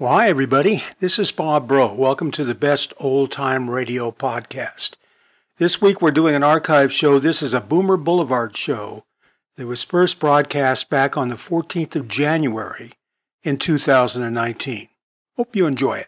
[0.00, 0.84] Well, hi, everybody.
[1.00, 1.94] This is Bob Bro.
[1.94, 4.92] Welcome to the Best Old Time Radio podcast.
[5.56, 7.18] This week we're doing an archive show.
[7.18, 9.06] This is a Boomer Boulevard show
[9.56, 12.92] that was first broadcast back on the 14th of January
[13.42, 14.86] in 2019.
[15.36, 16.06] Hope you enjoy it.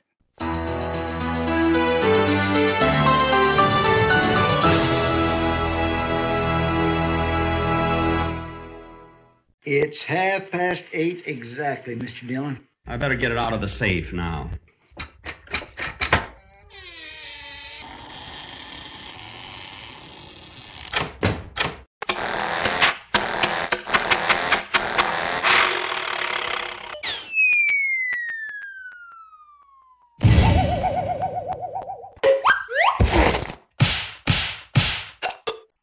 [9.65, 12.29] It's half past eight exactly, Mr.
[12.29, 12.65] Dillon.
[12.87, 14.51] I better get it out of the safe now.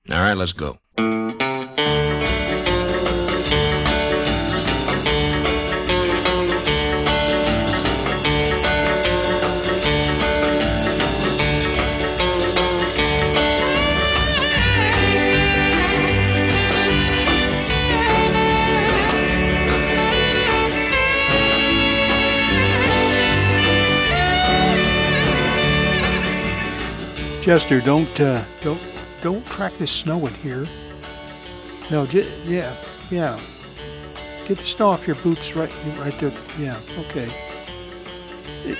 [0.10, 0.78] All right, let's go.
[27.48, 28.82] Chester, don't uh, don't
[29.22, 30.68] don't track the snow in here.
[31.90, 32.76] No, j- yeah,
[33.10, 33.40] yeah.
[34.46, 36.34] Get the snow off your boots right right there.
[36.60, 37.32] Yeah, okay.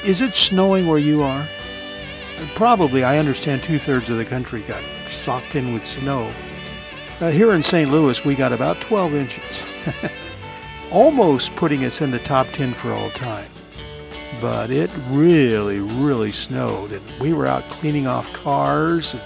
[0.04, 1.44] Is it snowing where you are?
[1.44, 3.06] Uh, Probably.
[3.06, 6.30] I understand two thirds of the country got socked in with snow.
[7.22, 7.90] Uh, here in St.
[7.90, 9.64] Louis, we got about 12 inches,
[10.92, 13.48] almost putting us in the top 10 for all time
[14.42, 16.92] but it really, really snowed.
[16.92, 19.22] And we were out cleaning off cars and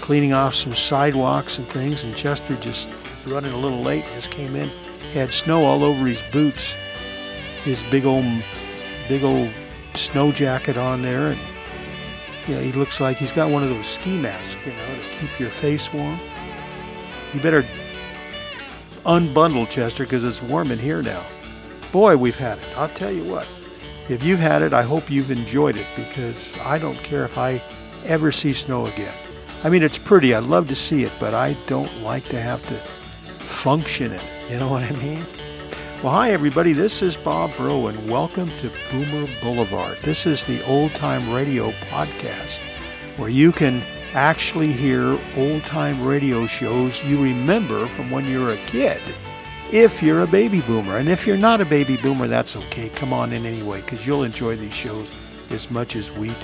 [0.00, 2.04] cleaning off some sidewalks and things.
[2.04, 2.88] And Chester just
[3.26, 4.68] running a little late, just came in,
[5.12, 6.74] had snow all over his boots,
[7.64, 8.24] his big old,
[9.08, 9.50] big old
[9.94, 11.28] snow jacket on there.
[11.28, 11.40] And
[12.54, 15.40] know, he looks like he's got one of those ski masks, you know, to keep
[15.40, 16.18] your face warm.
[17.32, 17.64] You better
[19.04, 21.24] unbundle, Chester, because it's warm in here now.
[21.92, 22.78] Boy, we've had it.
[22.78, 23.46] I'll tell you what.
[24.10, 27.62] If you've had it, I hope you've enjoyed it because I don't care if I
[28.04, 29.14] ever see snow again.
[29.62, 30.34] I mean, it's pretty.
[30.34, 32.74] I'd love to see it, but I don't like to have to
[33.44, 34.50] function in it.
[34.50, 35.24] You know what I mean?
[36.02, 36.72] Well, hi, everybody.
[36.72, 39.98] This is Bob Bro, and welcome to Boomer Boulevard.
[39.98, 42.58] This is the old time radio podcast
[43.16, 43.80] where you can
[44.12, 49.00] actually hear old time radio shows you remember from when you were a kid
[49.72, 50.96] if you're a baby boomer.
[50.96, 52.88] And if you're not a baby boomer, that's okay.
[52.88, 55.10] Come on in anyway, because you'll enjoy these shows
[55.50, 56.34] as much as we do.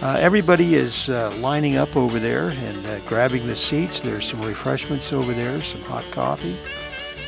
[0.00, 4.00] Uh, everybody is uh, lining up over there and uh, grabbing the seats.
[4.00, 6.56] There's some refreshments over there, some hot coffee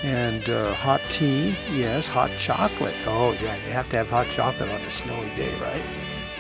[0.03, 1.55] and uh, hot tea.
[1.73, 2.95] Yes, hot chocolate.
[3.07, 5.83] Oh, yeah, you have to have hot chocolate on a snowy day, right?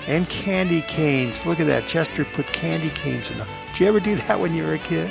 [0.07, 1.45] And candy canes.
[1.45, 1.87] Look at that.
[1.87, 3.47] Chester put candy canes in the.
[3.71, 5.11] Did you ever do that when you were a kid?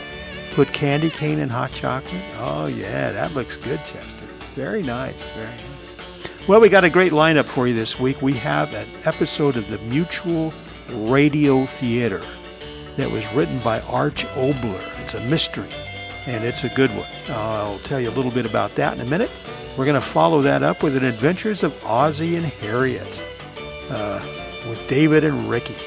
[0.59, 2.21] Put candy cane in hot chocolate?
[2.39, 4.25] Oh, yeah, that looks good, Chester.
[4.55, 6.47] Very nice, very nice.
[6.49, 8.21] Well, we got a great lineup for you this week.
[8.21, 10.53] We have an episode of the Mutual
[10.89, 12.21] Radio Theater
[12.97, 14.99] that was written by Arch Oboler.
[15.01, 15.69] It's a mystery,
[16.25, 17.07] and it's a good one.
[17.29, 19.31] I'll tell you a little bit about that in a minute.
[19.77, 23.23] We're going to follow that up with an Adventures of Ozzie and Harriet
[23.89, 24.19] uh,
[24.67, 25.77] with David and Ricky.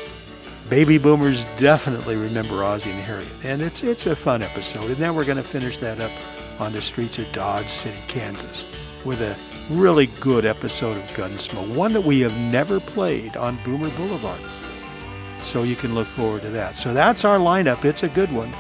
[0.73, 4.87] Baby boomers definitely remember Ozzie and Harriet, and it's it's a fun episode.
[4.87, 6.11] And then we're going to finish that up
[6.59, 8.65] on the streets of Dodge City, Kansas,
[9.05, 9.37] with a
[9.69, 14.41] really good episode of Gunsmoke, one that we have never played on Boomer Boulevard.
[15.43, 16.79] So you can look forward to that.
[16.79, 17.85] So that's our lineup.
[17.85, 18.51] It's a good one.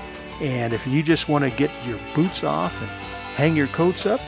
[0.43, 2.91] And if you just want to get your boots off and
[3.37, 4.21] hang your coats up,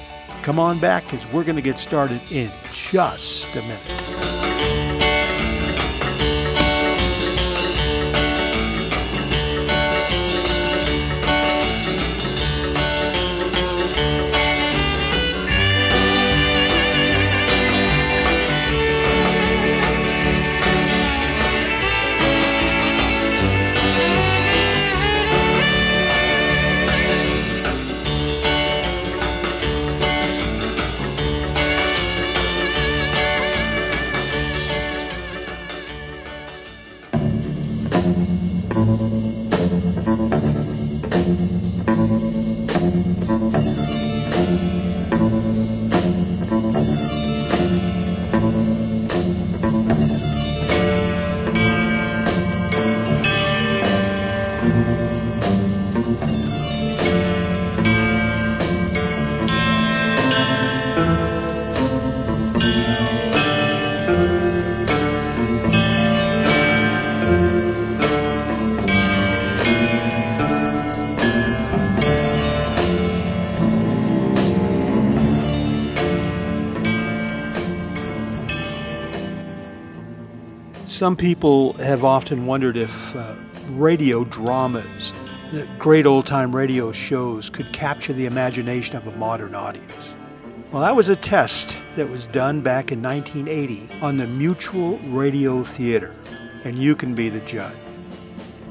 [0.42, 4.33] come on back because we're going to get started in just a minute.
[81.04, 83.34] Some people have often wondered if uh,
[83.72, 85.12] radio dramas,
[85.52, 90.14] the great old time radio shows, could capture the imagination of a modern audience.
[90.72, 95.62] Well, that was a test that was done back in 1980 on the Mutual Radio
[95.62, 96.14] Theater,
[96.64, 97.76] and you can be the judge.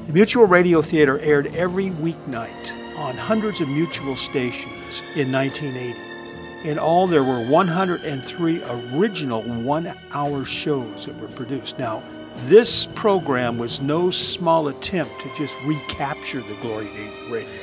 [0.08, 6.68] The Mutual Radio Theater aired every weeknight on hundreds of mutual stations in 1980.
[6.68, 11.78] In all, there were 103 original one hour shows that were produced.
[11.78, 12.02] Now,
[12.36, 17.60] this program was no small attempt to just recapture the glory days of radio.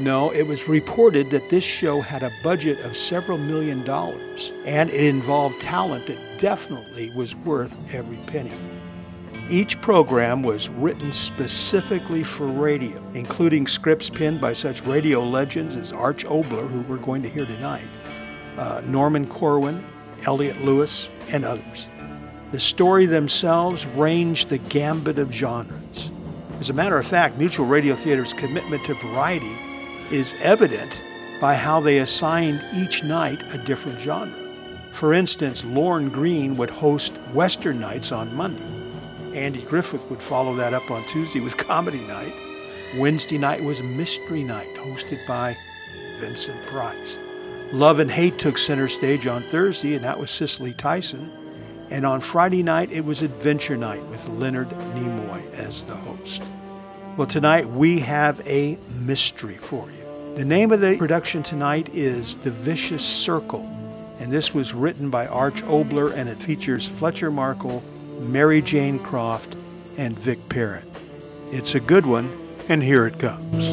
[0.00, 4.90] No, it was reported that this show had a budget of several million dollars, and
[4.90, 8.52] it involved talent that definitely was worth every penny.
[9.50, 15.92] Each program was written specifically for radio, including scripts penned by such radio legends as
[15.92, 17.88] Arch Oboler, who we're going to hear tonight,
[18.56, 19.84] uh, Norman Corwin,
[20.26, 21.88] Elliott Lewis, and others.
[22.50, 26.10] The story themselves ranged the gambit of genres.
[26.60, 29.54] As a matter of fact, Mutual Radio Theater's commitment to variety
[30.10, 30.90] is evident
[31.42, 34.32] by how they assigned each night a different genre.
[34.92, 38.62] For instance, Lorne Greene would host Western nights on Monday.
[39.34, 42.34] Andy Griffith would follow that up on Tuesday with Comedy Night.
[42.96, 45.54] Wednesday night was Mystery Night, hosted by
[46.18, 47.18] Vincent Price.
[47.72, 51.30] Love and Hate took center stage on Thursday, and that was Cicely Tyson.
[51.90, 56.42] And on Friday night, it was Adventure Night with Leonard Nimoy as the host.
[57.16, 60.34] Well, tonight we have a mystery for you.
[60.36, 63.66] The name of the production tonight is The Vicious Circle,
[64.20, 67.82] and this was written by Arch Oboler and it features Fletcher Markle,
[68.20, 69.56] Mary Jane Croft,
[69.96, 70.84] and Vic Perrin.
[71.50, 72.30] It's a good one,
[72.68, 73.68] and here it comes.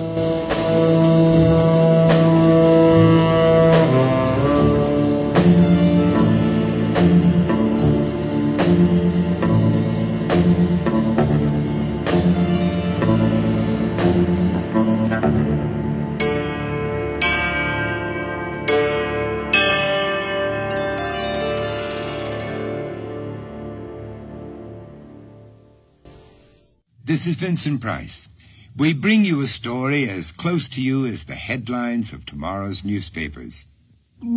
[27.16, 28.28] This is Vincent Price.
[28.76, 33.70] We bring you a story as close to you as the headlines of tomorrow's newspapers.
[34.22, 34.34] Now,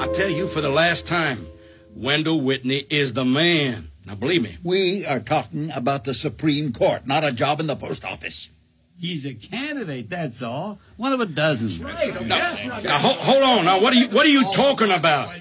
[0.00, 1.46] I tell you for the last time,
[1.94, 3.86] Wendell Whitney is the man.
[4.04, 4.56] Now, believe me.
[4.64, 8.50] We are talking about the Supreme Court, not a job in the post office.
[8.98, 10.80] He's a candidate, that's all.
[10.96, 11.86] One of a dozen.
[11.86, 12.26] Right.
[12.26, 12.52] Now,
[12.82, 13.64] now hold, hold on.
[13.64, 15.32] Now, what are you what are you talking about?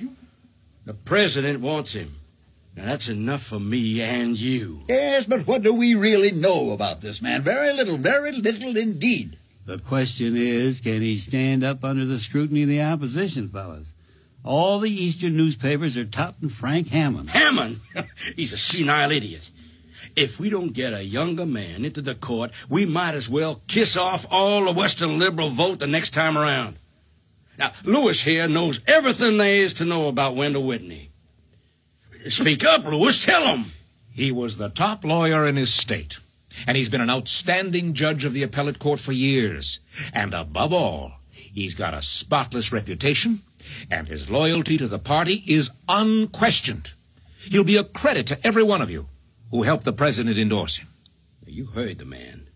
[0.86, 2.18] The president wants him.
[2.76, 4.84] Now, that's enough for me and you.
[4.88, 7.42] Yes, but what do we really know about this man?
[7.42, 9.38] Very little, very little indeed.
[9.66, 13.94] The question is, can he stand up under the scrutiny of the opposition, fellas?
[14.44, 17.30] All the Eastern newspapers are touting Frank Hammond.
[17.30, 17.80] Hammond?
[18.36, 19.52] He's a senile idiot.
[20.16, 23.96] If we don't get a younger man into the court, we might as well kiss
[23.96, 26.78] off all the Western liberal vote the next time around.
[27.58, 31.11] Now, Lewis here knows everything there is to know about Wendell Whitney.
[32.30, 33.26] Speak up, Lewis.
[33.26, 33.66] Tell him.
[34.14, 36.20] He was the top lawyer in his state,
[36.68, 39.80] and he's been an outstanding judge of the appellate court for years.
[40.14, 43.40] And above all, he's got a spotless reputation,
[43.90, 46.94] and his loyalty to the party is unquestioned.
[47.40, 49.08] He'll be a credit to every one of you
[49.50, 50.90] who helped the president endorse him.
[51.48, 52.48] You heard the man.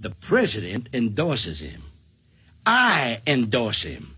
[0.00, 1.82] The president endorses him.
[2.66, 4.16] I endorse him.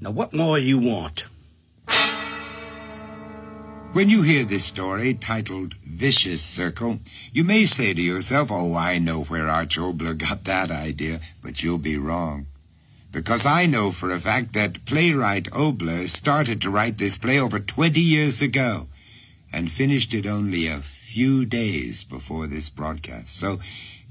[0.00, 1.26] Now, what more do you want?
[3.92, 7.00] When you hear this story titled Vicious Circle,
[7.32, 11.64] you may say to yourself, Oh, I know where Arch Oboler got that idea, but
[11.64, 12.46] you'll be wrong.
[13.10, 17.58] Because I know for a fact that playwright Oboler started to write this play over
[17.58, 18.86] 20 years ago
[19.52, 23.36] and finished it only a few days before this broadcast.
[23.36, 23.58] So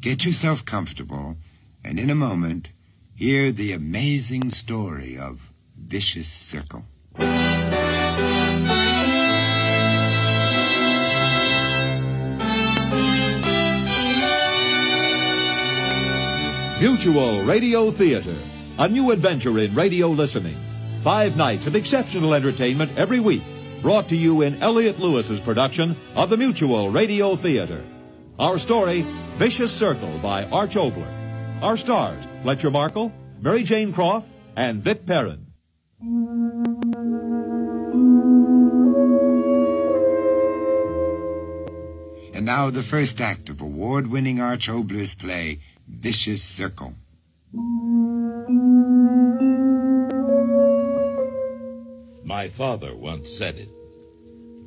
[0.01, 1.37] get yourself comfortable,
[1.85, 2.73] and in a moment,
[3.15, 6.83] hear the amazing story of Vicious Circle.
[16.81, 18.37] Mutual Radio Theater,
[18.77, 20.55] a new adventure in radio listening.
[21.01, 23.41] Five nights of exceptional entertainment every week,
[23.81, 27.83] brought to you in Elliott Lewis's production of the Mutual Radio Theater.
[28.39, 29.05] Our story,
[29.35, 31.61] Vicious Circle by Arch Oboler.
[31.61, 35.47] Our stars, Fletcher Markle, Mary Jane Croft, and Vic Perrin.
[42.33, 45.59] And now the first act of award-winning Arch Oboler's play,
[45.91, 46.93] Vicious Circle.
[52.23, 53.69] My father once said it.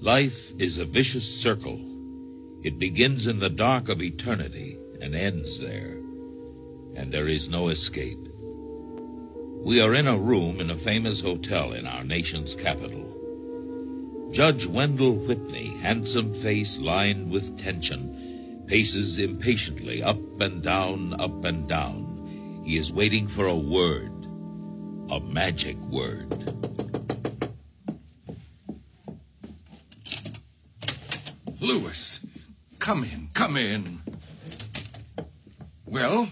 [0.03, 1.81] Life is a vicious circle.
[2.63, 5.97] It begins in the dark of eternity and ends there.
[6.97, 8.19] And there is no escape.
[9.65, 13.09] We are in a room in a famous hotel in our nation's capital.
[14.33, 18.12] Judge Wendell Whitney, handsome face lined with tension,
[18.67, 22.63] paces impatiently up and down, up and down.
[22.65, 24.13] He is waiting for a word,
[25.11, 26.33] a magic word.
[31.61, 32.25] Lewis,
[32.79, 34.01] come in, come in.
[35.87, 36.29] Well,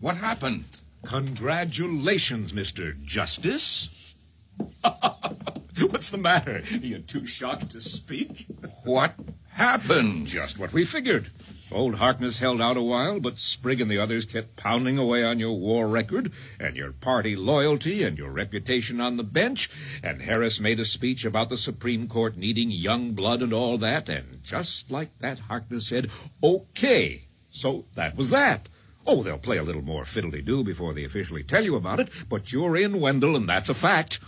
[0.00, 0.64] what happened?
[1.04, 3.00] Congratulations, Mr.
[3.04, 4.16] Justice.
[4.82, 6.62] What's the matter?
[6.72, 8.46] Are you too shocked to speak?
[8.84, 9.14] What
[9.52, 10.26] happened?
[10.26, 11.30] Just what we figured.
[11.72, 15.40] Old Harkness held out a while, but Sprigg and the others kept pounding away on
[15.40, 16.30] your war record
[16.60, 19.68] and your party loyalty and your reputation on the bench.
[20.02, 24.08] And Harris made a speech about the Supreme Court needing young blood and all that.
[24.08, 26.10] And just like that, Harkness said,
[26.42, 27.26] okay.
[27.50, 28.68] So that was that.
[29.04, 32.52] Oh, they'll play a little more fiddly-do before they officially tell you about it, but
[32.52, 34.20] you're in, Wendell, and that's a fact.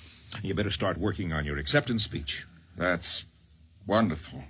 [0.42, 2.46] You better start working on your acceptance speech.
[2.76, 3.26] That's
[3.86, 4.44] wonderful.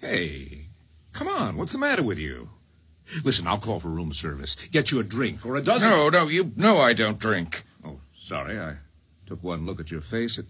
[0.00, 0.69] Hey,
[1.12, 2.50] come on, what's the matter with you?
[3.24, 4.54] Listen, I'll call for room service.
[4.68, 5.90] Get you a drink or a dozen.
[5.90, 7.64] No, no, you know I don't drink.
[7.84, 8.76] Oh, sorry, I
[9.26, 10.38] took one look at your face.
[10.38, 10.46] It...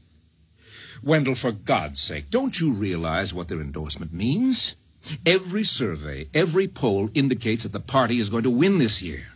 [1.03, 4.77] Wendell, for God's sake, don't you realize what their endorsement means?
[5.25, 9.29] Every survey, every poll indicates that the party is going to win this year.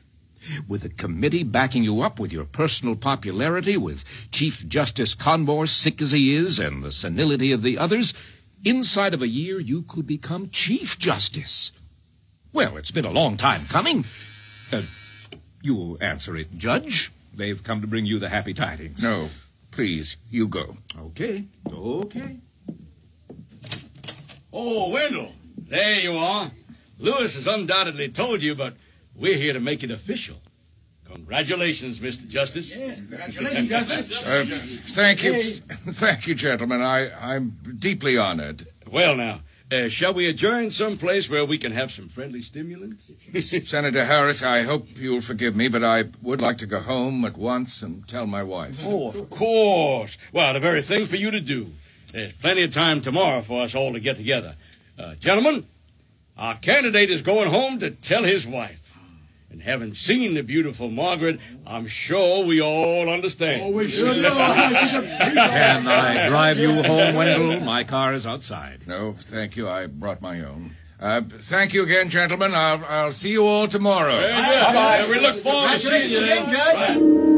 [0.69, 6.03] With a committee backing you up with your personal popularity, with Chief Justice Conmore sick
[6.03, 8.13] as he is, and the senility of the others,
[8.65, 11.73] inside of a year you could become Chief Justice.
[12.53, 14.05] Well, it's been a long time coming.
[14.73, 14.81] Uh,
[15.63, 17.13] you'll answer it, Judge.
[17.35, 19.03] They've come to bring you the happy tidings.
[19.03, 19.29] No,
[19.71, 20.77] please, you go.
[20.99, 22.37] Okay, okay.
[24.53, 26.53] Oh, Wendell, there you are.
[26.99, 28.75] Lewis has undoubtedly told you, but
[29.17, 30.37] we're here to make it official.
[31.15, 32.29] Congratulations, Mr.
[32.29, 32.75] Justice.
[32.75, 34.13] Yes, congratulations, Justice.
[34.13, 34.45] Uh,
[34.95, 35.33] thank you.
[35.93, 36.83] Thank you, gentlemen.
[36.83, 38.67] I, I'm deeply honored.
[38.91, 39.41] Well, now,
[39.73, 43.13] uh, shall we adjourn someplace where we can have some friendly stimulants?
[43.65, 47.37] Senator Harris, I hope you'll forgive me, but I would like to go home at
[47.37, 48.81] once and tell my wife.
[48.85, 50.19] Oh, of course.
[50.33, 51.73] Well, the very thing for you to do.
[52.13, 54.55] There's plenty of time tomorrow for us all to get together.
[54.99, 55.65] Uh, gentlemen,
[56.37, 58.81] our candidate is going home to tell his wife.
[59.55, 63.63] And having seen the beautiful Margaret, I'm sure we all understand.
[63.63, 64.23] Oh, we sure do.
[64.25, 67.61] Can I drive you home, Wendell?
[67.61, 68.89] My car is outside.
[68.89, 69.69] No, thank you.
[69.69, 70.75] I brought my own.
[70.99, 72.51] Uh, thank you again, gentlemen.
[72.53, 74.17] I'll, I'll see you all tomorrow.
[74.17, 74.61] Very good.
[74.75, 75.07] Bye-bye.
[75.09, 76.99] We look forward to seeing you again, then.
[76.99, 77.34] Judge.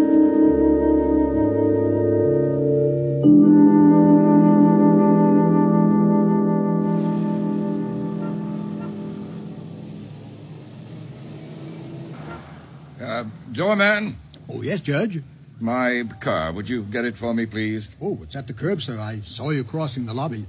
[13.57, 14.17] Doorman,
[14.49, 15.23] Oh, yes, Judge.
[15.61, 16.53] my car.
[16.53, 17.89] Would you get it for me, please?
[18.01, 18.99] Oh, it's at the curb, sir.
[19.01, 20.47] I saw you crossing the lobby.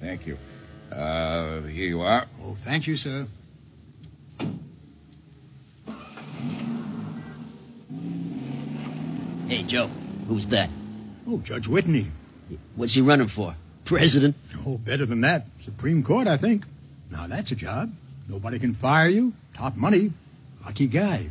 [0.00, 0.38] Thank you.
[0.92, 2.26] Uh, here you are.
[2.44, 3.26] Oh, thank you, sir.
[9.48, 9.88] Hey, Joe,
[10.28, 10.70] who's that?
[11.28, 12.06] Oh, Judge Whitney.
[12.74, 13.54] What's he running for?
[13.84, 14.34] President?
[14.66, 15.46] Oh, better than that.
[15.60, 16.64] Supreme Court, I think.
[17.10, 17.92] Now, that's a job.
[18.28, 19.32] Nobody can fire you.
[19.54, 20.12] Top money.
[20.64, 21.28] Lucky guy.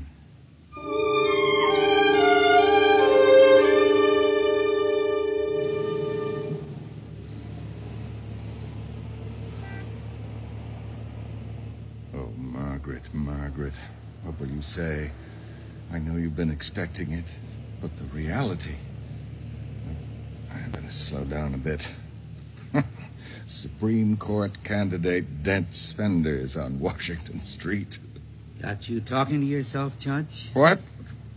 [13.65, 13.81] Margaret,
[14.23, 15.09] what will you say?
[15.91, 17.25] I know you've been expecting it,
[17.81, 18.75] but the reality.
[20.53, 21.87] I better slow down a bit.
[23.47, 27.97] Supreme Court candidate Dent Svenders on Washington Street.
[28.61, 30.51] Got you talking to yourself, Judge?
[30.53, 30.79] What?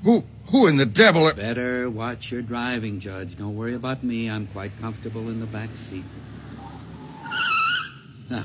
[0.05, 0.23] Who?
[0.51, 1.33] Who in the devil?
[1.33, 3.37] Better watch your driving, Judge.
[3.37, 4.29] Don't worry about me.
[4.29, 6.05] I'm quite comfortable in the back seat.
[8.31, 8.45] Now,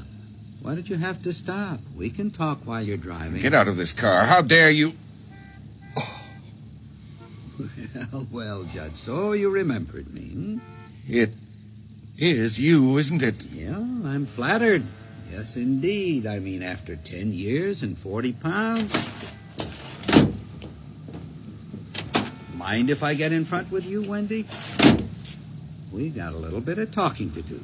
[0.64, 1.82] why did you have to stop?
[1.94, 3.42] We can talk while you're driving.
[3.42, 4.24] Get out of this car.
[4.24, 4.94] How dare you?
[8.14, 10.22] well, well, Judge, so you remembered me.
[10.22, 10.58] Hmm?
[11.06, 11.34] It
[12.18, 13.44] is you, isn't it?
[13.48, 14.84] Yeah, I'm flattered.
[15.30, 16.26] Yes, indeed.
[16.26, 19.34] I mean, after 10 years and 40 pounds.
[22.56, 24.46] Mind if I get in front with you, Wendy?
[25.92, 27.60] We got a little bit of talking to do.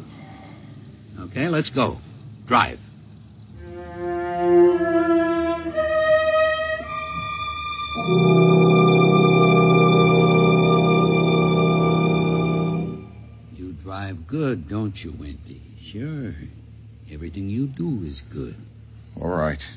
[1.21, 2.01] Okay, let's go.
[2.45, 2.88] Drive.
[14.09, 15.61] Drive good, don't you, Wendy?
[15.77, 16.33] Sure.
[17.11, 18.55] Everything you do is good.
[19.19, 19.67] All right.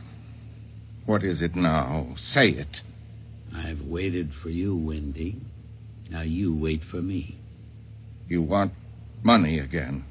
[1.06, 2.08] What is it now?
[2.16, 2.82] Say it.
[3.54, 5.36] I've waited for you, Wendy.
[6.10, 7.36] Now you wait for me.
[8.28, 8.72] You want
[9.22, 10.04] money again.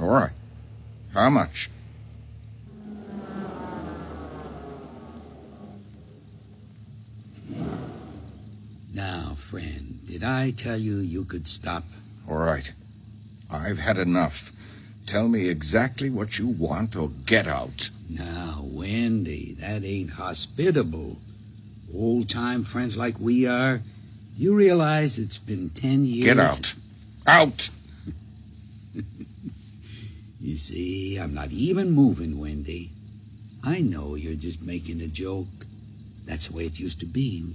[0.00, 0.32] All right.
[1.12, 1.70] How much?
[8.92, 11.84] Now, friend, did I tell you you could stop?
[12.28, 12.72] All right.
[13.48, 14.52] I've had enough.
[15.06, 17.90] Tell me exactly what you want or get out.
[18.10, 21.18] Now, Wendy, that ain't hospitable.
[21.94, 23.82] Old time friends like we are.
[24.36, 26.24] You realize it's been ten years.
[26.24, 26.74] Get out.
[27.26, 27.70] Out!
[30.38, 32.92] You see, I'm not even moving, Wendy.
[33.64, 35.66] I know you're just making a joke.
[36.24, 37.52] That's the way it used to be.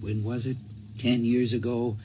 [0.00, 0.56] When was it?
[0.98, 1.96] Ten years ago?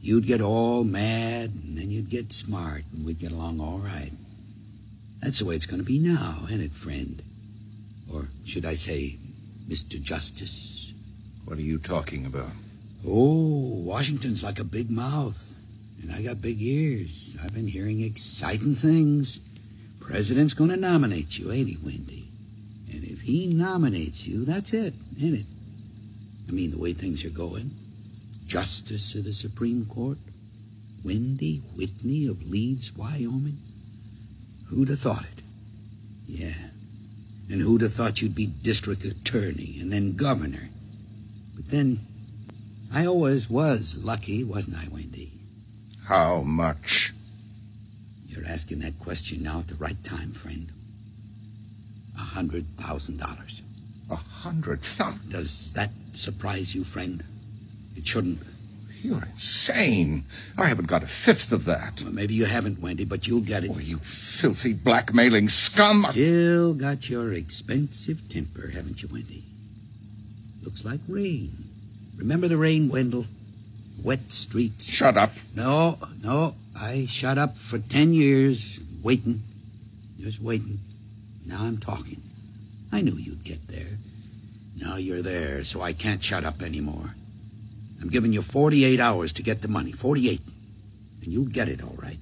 [0.00, 4.12] You'd get all mad, and then you'd get smart, and we'd get along all right.
[5.20, 7.22] That's the way it's going to be now, ain't it, friend?
[8.12, 9.16] Or should I say,
[9.68, 10.00] Mr.
[10.00, 10.94] Justice?
[11.44, 12.50] What are you talking about?
[13.06, 15.54] Oh, Washington's like a big mouth,
[16.02, 17.36] and I got big ears.
[17.42, 19.40] I've been hearing exciting things.
[19.98, 22.28] President's going to nominate you, ain't he, Wendy?
[22.92, 25.46] And if he nominates you, that's it, ain't it?
[26.48, 27.72] I mean, the way things are going.
[28.46, 30.18] Justice of the Supreme Court,
[31.04, 33.58] Wendy Whitney of Leeds, Wyoming.
[34.68, 35.42] Who'd have thought it?
[36.26, 36.54] Yeah.
[37.48, 40.68] And who'd have thought you'd be district attorney and then governor?
[41.54, 42.00] But then,
[42.92, 45.32] I always was lucky, wasn't I, Wendy?
[46.04, 47.12] How much?
[48.28, 50.70] You're asking that question now at the right time, friend.
[52.16, 53.62] A hundred thousand dollars.
[54.10, 55.30] A hundred thousand?
[55.30, 57.24] Does that surprise you, friend?
[57.96, 58.40] It shouldn't.
[59.02, 60.24] You're insane.
[60.58, 62.02] I haven't got a fifth of that.
[62.02, 63.70] Well, maybe you haven't, Wendy, but you'll get it.
[63.72, 66.06] Oh, you filthy blackmailing scum!
[66.10, 69.44] Still got your expensive temper, haven't you, Wendy?
[70.62, 71.52] Looks like rain.
[72.16, 73.26] Remember the rain, Wendell?
[74.02, 74.84] Wet streets.
[74.84, 75.32] Shut up.
[75.54, 76.54] No, no.
[76.74, 79.42] I shut up for ten years, waiting.
[80.18, 80.80] Just waiting.
[81.44, 82.22] Now I'm talking.
[82.90, 83.98] I knew you'd get there.
[84.76, 87.14] Now you're there, so I can't shut up anymore.
[88.00, 89.92] I'm giving you 48 hours to get the money.
[89.92, 90.40] 48.
[91.22, 92.18] And you'll get it all right.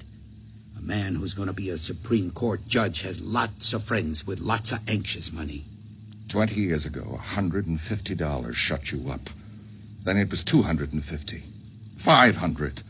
[0.78, 4.40] A man who's going to be a Supreme Court judge has lots of friends with
[4.40, 5.64] lots of anxious money.
[6.28, 9.30] Twenty years ago, a hundred and fifty dollars shut you up.
[10.04, 11.42] Then it was two hundred and fifty.
[11.96, 12.82] Five hundred.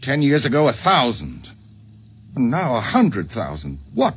[0.00, 1.50] Ten years ago, a thousand.
[2.34, 3.78] And now a hundred thousand.
[3.94, 4.14] What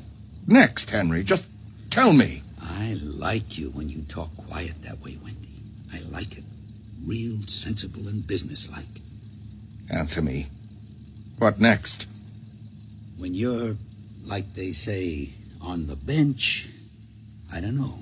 [0.48, 1.24] next, Henry?
[1.24, 1.48] Just
[1.90, 2.44] tell me.
[2.62, 5.50] I like you when you talk quiet that way, Wendy.
[5.94, 6.44] I like it.
[7.06, 9.02] Real sensible and businesslike.
[9.90, 10.48] Answer me.
[11.38, 12.08] What next?
[13.18, 13.76] When you're,
[14.26, 15.30] like they say,
[15.62, 16.70] on the bench,
[17.52, 18.00] I don't know.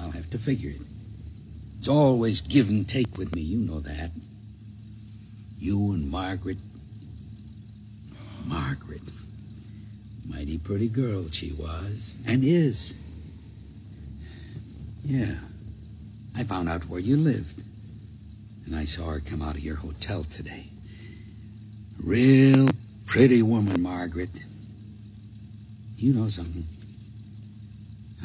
[0.00, 0.80] I'll have to figure it.
[1.78, 4.10] It's always give and take with me, you know that.
[5.58, 6.58] You and Margaret.
[8.44, 9.02] Margaret.
[10.26, 12.94] Mighty pretty girl she was, and is.
[15.04, 15.36] Yeah.
[16.36, 17.62] I found out where you lived.
[18.68, 20.66] And I saw her come out of your hotel today.
[21.98, 22.68] Real
[23.06, 24.28] pretty woman, Margaret.
[25.96, 26.66] You know something?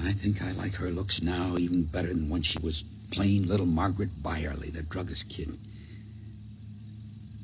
[0.02, 3.66] I think I like her looks now even better than when she was plain little
[3.66, 5.58] Margaret Byerly, the druggist kid.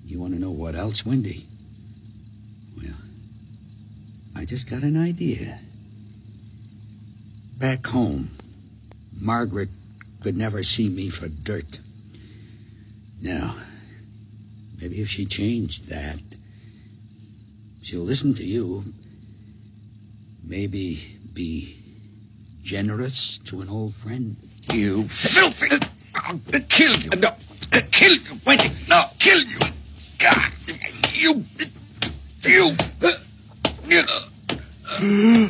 [0.03, 1.47] You want to know what else, Wendy?
[2.75, 2.97] Well,
[4.35, 5.61] I just got an idea.
[7.57, 8.31] Back home,
[9.17, 9.69] Margaret
[10.21, 11.79] could never see me for dirt.
[13.21, 13.55] Now,
[14.79, 16.19] maybe if she changed that,
[17.81, 18.93] she'll listen to you.
[20.43, 21.75] Maybe be
[22.63, 24.37] generous to an old friend.
[24.73, 25.75] You filthy!
[26.15, 27.09] I'll kill you!
[27.17, 27.29] No,
[27.73, 28.39] uh, kill you!
[28.45, 28.69] Wendy!
[28.87, 29.59] No, kill you!
[30.17, 30.51] God!
[31.13, 31.43] You!
[32.43, 32.75] You!
[33.01, 33.11] Uh,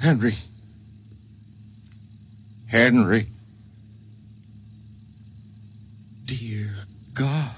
[0.00, 0.38] Henry.
[2.76, 3.26] Henry.
[6.26, 6.74] Dear
[7.14, 7.54] God.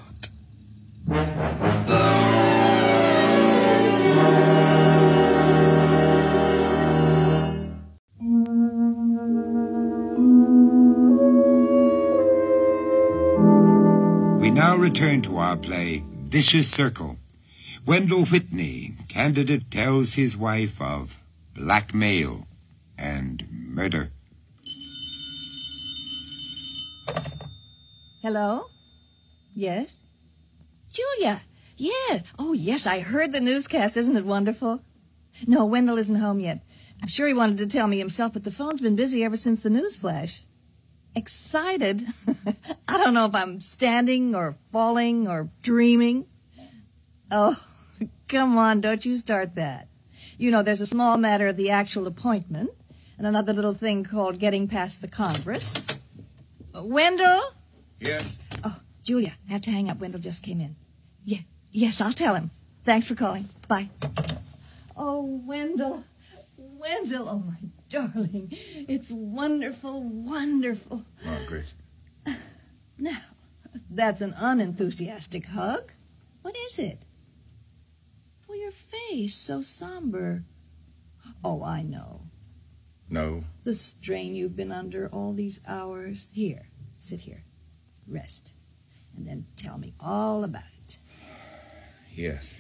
[14.41, 17.17] We now return to our play, Vicious Circle.
[17.85, 21.25] Wendell Whitney, candidate, tells his wife of
[21.57, 22.47] blackmail
[22.97, 24.13] and murder.
[28.29, 28.67] Hello?
[29.55, 30.03] Yes?
[30.93, 31.41] Julia.
[31.79, 32.21] Yeah.
[32.39, 33.97] Oh, yes, I heard the newscast.
[33.97, 34.83] Isn't it wonderful?
[35.47, 36.63] No, Wendell isn't home yet.
[37.01, 39.63] I'm sure he wanted to tell me himself, but the phone's been busy ever since
[39.63, 40.43] the news flash.
[41.15, 42.03] Excited?
[42.87, 46.27] I don't know if I'm standing or falling or dreaming.
[47.31, 47.57] Oh,
[48.29, 49.89] come on, don't you start that.
[50.37, 52.73] You know, there's a small matter of the actual appointment
[53.17, 55.73] and another little thing called getting past the Congress.
[56.75, 57.55] Wendell?
[58.01, 58.39] Yes?
[58.65, 60.01] Oh, Julia, I have to hang up.
[60.01, 60.77] Wendell just came in.
[61.25, 62.51] Yeah, yes, I'll tell him.
[62.85, 63.49] Thanks for calling.
[63.67, 63.91] Bye.
[64.97, 66.05] Oh, Wendell.
[66.57, 67.57] Wendell, oh, my
[67.89, 68.49] darling.
[68.89, 71.05] It's wonderful, wonderful.
[71.25, 71.73] Margaret.
[72.97, 73.19] Now,
[73.91, 75.93] that's an unenthusiastic hug.
[76.43, 77.05] What is it?
[78.49, 80.45] Well, your face, so somber.
[81.45, 82.23] Oh, I know.
[83.11, 83.45] No.
[83.65, 86.31] The strain you've been under all these hours.
[86.33, 87.45] Here, sit here.
[88.09, 88.53] Rest.
[89.17, 90.99] And then tell me all about it.
[92.13, 92.55] Yes.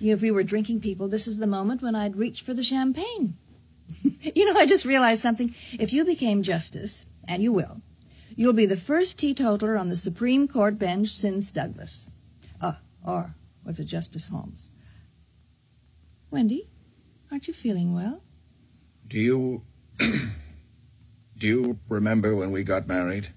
[0.00, 3.36] If we were drinking people, this is the moment when I'd reach for the champagne.
[4.20, 5.54] you know, I just realized something.
[5.72, 7.82] If you became justice, and you will,
[8.36, 12.10] you'll be the first teetotaler on the Supreme Court bench since Douglas.
[12.60, 14.70] Uh, or was it Justice Holmes?
[16.30, 16.68] Wendy,
[17.30, 18.22] aren't you feeling well?
[19.06, 19.62] Do you.
[19.98, 23.28] do you remember when we got married?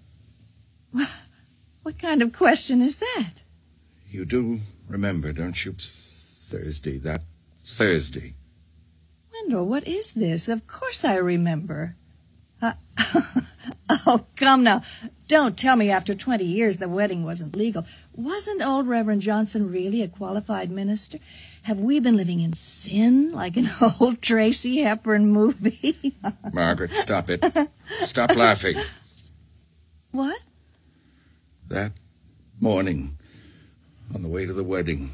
[1.84, 3.44] What kind of question is that?
[4.10, 5.74] You do remember, don't you?
[5.74, 7.24] Thursday, that
[7.66, 8.36] Thursday.
[9.34, 10.48] Wendell, what is this?
[10.48, 11.96] Of course I remember.
[12.62, 12.74] Uh,
[14.08, 14.82] oh, come now.
[15.28, 17.86] Don't tell me after 20 years the wedding wasn't legal.
[18.14, 21.18] Wasn't old Reverend Johnson really a qualified minister?
[21.64, 26.16] Have we been living in sin like an old Tracy Hepburn movie?
[26.54, 27.44] Margaret, stop it.
[28.02, 28.78] Stop laughing.
[30.12, 30.40] what?
[31.69, 31.93] That
[32.60, 33.17] morning,
[34.13, 35.13] on the way to the wedding,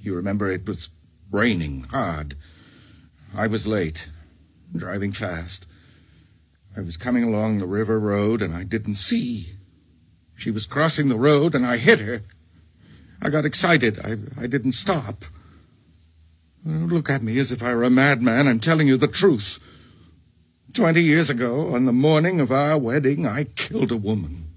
[0.00, 0.90] you remember it was
[1.30, 2.36] raining hard.
[3.36, 4.08] I was late,
[4.74, 5.66] driving fast.
[6.76, 9.48] I was coming along the river road and I didn't see.
[10.36, 12.22] She was crossing the road and I hit her.
[13.22, 13.98] I got excited.
[14.00, 15.24] I, I didn't stop.
[16.64, 18.46] Don't look at me as if I were a madman.
[18.46, 19.58] I'm telling you the truth.
[20.72, 24.49] Twenty years ago, on the morning of our wedding, I killed a woman.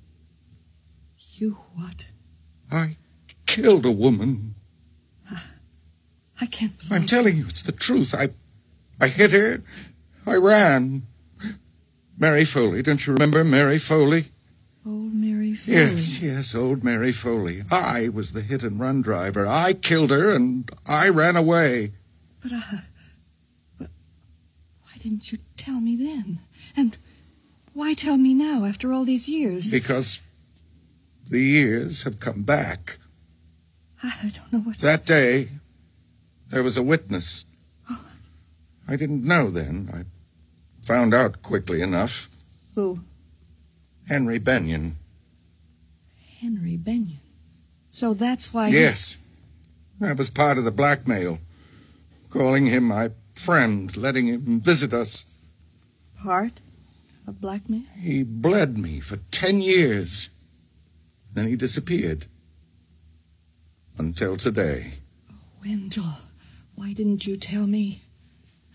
[1.43, 2.07] You what?
[2.71, 2.95] I
[3.45, 4.55] killed a woman.
[6.39, 8.15] I can't believe I'm telling you, it's the truth.
[8.17, 8.29] I,
[9.01, 9.61] I hit her.
[10.25, 11.01] I ran.
[12.17, 14.27] Mary Foley, don't you remember Mary Foley?
[14.85, 15.77] Old Mary Foley.
[15.77, 17.63] Yes, yes, old Mary Foley.
[17.69, 19.45] I was the hit and run driver.
[19.45, 21.91] I killed her and I ran away.
[22.41, 22.77] But, uh,
[23.77, 23.89] but
[24.83, 26.39] why didn't you tell me then?
[26.77, 26.95] And
[27.73, 29.69] why tell me now after all these years?
[29.69, 30.21] Because
[31.29, 32.97] the years have come back.
[34.03, 34.81] I don't know what's...
[34.81, 35.49] That day,
[36.49, 37.45] there was a witness.
[37.89, 38.05] Oh.
[38.87, 39.89] I didn't know then.
[39.93, 40.03] I
[40.85, 42.29] found out quickly enough.
[42.75, 42.99] Who?
[44.09, 44.97] Henry Benyon.
[46.41, 47.19] Henry Benyon.
[47.91, 48.67] So that's why...
[48.67, 49.17] Yes.
[49.99, 51.39] That was part of the blackmail.
[52.29, 55.25] Calling him my friend, letting him visit us.
[56.21, 56.59] Part
[57.27, 57.83] of blackmail?
[57.99, 60.29] He bled me for ten years.
[61.33, 62.27] Then he disappeared.
[63.97, 64.93] Until today.
[65.31, 66.17] Oh, Wendell,
[66.75, 68.01] why didn't you tell me?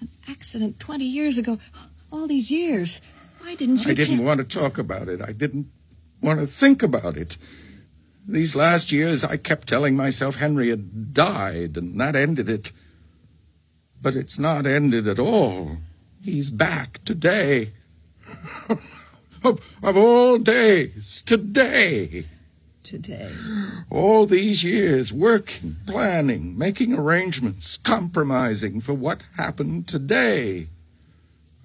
[0.01, 1.59] An accident 20 years ago.
[2.13, 3.01] All these years.
[3.41, 5.21] Why didn't you I didn't want to talk about it.
[5.21, 5.71] I didn't
[6.21, 7.37] want to think about it.
[8.27, 12.73] These last years, I kept telling myself Henry had died, and that ended it.
[14.01, 15.79] But it's not ended at all.
[16.23, 17.73] He's back today.
[19.43, 22.27] of, of all days, today.
[22.89, 23.31] Today.
[23.91, 30.69] All these years working, planning, making arrangements, compromising for what happened today.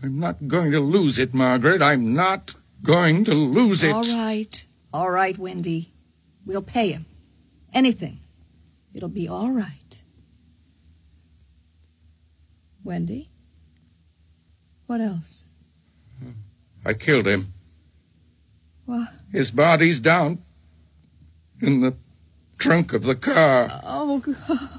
[0.04, 1.82] I'm not going to lose it, Margaret.
[1.82, 3.94] I'm not going to lose it.
[3.94, 4.66] All right.
[4.94, 5.94] All right, Wendy.
[6.46, 7.06] We'll pay him.
[7.74, 8.20] Anything.
[8.94, 10.02] It'll be all right.
[12.84, 13.30] Wendy?
[14.88, 15.46] What else?
[16.84, 17.54] I killed him.
[18.86, 19.08] What?
[19.32, 20.43] His body's down
[21.64, 21.96] in the
[22.60, 23.70] trunk of the car.
[23.86, 24.70] Oh, God.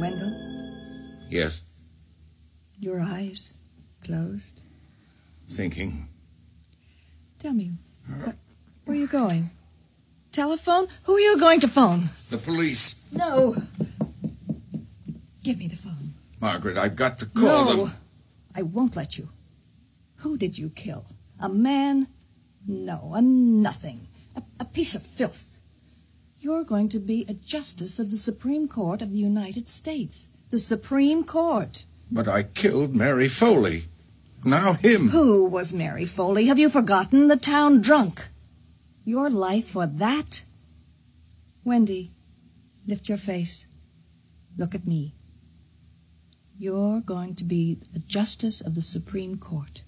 [0.00, 0.32] Wendell,
[1.30, 1.62] Yes,
[2.78, 3.54] your eyes
[4.04, 4.62] closed.
[5.48, 6.08] thinking.
[7.38, 7.72] Tell me,
[8.24, 8.36] what,
[8.84, 9.50] where are you going?
[10.32, 10.86] Telephone?
[11.04, 12.08] Who are you going to phone?
[12.30, 12.96] The police.
[13.12, 13.54] No.
[15.42, 16.14] Give me the phone.
[16.40, 17.84] Margaret, I've got to call no.
[17.86, 17.94] them.
[18.54, 19.28] I won't let you.
[20.22, 21.04] Who did you kill?
[21.40, 22.06] A man?
[22.66, 24.06] No, a nothing.
[24.36, 25.58] A, a piece of filth.
[26.38, 30.28] You're going to be a justice of the Supreme Court of the United States.
[30.50, 31.86] The Supreme Court.
[32.10, 33.84] But I killed Mary Foley.
[34.44, 35.08] Now him.
[35.08, 36.46] Who was Mary Foley?
[36.46, 37.26] Have you forgotten?
[37.26, 38.28] The town drunk.
[39.04, 40.44] Your life for that?
[41.64, 42.12] Wendy,
[42.86, 43.66] lift your face.
[44.56, 45.14] Look at me.
[46.58, 49.82] You're going to be a justice of the Supreme Court.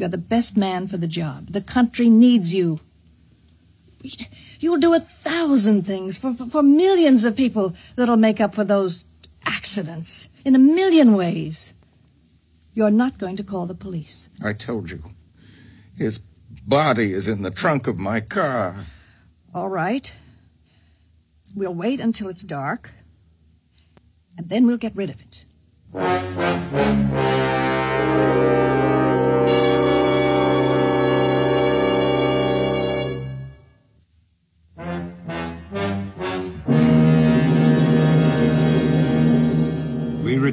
[0.00, 1.48] You're the best man for the job.
[1.50, 2.80] The country needs you.
[4.58, 8.64] You'll do a thousand things for, for, for millions of people that'll make up for
[8.64, 9.04] those
[9.44, 11.74] accidents in a million ways.
[12.72, 14.30] You're not going to call the police.
[14.42, 15.02] I told you.
[15.94, 16.18] His
[16.66, 18.86] body is in the trunk of my car.
[19.54, 20.14] All right.
[21.54, 22.92] We'll wait until it's dark,
[24.38, 25.44] and then we'll get rid of it.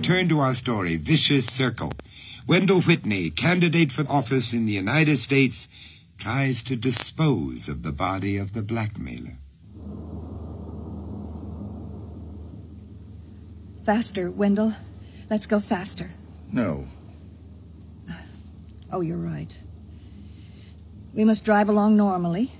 [0.07, 1.91] Return to our story, Vicious Circle.
[2.47, 5.67] Wendell Whitney, candidate for office in the United States,
[6.17, 9.37] tries to dispose of the body of the blackmailer.
[13.83, 14.75] Faster, Wendell.
[15.29, 16.11] Let's go faster.
[16.53, 16.87] No.
[18.89, 19.59] Oh, you're right.
[21.13, 22.53] We must drive along normally.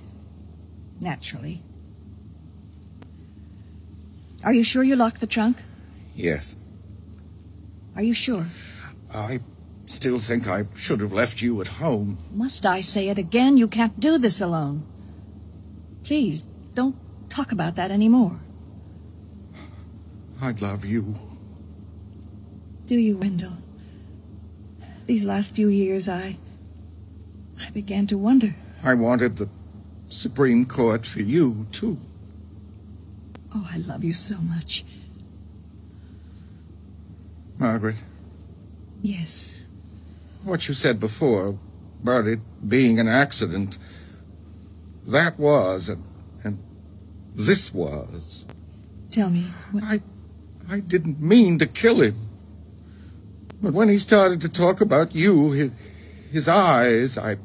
[1.00, 1.62] Naturally.
[4.44, 5.56] Are you sure you locked the trunk?
[6.14, 6.57] Yes.
[7.98, 8.46] Are you sure?
[9.12, 9.40] I
[9.86, 12.16] still think I should have left you at home.
[12.32, 13.56] Must I say it again?
[13.56, 14.86] You can't do this alone.
[16.04, 16.94] Please, don't
[17.28, 18.38] talk about that anymore.
[20.40, 21.16] I love you.
[22.86, 23.58] Do you, Wendell?
[25.06, 26.36] These last few years, I.
[27.60, 28.54] I began to wonder.
[28.84, 29.48] I wanted the
[30.08, 31.98] Supreme Court for you, too.
[33.52, 34.84] Oh, I love you so much.
[37.58, 38.02] Margaret,
[39.02, 39.64] Yes.
[40.44, 41.58] what you said before
[42.02, 43.78] about it being an accident,
[45.06, 46.04] that was, and,
[46.44, 46.58] and
[47.34, 48.46] this was.
[49.10, 49.46] Tell me.
[49.72, 49.82] What...
[49.84, 50.00] I,
[50.70, 52.28] I didn't mean to kill him.
[53.60, 55.70] But when he started to talk about you, his,
[56.30, 57.38] his eyes, I,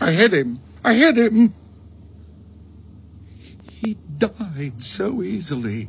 [0.00, 0.60] I hit him.
[0.84, 1.54] I hit him.
[3.72, 5.88] He died so easily.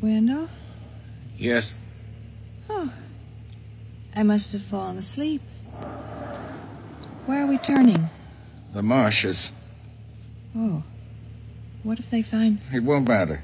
[0.00, 0.48] Wendell?
[1.38, 1.74] Yes,
[2.70, 2.92] Oh.
[4.14, 5.42] I must have fallen asleep.
[7.26, 8.08] Where are we turning?
[8.72, 9.52] the marshes.
[10.56, 10.82] Oh.
[11.82, 12.58] What if they find.
[12.72, 13.42] It won't matter.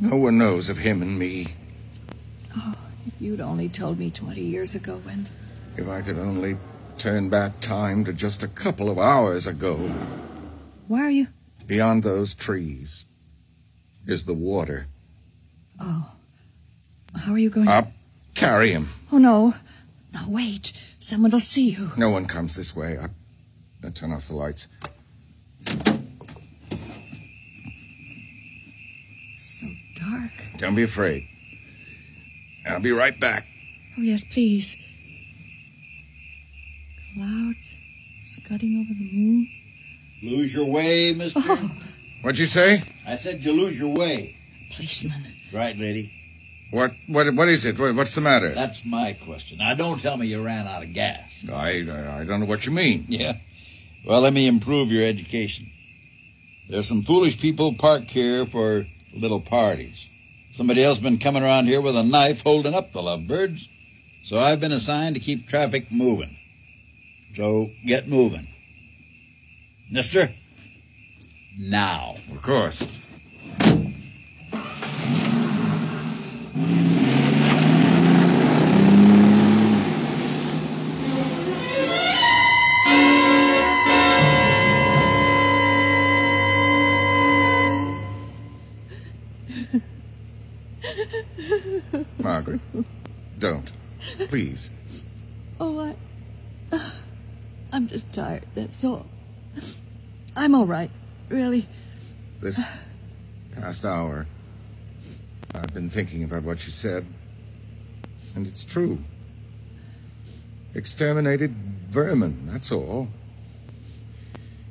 [0.00, 1.54] No one knows of him and me.
[2.56, 2.74] Oh,
[3.06, 5.32] if you'd only told me 20 years ago, Wendell.
[5.76, 6.56] If I could only
[6.98, 9.76] turn back time to just a couple of hours ago.
[10.86, 11.28] Where are you?
[11.66, 13.06] Beyond those trees
[14.06, 14.86] is the water.
[15.80, 16.12] Oh.
[17.16, 17.90] How are you going Up,
[18.34, 18.90] carry him.
[19.10, 19.54] Oh, no.
[20.12, 20.72] No, wait.
[21.00, 21.90] Someone will see you.
[21.96, 22.98] No one comes this way.
[22.98, 23.08] I,
[23.86, 24.68] I turn off the lights.
[29.38, 30.30] So dark.
[30.58, 31.26] Don't be afraid.
[32.68, 33.46] I'll be right back.
[33.98, 34.76] Oh, yes, please.
[37.14, 37.76] Clouds
[38.22, 39.48] scudding over the moon.
[40.22, 41.40] Lose your way, mister?
[41.44, 41.70] Oh.
[42.22, 42.82] What'd you say?
[43.06, 44.36] I said you lose your way.
[44.74, 45.22] Policeman.
[45.22, 46.12] That's right, lady.
[46.70, 46.92] What?
[47.06, 47.32] What?
[47.34, 47.78] What is it?
[47.78, 48.50] What's the matter?
[48.50, 49.58] That's my question.
[49.58, 51.44] Now, don't tell me you ran out of gas.
[51.52, 53.04] I, I don't know what you mean.
[53.08, 53.34] Yeah.
[54.04, 55.70] Well, let me improve your education.
[56.68, 60.08] There's some foolish people park here for little parties.
[60.50, 63.68] Somebody else been coming around here with a knife holding up the lovebirds.
[64.24, 66.38] So I've been assigned to keep traffic moving.
[67.34, 68.46] So get moving.
[69.90, 70.32] Mister?
[71.58, 72.14] Now.
[72.30, 72.86] Of course.
[92.18, 92.60] Margaret,
[93.40, 93.72] don't.
[94.28, 94.70] Please.
[95.58, 95.96] Oh, I.
[96.70, 96.90] Uh,
[97.74, 99.04] I'm just tired, that's all.
[100.36, 100.92] I'm all right,
[101.28, 101.66] really.
[102.40, 102.64] This
[103.56, 104.28] past hour,
[105.56, 107.04] I've been thinking about what you said,
[108.36, 109.02] and it's true.
[110.76, 111.52] Exterminated
[111.88, 113.08] vermin, that's all.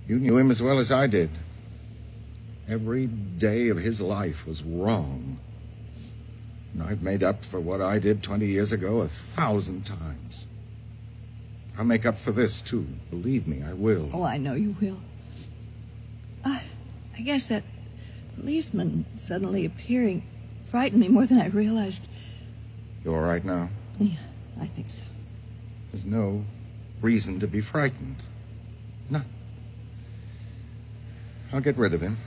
[0.07, 1.29] You knew him as well as I did.
[2.69, 5.41] Every day of his life was wrong.
[6.73, 10.47] And I've made up for what I did 20 years ago a thousand times.
[11.77, 12.88] I'll make up for this, too.
[13.09, 14.09] Believe me, I will.
[14.13, 14.99] Oh, I know you will.
[16.45, 16.62] I,
[17.17, 17.63] I guess that
[18.36, 20.23] policeman suddenly appearing
[20.69, 22.09] frightened me more than I realized.
[23.03, 23.69] You all right now?
[23.99, 24.17] Yeah,
[24.59, 25.03] I think so.
[25.91, 26.45] There's no
[27.01, 28.17] reason to be frightened.
[29.09, 29.25] None.
[31.51, 32.17] I'll get rid of him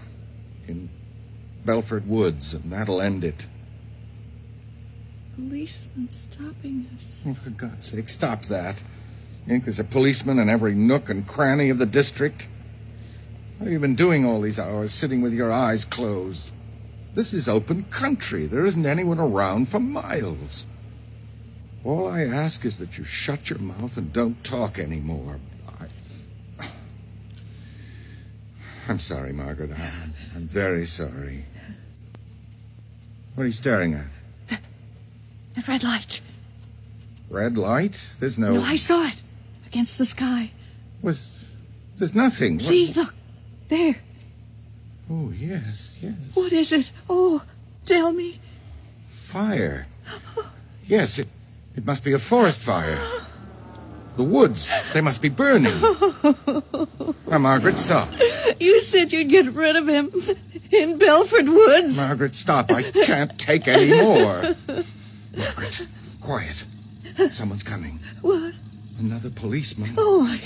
[0.69, 0.89] in
[1.65, 3.47] Belford Woods, and that'll end it.
[5.35, 7.07] Policeman stopping us.
[7.27, 8.83] Oh, for God's sake, stop that.
[9.47, 12.49] You think there's a policeman in every nook and cranny of the district?
[13.59, 16.51] What have you been doing all these hours, sitting with your eyes closed?
[17.15, 18.47] This is open country.
[18.47, 20.67] There isn't anyone around for miles.
[21.85, 25.39] All I ask is that you shut your mouth and don't talk anymore.
[26.61, 26.67] I...
[28.89, 29.71] I'm sorry, Margaret.
[29.71, 31.45] I'm, I'm very sorry.
[33.37, 34.61] What are you staring at?
[35.55, 36.21] That red light.
[37.31, 38.11] Red light?
[38.19, 38.55] There's no.
[38.55, 39.23] No, I saw it.
[39.77, 40.53] Against the sky.
[41.03, 41.29] Was.
[41.99, 42.55] There's nothing.
[42.55, 43.15] What- See, look.
[43.69, 43.97] There.
[45.11, 46.15] Oh, yes, yes.
[46.35, 46.91] What is it?
[47.11, 47.43] Oh,
[47.85, 48.41] tell me.
[49.11, 49.87] Fire.
[50.87, 51.29] Yes, it,
[51.77, 52.99] it must be a forest fire.
[54.17, 55.75] The woods, they must be burning.
[57.29, 58.09] Now, Margaret, stop.
[58.59, 60.11] You said you'd get rid of him
[60.71, 61.97] in Belford Woods.
[61.99, 62.73] Margaret, stop.
[62.73, 64.57] I can't take any more.
[65.37, 65.87] Margaret,
[66.23, 66.65] quiet.
[67.31, 68.01] Someone's coming.
[68.23, 68.55] What?
[68.99, 69.95] Another policeman.
[69.99, 70.41] Oh, my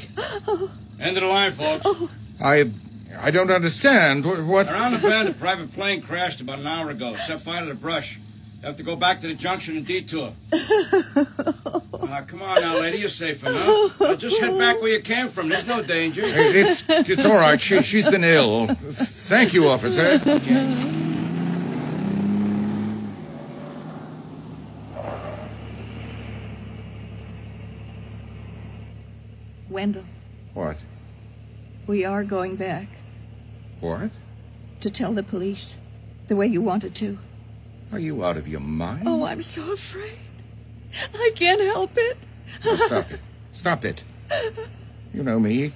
[0.48, 0.70] oh.
[0.98, 1.86] End of the line, folks.
[2.40, 2.70] I
[3.18, 4.24] I don't understand.
[4.24, 4.44] What?
[4.44, 4.66] what?
[4.68, 7.14] Around the bend, a private plane crashed about an hour ago.
[7.14, 8.18] Set fire to the brush.
[8.60, 10.34] You have to go back to the junction and detour.
[12.12, 12.98] Ah, come on now, lady.
[12.98, 14.00] You're safe enough.
[14.00, 15.48] Uh, just head back where you came from.
[15.48, 16.22] There's no danger.
[16.24, 17.60] It's it's all right.
[17.60, 18.66] She she's been ill.
[18.66, 20.18] Thank you, officer.
[29.70, 30.04] Wendell,
[30.54, 30.76] What?
[31.87, 32.88] we are going back
[33.80, 34.11] What?
[34.80, 35.76] to tell the police
[36.28, 37.18] the way you wanted to.
[37.92, 39.04] Are you out of your mind?
[39.06, 40.18] Oh, I'm so afraid.
[41.14, 42.16] I can't help it.
[42.64, 43.20] Now, stop it.
[43.52, 44.04] Stop it.
[45.14, 45.72] You know me.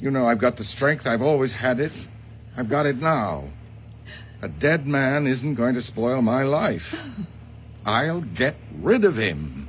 [0.00, 1.06] You know I've got the strength.
[1.06, 2.08] I've always had it.
[2.56, 3.44] I've got it now.
[4.42, 6.94] A dead man isn't going to spoil my life.
[7.84, 9.68] I'll get rid of him.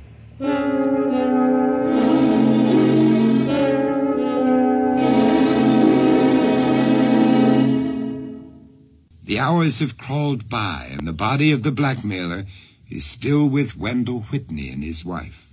[9.28, 12.46] The hours have crawled by, and the body of the blackmailer
[12.88, 15.50] is still with Wendell Whitney and his wife.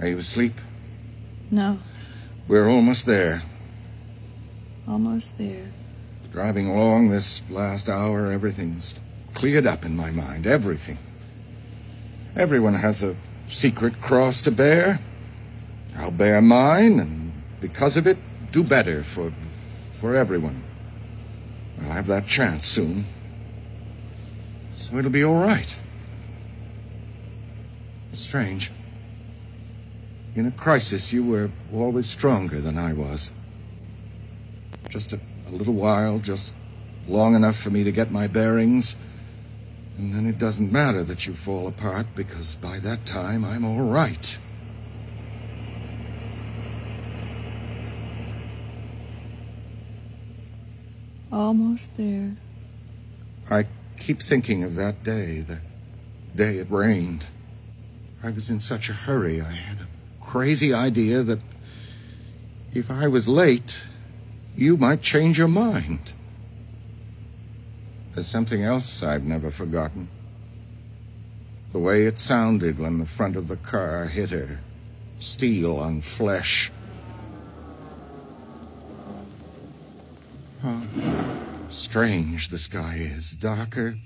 [0.00, 0.54] Are you asleep?
[1.50, 1.78] No,
[2.48, 3.42] We're almost there.
[4.88, 5.66] almost there.
[6.32, 8.98] Driving along this last hour, everything's
[9.34, 10.46] cleared up in my mind.
[10.46, 10.96] Everything.
[12.34, 13.14] Everyone has a
[13.46, 15.00] secret cross to bear.
[15.94, 18.16] I'll bear mine, and because of it,
[18.52, 19.34] do better for
[20.06, 20.62] for everyone.
[21.82, 23.06] I'll have that chance soon.
[24.76, 25.76] So it'll be all right.
[28.12, 28.70] It's strange.
[30.36, 33.32] In a crisis, you were always stronger than I was.
[34.90, 36.54] Just a, a little while, just
[37.08, 38.94] long enough for me to get my bearings.
[39.98, 43.82] And then it doesn't matter that you fall apart because by that time I'm all
[43.82, 44.38] right.
[51.36, 52.34] Almost there.
[53.50, 53.66] I
[53.98, 55.58] keep thinking of that day, the
[56.34, 57.26] day it rained.
[58.22, 59.42] I was in such a hurry.
[59.42, 61.40] I had a crazy idea that
[62.72, 63.82] if I was late,
[64.56, 66.14] you might change your mind.
[68.14, 70.08] There's something else I've never forgotten.
[71.72, 74.60] The way it sounded when the front of the car hit her.
[75.20, 76.72] Steel on flesh.
[80.66, 80.82] How
[81.68, 83.30] strange the sky is.
[83.30, 83.98] Darker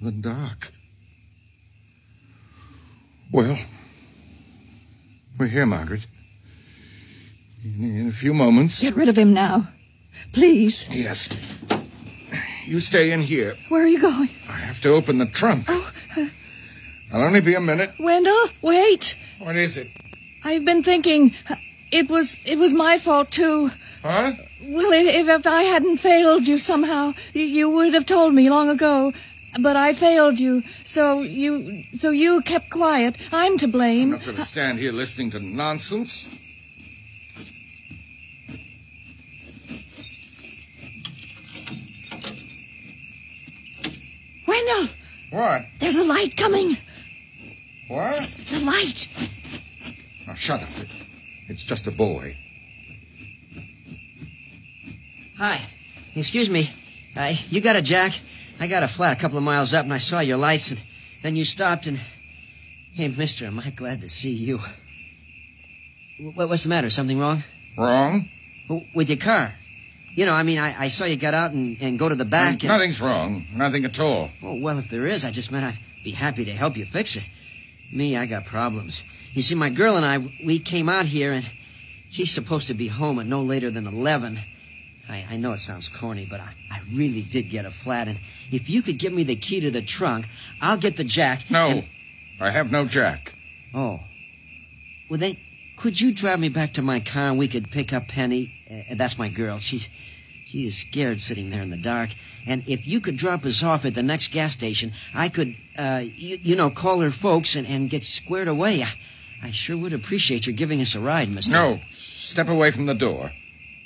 [0.00, 0.72] than dark.
[3.32, 3.58] Well,
[5.36, 6.06] we're here, Margaret.
[7.64, 8.80] In, in a few moments.
[8.80, 9.66] Get rid of him now.
[10.32, 10.88] Please.
[10.92, 11.28] Yes.
[12.66, 13.56] You stay in here.
[13.68, 14.28] Where are you going?
[14.48, 15.64] I have to open the trunk.
[15.68, 16.26] Oh, uh.
[17.12, 17.94] I'll only be a minute.
[17.98, 19.18] Wendell, wait.
[19.40, 19.88] What is it?
[20.44, 21.34] I've been thinking.
[21.90, 23.70] It was it was my fault too.
[24.02, 24.32] Huh?
[24.62, 29.12] Well, if, if I hadn't failed you somehow, you would have told me long ago.
[29.60, 33.16] But I failed you, so you so you kept quiet.
[33.32, 34.12] I'm to blame.
[34.12, 36.38] I'm not going to stand here listening to nonsense.
[44.46, 44.88] Wendell.
[45.30, 45.62] What?
[45.80, 46.76] There's a light coming.
[47.88, 48.20] What?
[48.22, 49.08] The light.
[50.28, 50.68] Now shut up.
[51.50, 52.36] It's just a boy.
[55.36, 55.60] Hi.
[56.14, 56.70] Excuse me.
[57.16, 58.12] Uh, you got a jack?
[58.60, 60.80] I got a flat a couple of miles up, and I saw your lights, and
[61.22, 61.98] then you stopped, and...
[62.92, 64.60] Hey, mister, am I glad to see you.
[66.20, 66.88] What, what's the matter?
[66.88, 67.42] Something wrong?
[67.76, 68.28] Wrong?
[68.94, 69.52] With your car?
[70.14, 72.24] You know, I mean, I, I saw you get out and, and go to the
[72.24, 72.62] back.
[72.62, 72.68] And...
[72.68, 73.46] Nothing's wrong.
[73.52, 74.30] Nothing at all.
[74.40, 77.16] Oh, well, if there is, I just meant I'd be happy to help you fix
[77.16, 77.28] it.
[77.92, 79.04] Me, I got problems.
[79.32, 81.50] You see, my girl and I, we came out here, and
[82.10, 84.40] she's supposed to be home at no later than 11.
[85.08, 88.20] I, I know it sounds corny, but I, I really did get a flat, and
[88.50, 90.28] if you could give me the key to the trunk,
[90.60, 91.50] I'll get the jack.
[91.50, 91.84] No, and-
[92.40, 93.34] I have no jack.
[93.74, 94.00] Oh.
[95.08, 95.36] Well, then,
[95.76, 98.54] could you drive me back to my car and we could pick up Penny?
[98.70, 99.58] Uh, that's my girl.
[99.58, 99.88] She's
[100.50, 102.10] she is scared sitting there in the dark.
[102.44, 106.02] And if you could drop us off at the next gas station, I could, uh,
[106.16, 108.82] you, you know, call her folks and, and get squared away.
[108.82, 108.88] I,
[109.42, 111.52] I sure would appreciate your giving us a ride, mister.
[111.52, 113.32] No, step away from the door.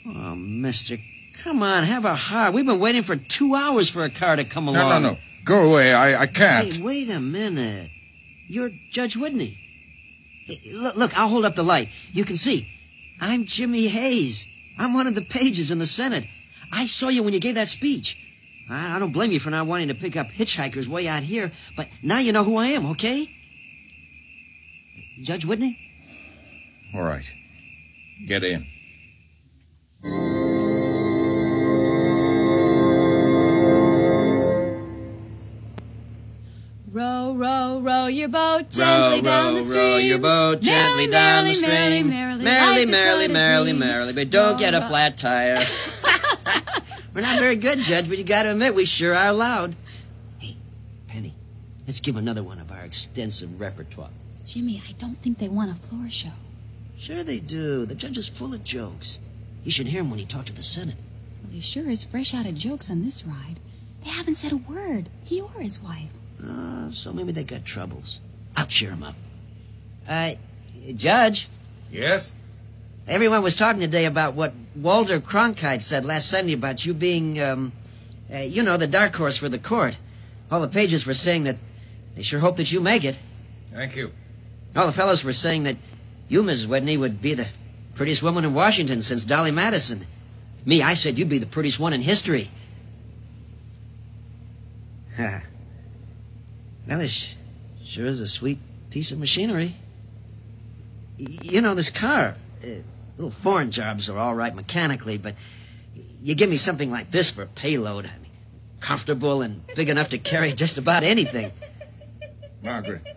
[0.06, 0.98] Oh, mister,
[1.42, 2.52] come on, have a heart.
[2.54, 5.02] We've been waiting for two hours for a car to come No, along.
[5.02, 5.18] no, no.
[5.44, 5.92] Go away.
[5.94, 6.72] I, I can't.
[6.74, 7.90] Hey, wait a minute.
[8.48, 9.58] You're Judge Whitney.
[10.46, 11.88] Hey, look, look, I'll hold up the light.
[12.12, 12.68] You can see.
[13.20, 14.46] I'm Jimmy Hayes.
[14.78, 16.26] I'm one of the pages in the Senate.
[16.72, 18.18] I saw you when you gave that speech.
[18.68, 21.52] I, I don't blame you for not wanting to pick up hitchhikers way out here,
[21.76, 23.30] but now you know who I am, okay?
[25.22, 25.78] Judge Whitney?
[26.94, 27.24] All right.
[28.26, 28.66] Get in.
[36.90, 39.82] Row, row, row your boat gently row, down row, the stream.
[39.82, 42.08] row your boat gently merrily, down the merrily, stream.
[42.10, 44.86] Merrily, merrily, like merrily, merrily, merrily, but don't Row, get a row.
[44.86, 45.58] flat tire.
[47.14, 49.74] We're not very good, Judge, but you gotta admit we sure are loud.
[50.38, 50.56] Hey,
[51.08, 51.34] Penny,
[51.86, 54.10] let's give another one of our extensive repertoire.
[54.44, 56.30] Jimmy, I don't think they want a floor show.
[56.98, 57.86] Sure they do.
[57.86, 59.18] The judge is full of jokes.
[59.64, 60.96] You should hear him when he talked to the Senate.
[61.42, 63.58] Well, he sure is fresh out of jokes on this ride.
[64.04, 65.08] They haven't said a word.
[65.24, 66.12] He or his wife.
[66.42, 68.20] Uh, so maybe they got troubles.
[68.56, 69.14] I'll cheer him up.
[70.06, 70.32] Uh,
[70.94, 71.48] Judge,
[71.90, 72.32] Yes?
[73.08, 77.72] everyone was talking today about what Walter Cronkite said last Sunday about you being, um,
[78.32, 79.96] uh, you know, the dark horse for the court.
[80.50, 81.56] All the pages were saying that
[82.14, 83.18] they sure hope that you make it.
[83.72, 84.12] Thank you.
[84.76, 85.76] All the fellows were saying that
[86.28, 86.66] you, Mrs.
[86.66, 87.46] Whitney, would be the
[87.94, 90.06] prettiest woman in Washington since Dolly Madison.
[90.66, 92.50] Me, I said you'd be the prettiest one in history.
[96.86, 97.34] Well, this
[97.82, 98.58] sure is a sweet
[98.90, 99.76] piece of machinery.
[101.16, 102.68] You know, this car, uh,
[103.16, 105.34] little foreign jobs are all right mechanically, but
[106.22, 108.04] you give me something like this for a payload.
[108.04, 108.32] I mean,
[108.80, 111.52] comfortable and big enough to carry just about anything.
[112.62, 113.16] Margaret.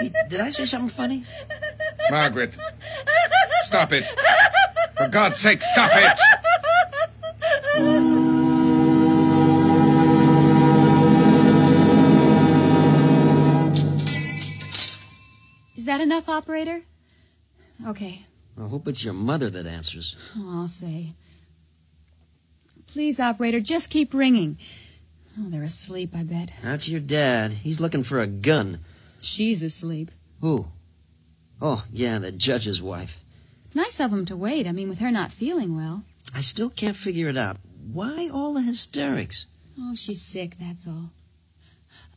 [0.00, 1.24] Did I say something funny?
[2.10, 2.54] Margaret.
[3.64, 4.04] Stop it.
[4.96, 6.18] For God's sake, stop it.
[15.76, 16.82] Is that enough, operator?
[17.86, 18.26] Okay.
[18.58, 20.16] I hope it's your mother that answers.
[20.36, 21.14] Oh, I'll say.
[22.86, 24.58] Please, operator, just keep ringing.
[25.38, 26.50] Oh, they're asleep, I bet.
[26.62, 27.52] That's your dad.
[27.52, 28.80] He's looking for a gun.
[29.20, 30.10] She's asleep.
[30.40, 30.68] Who?
[31.60, 33.20] Oh, yeah, the judge's wife.
[33.64, 34.66] It's nice of him to wait.
[34.66, 36.02] I mean, with her not feeling well.
[36.34, 37.58] I still can't figure it out.
[37.92, 39.46] Why all the hysterics?
[39.78, 41.10] Oh, she's sick, that's all.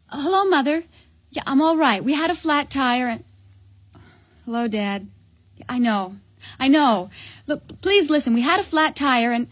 [0.10, 0.84] Uh, hello, Mother.
[1.32, 2.04] Yeah, I'm all right.
[2.04, 3.24] We had a flat tire and.
[4.46, 5.08] Hello, Dad.
[5.68, 6.18] I know.
[6.60, 7.10] I know.
[7.48, 8.34] Look, please listen.
[8.34, 9.48] We had a flat tire and.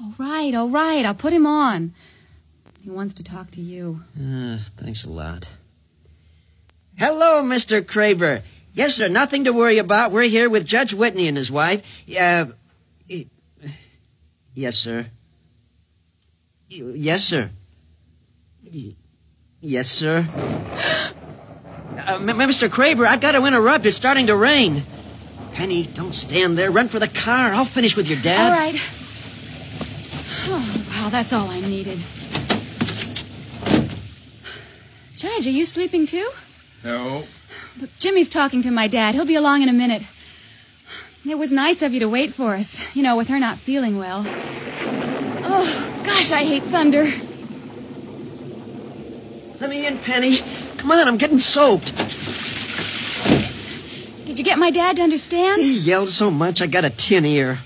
[0.00, 1.04] All right, all right.
[1.04, 1.92] I'll put him on.
[2.82, 4.02] He wants to talk to you.
[4.18, 5.48] Uh, thanks a lot.
[7.00, 7.80] Hello, Mr.
[7.80, 8.42] Kraber.
[8.74, 9.08] Yes, sir.
[9.08, 10.12] Nothing to worry about.
[10.12, 12.04] We're here with Judge Whitney and his wife.
[12.14, 12.48] Uh,
[14.52, 15.06] yes, sir.
[16.68, 17.48] Yes, sir.
[19.62, 20.28] Yes, sir.
[20.28, 22.68] Uh, Mr.
[22.68, 23.86] Kraber, I've got to interrupt.
[23.86, 24.82] It's starting to rain.
[25.54, 26.70] Penny, don't stand there.
[26.70, 27.54] Run for the car.
[27.54, 28.52] I'll finish with your dad.
[28.52, 28.78] All right.
[30.48, 31.98] Oh, wow, that's all I needed.
[35.16, 36.30] Judge, are you sleeping too?
[36.84, 37.24] No.
[37.80, 39.14] Look, Jimmy's talking to my dad.
[39.14, 40.02] He'll be along in a minute.
[41.28, 43.98] It was nice of you to wait for us, you know, with her not feeling
[43.98, 44.24] well.
[44.26, 47.04] Oh, gosh, I hate thunder.
[49.60, 50.38] Let me in, Penny.
[50.78, 51.94] Come on, I'm getting soaked.
[54.24, 55.60] Did you get my dad to understand?
[55.60, 57.58] He yelled so much I got a tin ear.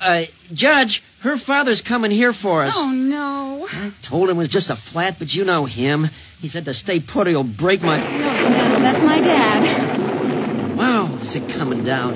[0.00, 2.74] Uh, Judge, Her father's coming here for us.
[2.76, 3.64] Oh, no.
[3.70, 6.08] I told him it was just a flat, but you know him.
[6.40, 7.98] He said to stay put or he'll break my.
[7.98, 10.76] No, yeah, that's my dad.
[10.76, 12.14] Wow, is it coming down?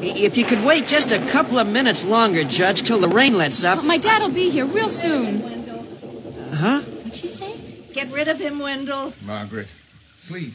[0.00, 3.62] If you could wait just a couple of minutes longer, Judge, till the rain lets
[3.62, 3.84] up.
[3.84, 5.42] My dad'll be here real soon.
[5.42, 6.80] Uh, huh?
[6.80, 7.60] What'd she say?
[7.92, 9.12] Get rid of him, Wendell.
[9.22, 9.68] Margaret,
[10.16, 10.54] sleep.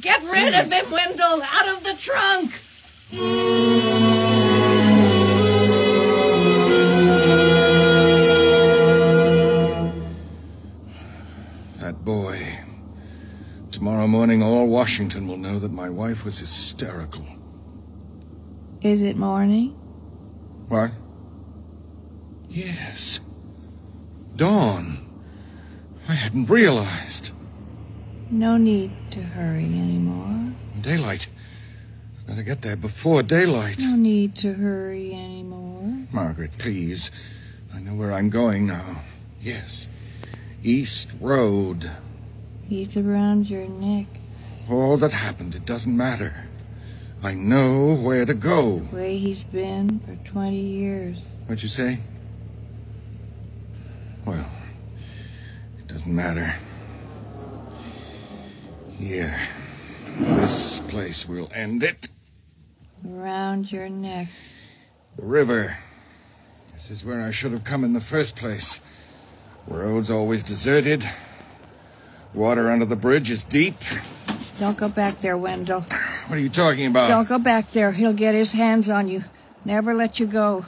[0.00, 1.42] Get rid of him, Wendell.
[1.42, 2.62] Out of the trunk.
[12.04, 12.58] Boy.
[13.70, 17.24] Tomorrow morning, all Washington will know that my wife was hysterical.
[18.82, 19.70] Is it morning?
[20.68, 20.90] What?
[22.48, 23.20] Yes.
[24.36, 24.98] Dawn.
[26.08, 27.32] I hadn't realized.
[28.30, 30.52] No need to hurry anymore.
[30.80, 31.28] Daylight.
[32.26, 33.76] Gotta get there before daylight.
[33.80, 36.06] No need to hurry anymore.
[36.12, 37.10] Margaret, please.
[37.74, 39.02] I know where I'm going now.
[39.40, 39.88] Yes.
[40.64, 41.90] East Road.
[42.68, 44.06] He's around your neck.
[44.70, 46.48] All that happened, it doesn't matter.
[47.22, 48.86] I know where to go.
[48.92, 51.26] Way he's been for 20 years.
[51.46, 51.98] What'd you say?
[54.24, 54.46] Well,
[55.78, 56.54] it doesn't matter.
[58.98, 59.36] Here.
[60.18, 62.08] This place will end it.
[63.08, 64.28] Around your neck.
[65.16, 65.78] The river.
[66.72, 68.80] This is where I should have come in the first place.
[69.66, 71.04] Road's always deserted.
[72.34, 73.74] Water under the bridge is deep.
[74.58, 75.82] Don't go back there, Wendell.
[76.26, 77.08] What are you talking about?
[77.08, 77.92] Don't go back there.
[77.92, 79.24] He'll get his hands on you.
[79.64, 80.64] Never let you go.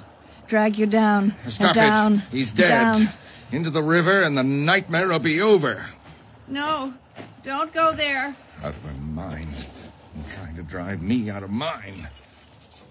[0.47, 1.35] Drag you down.
[1.49, 2.15] Stop down.
[2.15, 2.21] it.
[2.31, 2.69] He's dead.
[2.69, 3.09] Down.
[3.51, 5.87] Into the river, and the nightmare will be over.
[6.49, 6.95] No,
[7.45, 8.35] don't go there.
[8.63, 9.49] Out of my mind.
[10.17, 11.95] You're trying to drive me out of mine.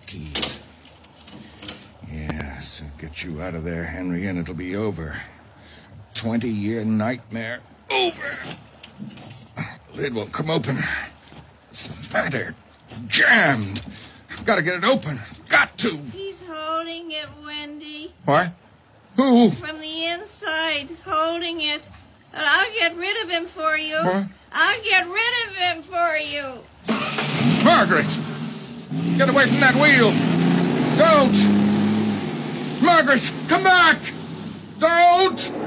[0.07, 0.67] Keys.
[2.11, 5.17] Yes, I'll get you out of there, Henry, and it'll be over.
[6.23, 7.59] Twenty year nightmare
[7.91, 8.37] over.
[9.93, 10.77] Lid won't come open.
[11.67, 12.55] What's the matter?
[13.07, 13.81] Jammed.
[14.45, 15.19] Got to get it open.
[15.49, 15.97] Got to.
[16.13, 18.13] He's holding it, Wendy.
[18.23, 18.53] What?
[19.17, 19.51] Who?
[19.51, 21.81] From the inside, holding it.
[22.33, 23.97] I'll get rid of him for you.
[23.97, 24.27] What?
[24.53, 26.63] I'll get rid of him for you.
[27.65, 28.17] Margaret!
[29.17, 30.13] Get away from that wheel!
[30.95, 32.81] Don't!
[32.81, 33.99] Margaret, come back!
[34.79, 35.62] Don't!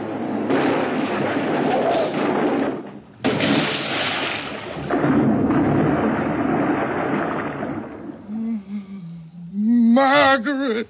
[9.96, 10.88] Margaret!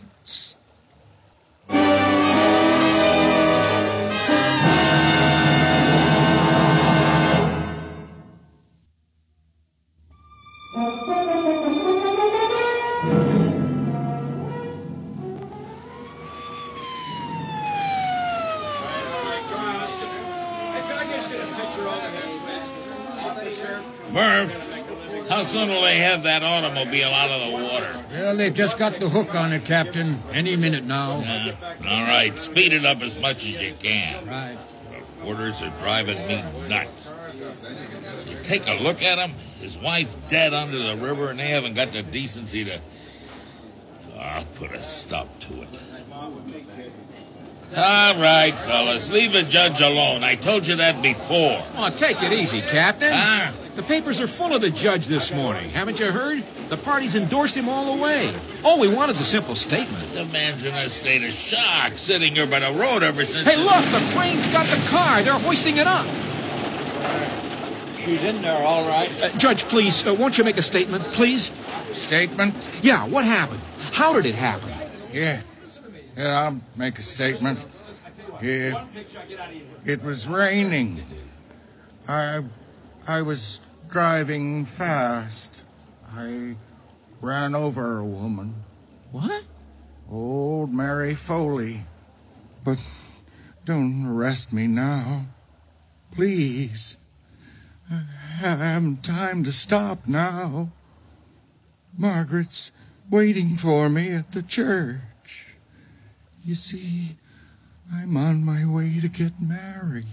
[25.57, 28.05] Soon will they have that automobile out of the water?
[28.11, 30.23] Well, they've just got the hook on it, Captain.
[30.33, 31.21] Any minute now.
[31.21, 31.55] Yeah.
[31.89, 34.27] All right, speed it up as much as you can.
[34.27, 34.59] Right.
[35.19, 37.13] Reporters are driving me nuts.
[38.29, 39.35] You take a look at him.
[39.61, 42.81] His wife dead under the river, and they haven't got the decency to.
[44.19, 45.81] I'll put a stop to it.
[47.75, 50.23] All right, fellas, leave the judge alone.
[50.23, 51.65] I told you that before.
[51.77, 53.11] Oh, take it easy, Captain.
[53.13, 53.53] Ah.
[53.75, 55.69] The papers are full of the judge this morning.
[55.69, 56.43] Haven't you heard?
[56.71, 58.33] The parties endorsed him all the way.
[58.65, 60.13] All we want is a simple statement.
[60.15, 63.47] The man's in a state of shock, sitting here by the road ever since.
[63.47, 65.23] Hey, look, the crane's got the car.
[65.23, 66.07] They're hoisting it up.
[67.99, 69.11] She's in there, all right.
[69.23, 71.53] Uh, judge, please, uh, won't you make a statement, please?
[71.93, 72.55] Statement?
[72.81, 73.61] Yeah, what happened?
[73.93, 74.73] How did it happen?
[75.13, 75.43] Yeah.
[76.17, 77.67] Yeah, I'll make a statement.
[78.41, 78.75] It,
[79.85, 81.05] it was raining.
[82.09, 82.43] I,
[83.07, 85.65] I was driving fast.
[86.11, 86.57] I
[87.21, 88.65] ran over a woman.
[89.13, 89.45] What?
[90.11, 91.85] Old Mary Foley.
[92.65, 92.79] But
[93.67, 95.27] don't arrest me now.
[96.13, 96.97] Please.
[97.91, 98.05] I
[98.39, 100.73] haven't time to stop now.
[101.97, 102.73] Margaret's
[103.11, 105.01] waiting for me at the church.
[106.47, 107.17] You see,
[107.93, 110.07] I'm on my way to get married.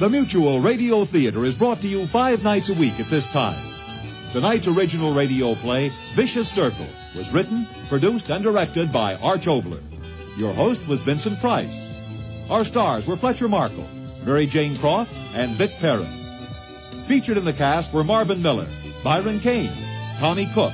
[0.00, 3.54] The Mutual Radio Theater is brought to you five nights a week at this time.
[4.32, 9.82] Tonight's original radio play, Vicious Circle, was written, produced, and directed by Arch Oboler.
[10.38, 12.00] Your host was Vincent Price.
[12.50, 13.88] Our stars were Fletcher Markle,
[14.24, 16.06] Mary Jane Croft, and Vic Perrin.
[17.04, 18.66] Featured in the cast were Marvin Miller,
[19.04, 19.72] Byron Kane,
[20.18, 20.72] Tommy Cook,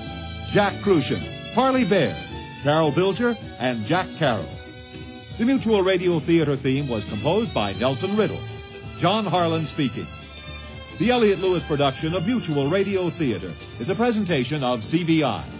[0.50, 1.22] Jack Kruschen,
[1.54, 2.16] Harley Bear,
[2.62, 4.48] Carol Bilger, and Jack Carroll.
[5.38, 8.40] The Mutual Radio Theater theme was composed by Nelson Riddle.
[8.98, 10.06] John Harlan speaking.
[10.98, 15.57] The Elliott Lewis production of Mutual Radio Theater is a presentation of CVI.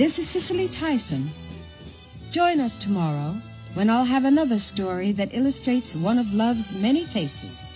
[0.00, 1.28] This is Cicely Tyson.
[2.30, 3.36] Join us tomorrow
[3.74, 7.69] when I'll have another story that illustrates one of love's many faces.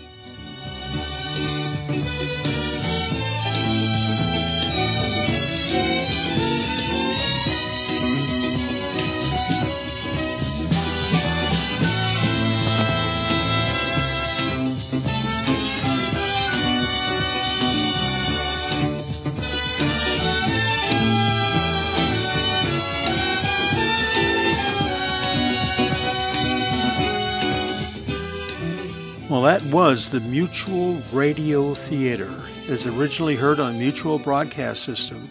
[29.34, 32.32] Well, that was the Mutual Radio Theater,
[32.68, 35.28] as originally heard on Mutual Broadcast System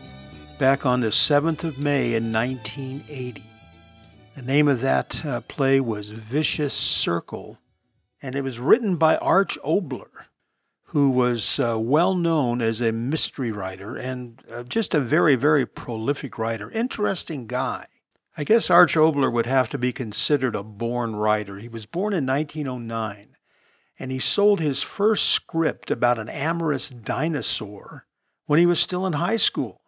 [0.59, 3.41] back on the 7th of May in 1980.
[4.35, 7.59] The name of that uh, play was Vicious Circle,
[8.21, 10.25] and it was written by Arch Oboler,
[10.87, 15.65] who was uh, well known as a mystery writer and uh, just a very, very
[15.65, 16.69] prolific writer.
[16.71, 17.85] Interesting guy.
[18.37, 21.57] I guess Arch Oboler would have to be considered a born writer.
[21.59, 23.32] He was born in 1909
[24.03, 28.05] and he sold his first script about an amorous dinosaur
[28.47, 29.79] when he was still in high school.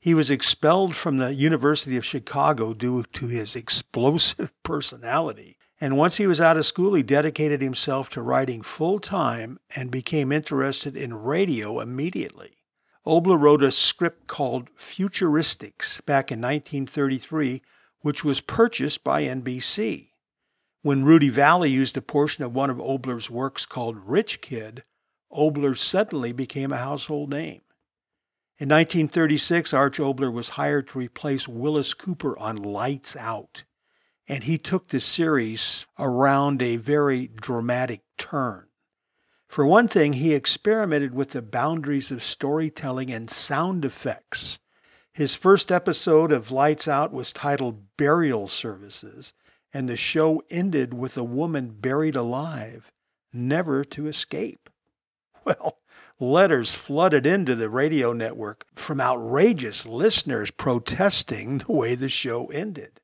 [0.00, 5.58] He was expelled from the University of Chicago due to his explosive personality.
[5.80, 9.92] And once he was out of school, he dedicated himself to writing full time and
[9.92, 12.56] became interested in radio immediately.
[13.06, 17.62] Oboler wrote a script called Futuristics back in 1933,
[18.00, 20.09] which was purchased by NBC.
[20.82, 24.82] When Rudy Vallée used a portion of one of Oboler's works called Rich Kid,
[25.30, 27.60] Oboler suddenly became a household name.
[28.58, 33.64] In 1936, Arch Oboler was hired to replace Willis Cooper on Lights Out,
[34.26, 38.68] and he took the series around a very dramatic turn.
[39.48, 44.58] For one thing, he experimented with the boundaries of storytelling and sound effects.
[45.12, 49.34] His first episode of Lights Out was titled Burial Services,
[49.72, 52.90] and the show ended with a woman buried alive,
[53.32, 54.68] never to escape.
[55.42, 55.78] Well,
[56.20, 63.00] letters flooded into the radio network from outrageous listeners protesting the way the show ended.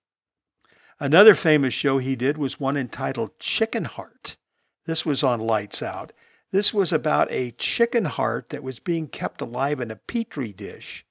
[1.01, 4.37] Another famous show he did was one entitled Chicken Heart.
[4.85, 6.13] This was on Lights Out.
[6.53, 11.05] This was about a chicken heart that was being kept alive in a petri dish,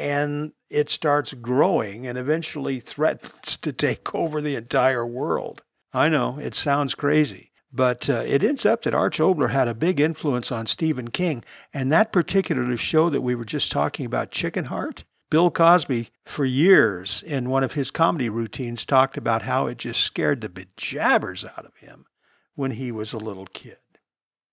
[0.00, 5.62] and it starts growing and eventually threatens to take over the entire world.
[5.92, 9.74] I know, it sounds crazy, but uh, it ends up that Arch Oboler had a
[9.74, 11.44] big influence on Stephen King,
[11.74, 16.44] and that particular show that we were just talking about, Chicken Heart, Bill Cosby, for
[16.44, 21.44] years in one of his comedy routines, talked about how it just scared the bejabbers
[21.44, 22.06] out of him
[22.54, 23.78] when he was a little kid.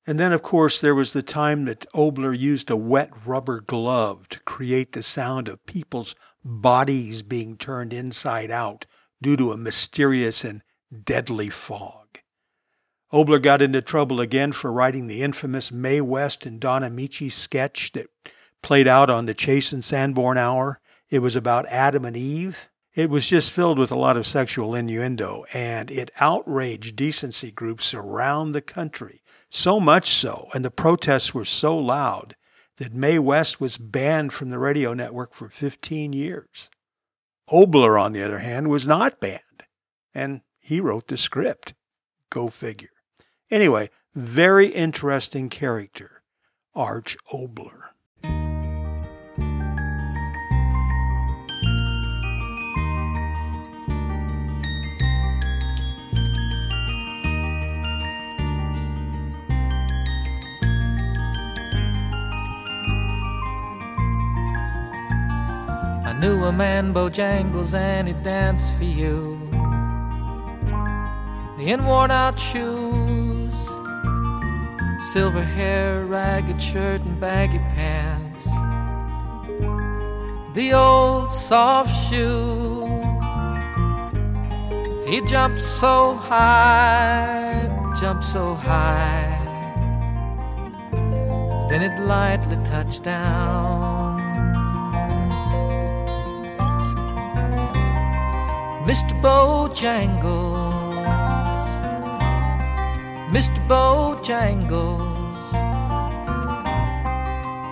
[0.08, 4.30] And then, of course, there was the time that Oboler used a wet rubber glove
[4.30, 8.86] to create the sound of people's bodies being turned inside out
[9.22, 10.64] due to a mysterious and
[11.04, 12.20] deadly fog.
[13.12, 17.92] Oboler got into trouble again for writing the infamous Mae West and Don Ameche sketch
[17.92, 18.08] that
[18.64, 20.80] played out on the Chase and Sanborn Hour.
[21.10, 22.70] It was about Adam and Eve.
[22.96, 27.94] It was just filled with a lot of sexual innuendo, and it outraged decency groups
[27.94, 29.22] around the country.
[29.50, 32.36] So much so, and the protests were so loud,
[32.78, 36.70] that Mae West was banned from the radio network for 15 years.
[37.50, 39.66] Oboler, on the other hand, was not banned,
[40.14, 41.74] and he wrote the script.
[42.30, 42.90] Go figure.
[43.50, 46.24] Anyway, very interesting character,
[46.76, 47.87] Arch Oboler.
[66.20, 69.40] Knew a man, Bojangles, and he danced for you.
[71.60, 73.56] In worn out shoes,
[75.12, 78.46] silver hair, ragged shirt, and baggy pants.
[80.54, 82.88] The old soft shoe
[85.08, 89.38] He jumped so high, jumped so high.
[91.70, 93.97] Then it lightly touched down.
[98.88, 99.14] Mr.
[99.22, 100.78] Bojangles,
[103.36, 103.60] Mr.
[103.68, 105.44] Bojangles,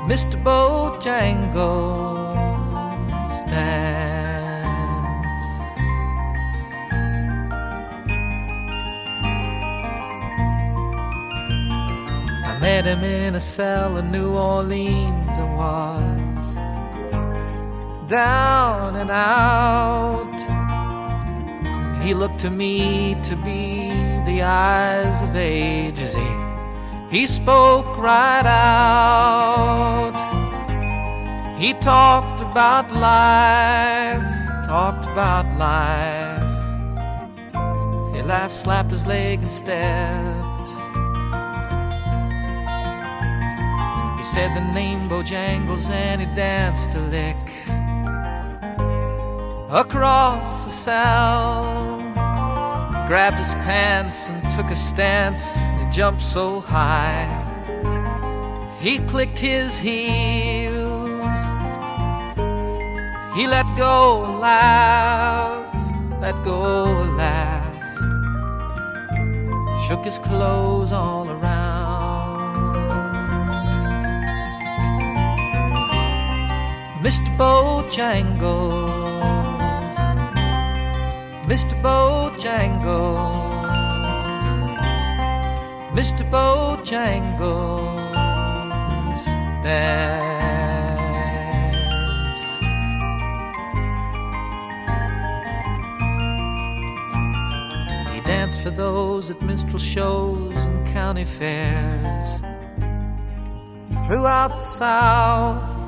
[0.10, 0.36] Mr.
[0.44, 1.56] Bojangles
[3.48, 3.96] dance.
[12.44, 15.32] I met him in a cell in New Orleans.
[15.32, 16.56] I was
[18.10, 20.65] down and out.
[22.06, 23.90] He looked to me to be
[24.30, 26.30] the eyes of age as he,
[27.10, 30.14] he spoke right out.
[31.58, 34.24] He talked about life,
[34.68, 36.44] talked about life.
[38.16, 40.70] He laughed, slapped his leg, and stepped.
[44.20, 47.55] He said the name Bojangles and he danced a lick
[49.70, 51.64] across the cell.
[53.08, 55.58] Grabbed his pants and took a stance.
[55.58, 57.28] And he jumped so high.
[58.80, 61.16] He clicked his heels.
[63.36, 67.64] He let go a laugh, let go a laugh.
[69.88, 72.76] Shook his clothes all around.
[77.04, 77.30] Mr.
[77.38, 79.05] Bojangles.
[81.48, 81.80] Mr.
[81.80, 83.36] Bojangles,
[85.94, 86.24] Mr.
[86.28, 88.02] Bojangles,
[89.62, 90.26] dance.
[98.12, 102.40] He danced for those at minstrel shows and county fairs
[104.08, 105.85] throughout the South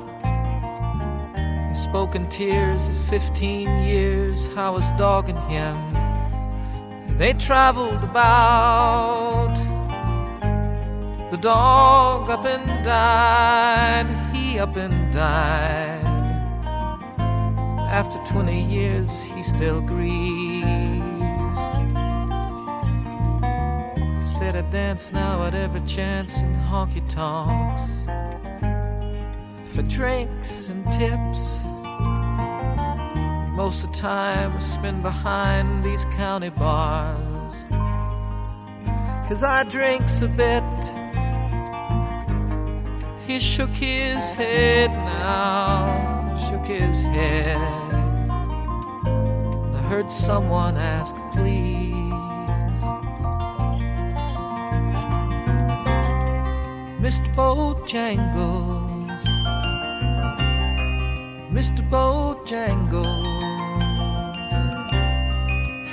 [1.89, 5.77] spoke in tears of 15 years I was dogging him.
[7.17, 9.55] They traveled about.
[11.31, 16.03] The dog up and died, he up and died.
[17.89, 20.65] After 20 years, he still grieves.
[24.37, 28.03] Said I dance now at every chance in honky tonks
[29.77, 31.61] for drinks and tips.
[33.57, 37.65] Most of the time I spend behind these county bars.
[39.27, 40.63] Cause I drinks a bit.
[43.25, 47.57] He shook his head now, shook his head.
[49.77, 51.97] I heard someone ask, please.
[57.01, 57.27] Mr.
[57.33, 59.23] Bojangles,
[61.51, 61.81] Mr.
[61.89, 63.36] Bojangles.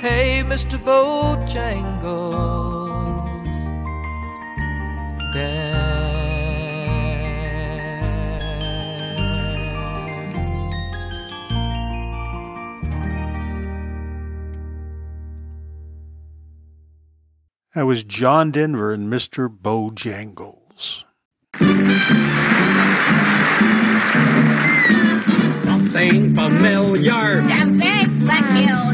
[0.07, 0.77] Hey, Mr.
[0.77, 1.55] Bojangles,
[5.33, 6.05] dance.
[17.73, 19.49] That was John Denver and Mr.
[19.49, 21.05] Bojangles.
[25.63, 27.41] Something familiar.
[27.41, 27.81] Something
[28.19, 28.85] familiar.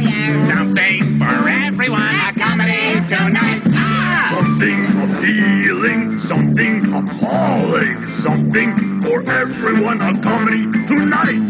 [0.45, 1.00] Something
[1.39, 2.01] for everyone.
[2.27, 3.61] A comedy tonight.
[3.73, 4.33] Ah!
[4.35, 10.01] Something appealing, something appalling, something for everyone.
[10.01, 11.41] A comedy tonight.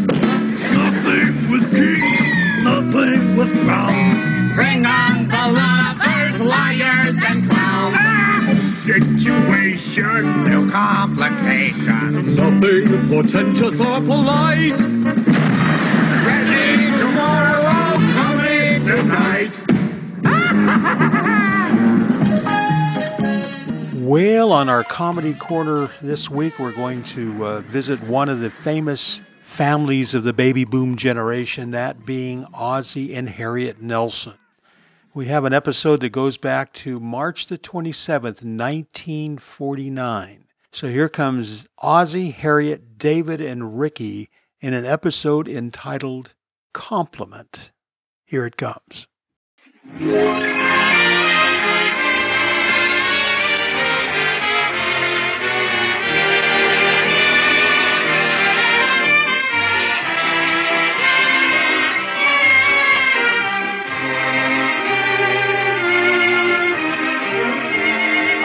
[0.72, 2.20] Nothing with kings,
[2.62, 4.20] nothing with crowns.
[4.54, 8.78] Bring on the lovers, liars, and clowns.
[8.82, 12.26] Situation, No complications.
[12.36, 14.74] nothing portentous or polite.
[18.84, 19.60] Tonight.
[23.94, 28.50] Well, on our comedy corner this week, we're going to uh, visit one of the
[28.50, 34.34] famous families of the baby boom generation, that being Ozzie and Harriet Nelson.
[35.14, 40.44] We have an episode that goes back to March the 27th, 1949.
[40.72, 44.30] So here comes Ozzie, Harriet, David, and Ricky
[44.60, 46.34] in an episode entitled
[46.72, 47.70] Compliment.
[48.32, 49.06] Here it comes.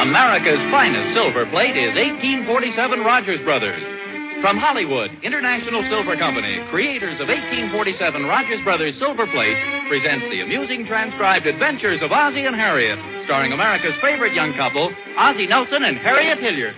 [0.04, 3.97] America's finest silver plate is 1847 Rogers Brothers.
[4.42, 9.58] From Hollywood, International Silver Company, creators of 1847 Rogers Brothers Silver Plate,
[9.90, 15.48] presents the amusing transcribed adventures of Ozzie and Harriet, starring America's favorite young couple, Ozzie
[15.48, 16.76] Nelson and Harriet Hilliard.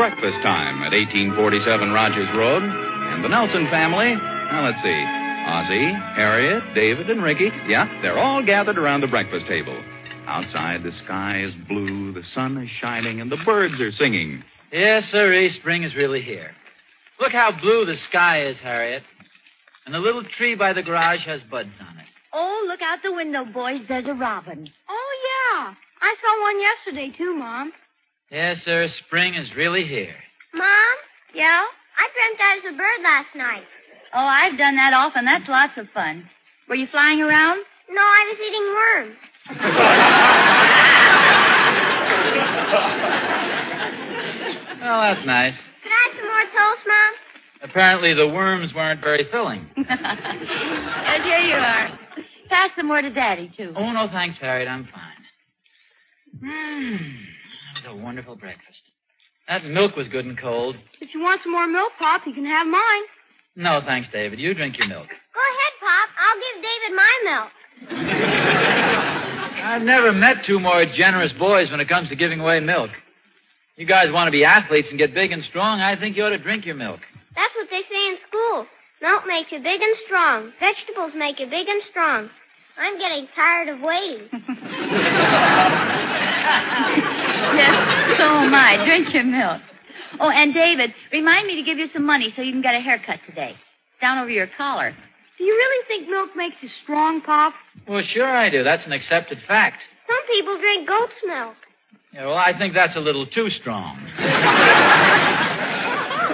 [0.00, 6.64] Breakfast time at 1847 Rogers Road, and the Nelson family, now let's see, Ozzie, Harriet,
[6.74, 9.78] David, and Ricky, yeah, they're all gathered around the breakfast table.
[10.26, 14.42] Outside, the sky is blue, the sun is shining, and the birds are singing.
[14.72, 16.52] Yes, sirree, spring is really here.
[17.20, 19.02] Look how blue the sky is, Harriet.
[19.84, 22.06] And the little tree by the garage has buds on it.
[22.32, 23.80] Oh, look out the window, boys.
[23.86, 24.66] There's a robin.
[24.88, 25.74] Oh, yeah.
[26.00, 27.72] I saw one yesterday, too, Mom.
[28.30, 30.14] Yes, sir, spring is really here.
[30.54, 30.96] Mom?
[31.34, 31.62] Yeah?
[31.98, 33.64] I dreamt I was a bird last night.
[34.14, 35.24] Oh, I've done that often.
[35.24, 36.28] That's lots of fun.
[36.68, 37.64] Were you flying around?
[37.90, 39.16] No, I was eating worms.
[44.80, 45.52] Well, that's nice.
[45.82, 47.12] Could I have some more toast, Mom?
[47.70, 49.68] Apparently the worms weren't very filling.
[49.76, 51.98] and here you are.
[52.48, 53.72] Pass some more to Daddy, too.
[53.76, 54.68] Oh, no, thanks, Harriet.
[54.68, 55.22] I'm fine.
[56.42, 57.16] Mmm.
[57.88, 58.78] A wonderful breakfast.
[59.48, 60.76] That milk was good and cold.
[61.00, 63.02] If you want some more milk, Pop, you can have mine.
[63.56, 64.38] No, thanks, David.
[64.38, 65.08] You drink your milk.
[65.08, 66.08] Go ahead, Pop.
[66.20, 67.50] I'll give David my milk.
[69.64, 72.90] I've never met two more generous boys when it comes to giving away milk.
[73.76, 76.30] You guys want to be athletes and get big and strong, I think you ought
[76.30, 77.00] to drink your milk.
[77.34, 78.66] That's what they say in school.
[79.02, 80.52] Milk makes you big and strong.
[80.60, 82.28] Vegetables make you big and strong.
[82.78, 84.28] I'm getting tired of waiting.
[87.56, 88.84] yes, so am I.
[88.84, 89.62] Drink your milk.
[90.20, 92.80] Oh, and David, remind me to give you some money so you can get a
[92.80, 93.54] haircut today.
[94.00, 94.94] Down over your collar.
[95.38, 97.54] Do you really think milk makes you strong, Pop?
[97.88, 98.62] Well, sure I do.
[98.62, 99.76] That's an accepted fact.
[100.06, 101.54] Some people drink goat's milk.
[102.12, 103.96] Yeah, well, I think that's a little too strong.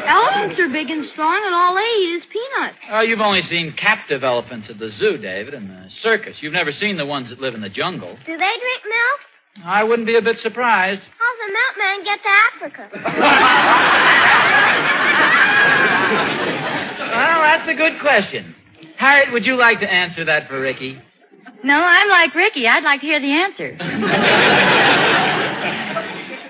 [0.06, 2.78] Elephants are big and strong, and all they eat is peanuts.
[2.92, 6.36] Oh, you've only seen captive elephants at the zoo, David, and the circus.
[6.40, 8.16] You've never seen the ones that live in the jungle.
[8.24, 9.20] Do they drink milk?
[9.64, 11.00] I wouldn't be a bit surprised.
[11.18, 12.88] How's the milkman get to Africa?
[17.16, 18.54] Well, that's a good question.
[18.98, 21.00] Harriet, would you like to answer that for Ricky?
[21.64, 22.66] No, I'm like Ricky.
[22.68, 23.72] I'd like to hear the answer.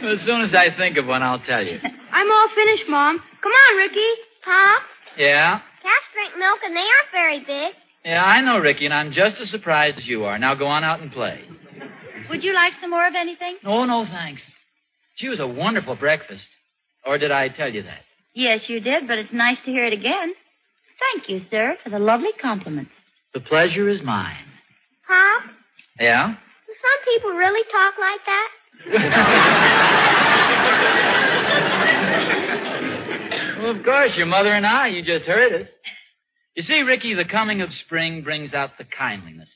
[0.07, 1.79] As soon as I think of one, I'll tell you.
[2.13, 3.19] I'm all finished, Mom.
[3.43, 4.11] Come on, Ricky.
[4.45, 4.83] Pop,
[5.19, 5.59] Yeah?
[5.83, 7.75] cats drink milk, and they aren't very big.
[8.05, 10.39] Yeah, I know, Ricky, and I'm just as surprised as you are.
[10.39, 11.41] Now go on out and play.
[12.31, 13.57] Would you like some more of anything?
[13.65, 14.43] Oh, no, thanks.
[15.17, 16.43] She was a wonderful breakfast.
[17.05, 18.01] Or did I tell you that?
[18.35, 20.35] Yes, you did, but it's nice to hear it again.
[21.15, 22.91] Thank you, sir, for the lovely compliments.
[23.35, 24.45] The pleasure is mine.
[25.07, 25.43] Pop,
[26.01, 26.35] Yeah?
[26.67, 28.49] do some people really talk like that?
[33.59, 35.69] Well, of course, your mother and I, you just heard us.
[36.55, 39.49] You see, Ricky, the coming of spring brings out the kindliness.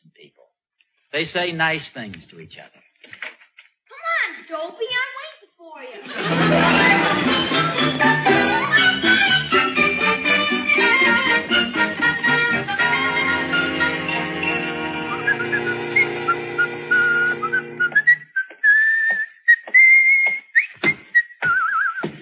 [1.13, 2.71] They say nice things to each other.
[3.89, 4.89] Come on, Dopey.
[5.01, 6.01] I'm waiting for you.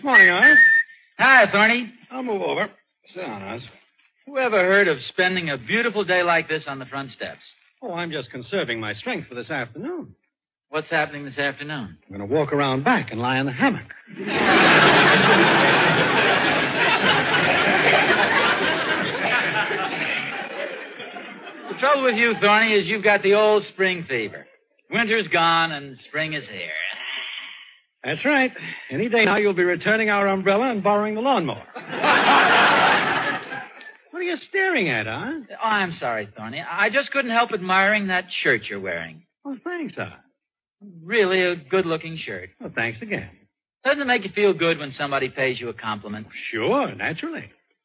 [0.03, 0.57] Morning, Oz.
[1.19, 1.93] Hi, Thorny.
[2.11, 2.71] I'll move over.
[3.13, 3.63] Sit down, Oz.
[4.25, 7.43] Who ever heard of spending a beautiful day like this on the front steps?
[7.81, 10.15] Oh, I'm just conserving my strength for this afternoon.
[10.71, 11.97] What's happening this afternoon?
[12.11, 13.87] I'm going to walk around back and lie in the hammock.
[21.69, 24.47] The trouble with you, Thorny, is you've got the old spring fever.
[24.91, 26.71] Winter's gone and spring is here.
[28.05, 28.51] That's right.
[28.91, 31.63] Any day now, you'll be returning our umbrella and borrowing the lawnmower.
[34.19, 35.31] what are you staring at, huh?
[35.63, 36.61] Oh, I'm sorry, Thorny.
[36.61, 39.23] I just couldn't help admiring that shirt you're wearing.
[39.45, 40.09] Oh, thanks, Oz.
[41.05, 42.51] Really a good looking shirt.
[42.61, 43.31] Well, thanks again.
[43.85, 46.27] Doesn't it make you feel good when somebody pays you a compliment?
[46.51, 47.45] Sure, naturally.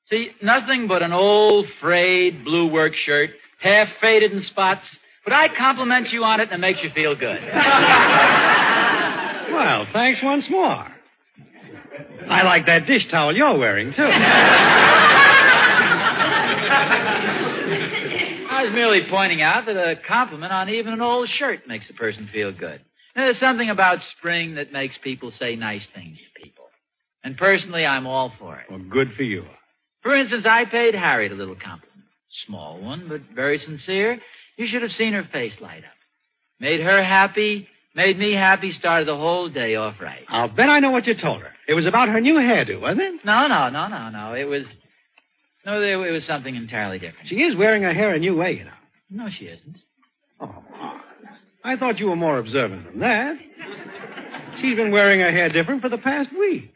[0.09, 3.29] See, nothing but an old, frayed blue work shirt,
[3.61, 4.81] half faded in spots.
[5.23, 7.37] But I compliment you on it and it makes you feel good.
[9.53, 10.87] Well, thanks once more.
[12.27, 14.01] I like that dish towel you're wearing, too.
[18.49, 21.93] I was merely pointing out that a compliment on even an old shirt makes a
[21.93, 22.81] person feel good.
[23.15, 26.65] And there's something about spring that makes people say nice things to people.
[27.23, 28.65] And personally, I'm all for it.
[28.69, 29.45] Well, good for you.
[30.01, 31.89] For instance, I paid Harriet a little compliment.
[32.47, 34.19] Small one, but very sincere.
[34.57, 35.91] You should have seen her face light up.
[36.59, 40.23] Made her happy, made me happy, started the whole day off right.
[40.27, 41.51] I'll bet I know what you told her.
[41.67, 43.25] It was about her new hairdo, wasn't it?
[43.25, 44.33] No, no, no, no, no.
[44.33, 44.63] It was.
[45.65, 47.29] No, it it was something entirely different.
[47.29, 48.71] She is wearing her hair a new way, you know.
[49.09, 49.77] No, she isn't.
[50.39, 50.63] Oh,
[51.63, 53.35] I thought you were more observant than that.
[54.61, 56.73] She's been wearing her hair different for the past week.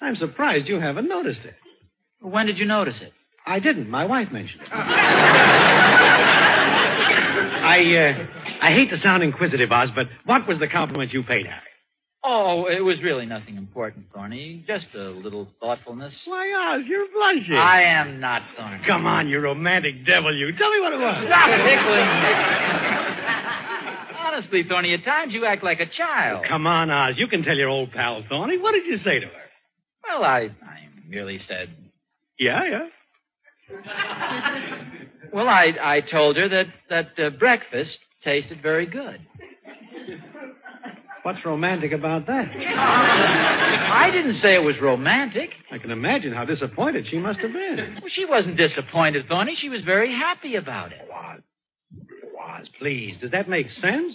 [0.00, 1.54] I'm surprised you haven't noticed it.
[2.20, 3.12] When did you notice it?
[3.46, 3.88] I didn't.
[3.88, 4.68] My wife mentioned it.
[7.66, 8.26] I, uh,
[8.62, 11.60] I hate to sound inquisitive, Oz, but what was the compliment you paid Harry?
[12.28, 14.64] Oh, it was really nothing important, Thorny.
[14.66, 16.12] Just a little thoughtfulness.
[16.24, 17.54] Why, Oz, you're blushing.
[17.54, 18.82] I am not Thorny.
[18.84, 20.50] Come on, you romantic devil, you.
[20.58, 21.24] Tell me what it was.
[21.24, 22.08] Stop tickling.
[24.18, 26.44] Honestly, Thorny, at times you act like a child.
[26.48, 27.14] Come on, Oz.
[27.16, 28.58] You can tell your old pal, Thorny.
[28.58, 29.32] What did you say to her?
[30.02, 31.70] Well, I, I merely said.
[32.40, 32.88] Yeah, yeah.
[35.32, 39.20] Well, I, I told her that that uh, breakfast tasted very good.
[41.26, 42.44] What's romantic about that?
[42.54, 45.50] I didn't say it was romantic.
[45.72, 47.98] I can imagine how disappointed she must have been.
[48.00, 49.56] Well, she wasn't disappointed, Thorny.
[49.58, 51.00] She was very happy about it.
[51.12, 51.40] Oz,
[52.40, 54.14] Oz, please, does that make sense?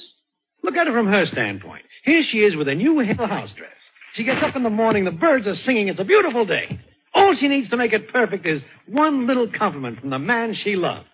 [0.63, 1.83] Look at it from her standpoint.
[2.05, 3.71] Here she is with a new Hill house dress.
[4.15, 6.79] She gets up in the morning, the birds are singing, it's a beautiful day.
[7.13, 10.77] All she needs to make it perfect is one little compliment from the man she
[10.77, 11.09] loves.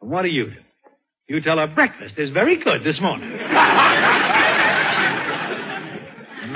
[0.00, 0.56] And what do you do?
[1.26, 3.36] You tell her breakfast is very good this morning.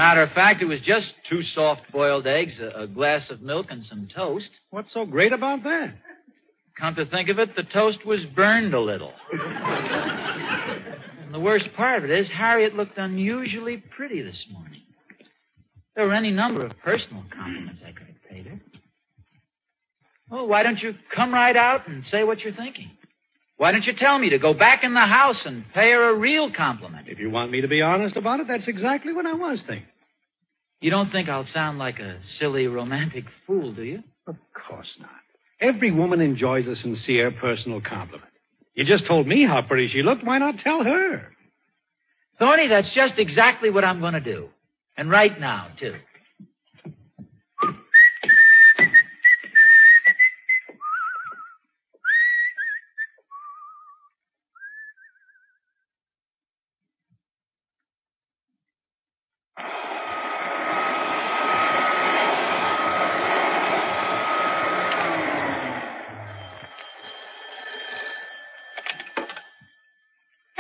[0.01, 3.67] Matter of fact, it was just two soft boiled eggs, a, a glass of milk,
[3.69, 4.49] and some toast.
[4.71, 5.93] What's so great about that?
[6.81, 9.13] Come to think of it, the toast was burned a little.
[11.23, 14.81] and the worst part of it is, Harriet looked unusually pretty this morning.
[15.95, 18.59] There were any number of personal compliments I could have paid her.
[20.31, 22.91] Well, why don't you come right out and say what you're thinking?
[23.61, 26.19] Why don't you tell me to go back in the house and pay her a
[26.19, 27.09] real compliment?
[27.09, 29.87] If you want me to be honest about it, that's exactly what I was thinking.
[30.81, 34.03] You don't think I'll sound like a silly romantic fool, do you?
[34.27, 34.37] Of
[34.67, 35.11] course not.
[35.61, 38.33] Every woman enjoys a sincere personal compliment.
[38.73, 40.25] You just told me how pretty she looked.
[40.25, 41.31] Why not tell her?
[42.39, 44.49] Thorny, that's just exactly what I'm going to do.
[44.97, 45.97] And right now, too.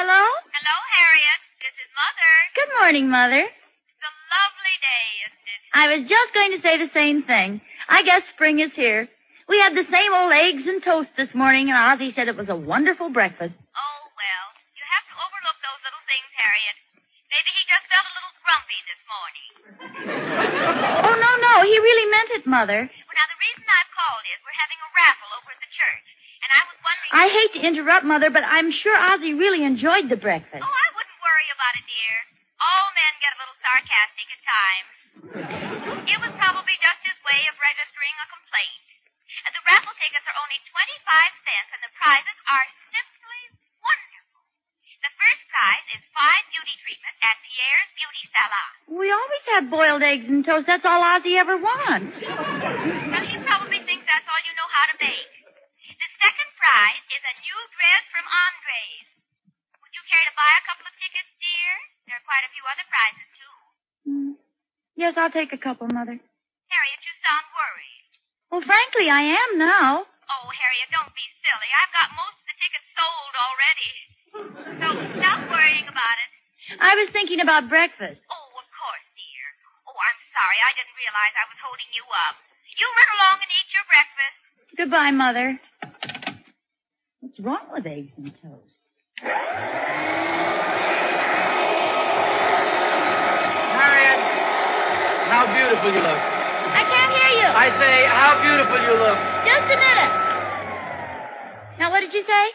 [0.01, 0.17] Hello?
[0.17, 1.41] Hello, Harriet.
[1.61, 2.33] This is Mother.
[2.57, 3.45] Good morning, Mother.
[3.49, 5.61] It's a lovely day, isn't it?
[5.73, 7.61] I was just going to say the same thing.
[7.89, 9.09] I guess spring is here.
[9.49, 12.49] We had the same old eggs and toast this morning, and Ozzie said it was
[12.53, 13.57] a wonderful breakfast.
[13.57, 14.47] Oh, well,
[14.77, 16.77] you have to overlook those little things, Harriet.
[17.33, 19.51] Maybe he just felt a little grumpy this morning.
[21.01, 21.55] Oh, no, no.
[21.65, 22.87] He really meant it, Mother.
[22.87, 26.07] Well, now, the reason I've called is we're having a raffle over at the church,
[26.45, 27.11] and I was wondering...
[27.17, 30.61] I hate to interrupt, Mother, but I'm sure Ozzie really enjoyed the breakfast.
[30.63, 32.15] Oh, I wouldn't worry about it, dear.
[32.61, 34.93] All men get a little sarcastic at times.
[36.13, 38.85] It was probably just his way of registering a complaint.
[39.49, 40.77] And the raffle tickets are only 25
[41.49, 43.43] cents, and the prizes are simply
[43.81, 44.45] wonderful.
[45.01, 48.73] The first prize is five beauty treatments at Pierre's Beauty Salon.
[49.01, 50.05] We always have boiled
[50.61, 50.69] eggs.
[50.69, 52.13] That's all Ozzie ever wants.
[52.21, 55.31] Now, he probably thinks that's all you know how to make.
[55.89, 59.09] The second prize is a new dress from Andres.
[59.81, 61.73] Would you care to buy a couple of tickets, dear?
[62.09, 63.57] There are quite a few other prizes, too.
[64.05, 64.33] Hmm.
[65.01, 66.17] Yes, I'll take a couple, Mother.
[66.21, 68.05] Harriet, you sound worried.
[68.53, 70.05] Well, frankly, I am now.
[70.05, 71.71] Oh, Harriet, don't be silly.
[71.81, 73.93] I've got most of the tickets sold already.
[74.81, 74.87] So
[75.19, 76.31] stop worrying about it.
[76.79, 78.23] I was thinking about breakfast.
[78.31, 79.47] Oh, of course, dear.
[79.91, 80.59] Oh, I'm sorry.
[80.63, 82.39] I didn't realize I was holding you up.
[82.79, 84.39] You run along and eat your breakfast.
[84.91, 85.61] Goodbye, Mother.
[87.21, 88.75] What's wrong with eggs and toast?
[93.79, 94.19] Harriet,
[95.31, 96.19] how beautiful you look.
[96.75, 97.47] I can't hear you.
[97.47, 99.15] I say, how beautiful you look.
[99.47, 100.11] Just a minute.
[101.79, 102.51] Now, what did you say?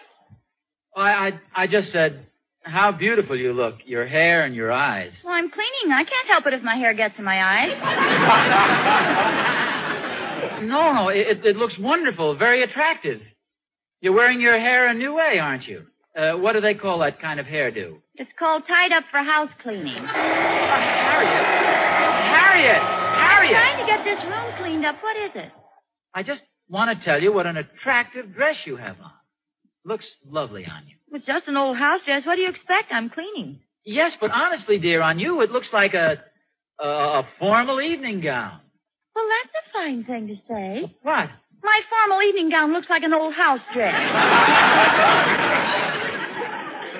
[0.98, 2.26] I, I, I just said,
[2.64, 3.76] How beautiful you look.
[3.86, 5.14] Your hair and your eyes.
[5.24, 5.94] Well, I'm cleaning.
[5.94, 7.72] I can't help it if my hair gets in my eyes.
[10.68, 12.36] No, no, it, it looks wonderful.
[12.38, 13.22] Very attractive.
[14.01, 15.84] You're wearing your hair a new way, aren't you?
[16.18, 17.97] Uh, what do they call that kind of hairdo?
[18.16, 20.05] It's called tied up for house cleaning.
[20.05, 21.45] Harriet!
[22.36, 22.82] Harriet!
[22.82, 23.55] Harriet!
[23.57, 24.95] I'm trying to get this room cleaned up.
[25.03, 25.51] What is it?
[26.13, 29.11] I just want to tell you what an attractive dress you have on.
[29.84, 30.95] Looks lovely on you.
[31.18, 32.26] It's just an old house dress.
[32.26, 32.91] What do you expect?
[32.91, 33.59] I'm cleaning.
[33.86, 36.24] Yes, but honestly, dear, on you it looks like a
[36.80, 38.59] a, a formal evening gown.
[39.16, 40.93] Well, that's a fine thing to say.
[41.03, 41.30] What?
[41.63, 43.95] My formal evening gown looks like an old house dress.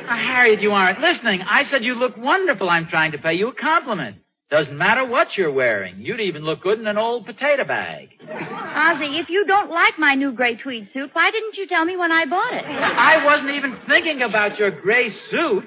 [0.07, 1.41] Ah, Harriet, you aren't listening.
[1.41, 2.70] I said you look wonderful.
[2.70, 4.18] I'm trying to pay you a compliment.
[4.51, 5.95] Doesn't matter what you're wearing.
[5.97, 8.09] You'd even look good in an old potato bag.
[8.22, 11.97] Ozzie, if you don't like my new gray tweed suit, why didn't you tell me
[11.97, 12.63] when I bought it?
[12.66, 15.63] I wasn't even thinking about your gray suit.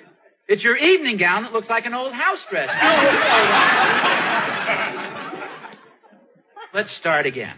[0.46, 2.68] It's your evening gown that looks like an old house dress.
[6.74, 7.56] Let's start again.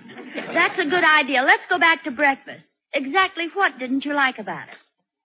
[0.54, 1.42] That's a good idea.
[1.42, 2.62] Let's go back to breakfast.
[2.92, 4.74] Exactly what didn't you like about it?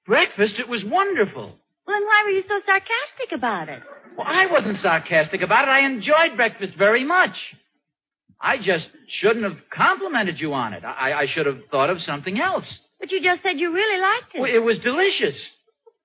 [0.06, 1.56] Breakfast, it was wonderful.
[1.88, 3.82] Well, then why were you so sarcastic about it?
[4.18, 5.72] Well, I wasn't sarcastic about it.
[5.72, 7.36] I enjoyed breakfast very much.
[8.40, 8.86] I just
[9.20, 10.84] shouldn't have complimented you on it.
[10.84, 12.66] I, I should have thought of something else.
[13.00, 14.42] But you just said you really liked it.
[14.42, 15.36] Well, it was delicious.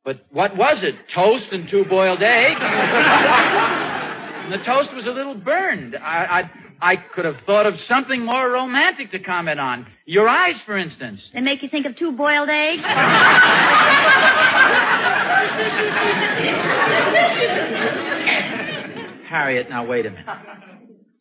[0.05, 0.95] But what was it?
[1.14, 2.59] Toast and two boiled eggs?
[2.61, 5.95] and the toast was a little burned.
[5.97, 6.51] I, I,
[6.83, 9.87] I could have thought of something more romantic to comment on.
[10.07, 11.20] Your eyes, for instance.
[11.35, 12.83] They make you think of two boiled eggs?
[19.28, 20.26] Harriet, now wait a minute.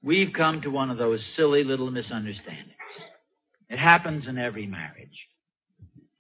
[0.02, 2.74] We've come to one of those silly little misunderstandings.
[3.70, 5.10] It happens in every marriage.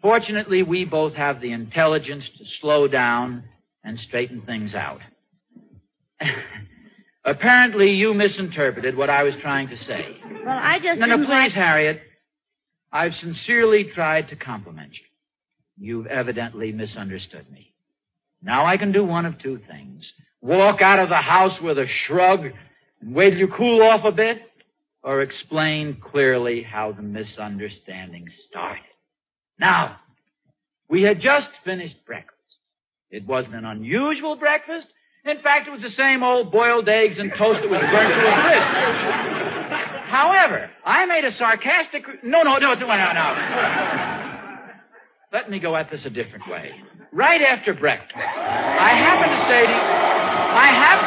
[0.01, 3.43] Fortunately, we both have the intelligence to slow down
[3.83, 4.99] and straighten things out.
[7.29, 10.17] Apparently, you misinterpreted what I was trying to say.
[10.43, 11.51] Well, I just No, no, please, like...
[11.51, 12.01] Harriet.
[12.91, 15.87] I've sincerely tried to compliment you.
[15.87, 17.71] You've evidently misunderstood me.
[18.41, 20.03] Now I can do one of two things.
[20.41, 22.45] Walk out of the house with a shrug
[23.01, 24.41] and wait till you cool off a bit,
[25.03, 28.83] or explain clearly how the misunderstanding started.
[29.59, 29.97] Now,
[30.89, 32.35] we had just finished breakfast.
[33.11, 34.87] It wasn't an unusual breakfast.
[35.25, 38.23] In fact, it was the same old boiled eggs and toast that was burnt to
[38.23, 38.71] a crisp.
[40.07, 42.03] However, I made a sarcastic.
[42.23, 43.27] No, no, no, no, no, no.
[45.31, 46.71] Let me go at this a different way.
[47.11, 50.99] Right after breakfast, I happened to say to you, I have.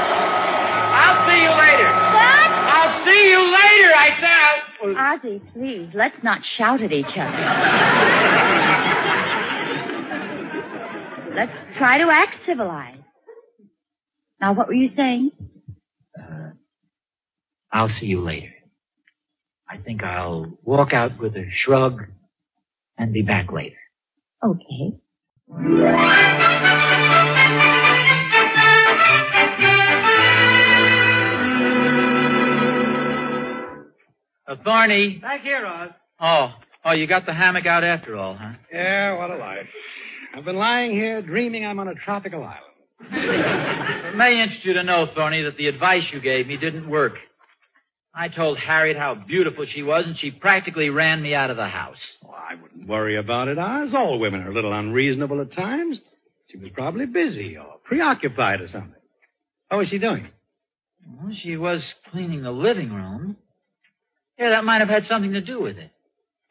[0.93, 1.91] I'll see you later.
[2.13, 2.51] What?
[2.69, 4.39] I'll see you later, I said.
[4.85, 5.19] I'll...
[5.19, 7.43] Ozzie, please, let's not shout at each other.
[11.35, 13.02] let's try to act civilized.
[14.43, 15.31] Now, what were you saying?
[17.73, 18.53] I'll see you later.
[19.71, 22.03] I think I'll walk out with a shrug
[22.99, 23.77] and be back later.
[24.45, 24.99] Okay.
[34.49, 35.19] Uh, Thorny.
[35.19, 35.91] Back here, Oz.
[36.21, 36.49] Oh,
[36.85, 38.55] oh, you got the hammock out after all, huh?
[38.73, 39.69] Yeah, what a life.
[40.37, 42.72] I've been lying here dreaming I'm on a tropical island.
[43.11, 47.15] It may interest you to know, Thorny, that the advice you gave me didn't work.
[48.15, 51.69] I told Harriet how beautiful she was, and she practically ran me out of the
[51.69, 51.97] house.
[52.23, 53.95] Well, I wouldn't worry about it, Oz.
[53.95, 55.99] All women are a little unreasonable at times.
[56.51, 59.01] She was probably busy or preoccupied or something.
[59.71, 60.29] How was she doing?
[61.07, 61.81] Well, she was
[62.11, 63.37] cleaning the living room.
[64.39, 65.91] Yeah, that might have had something to do with it.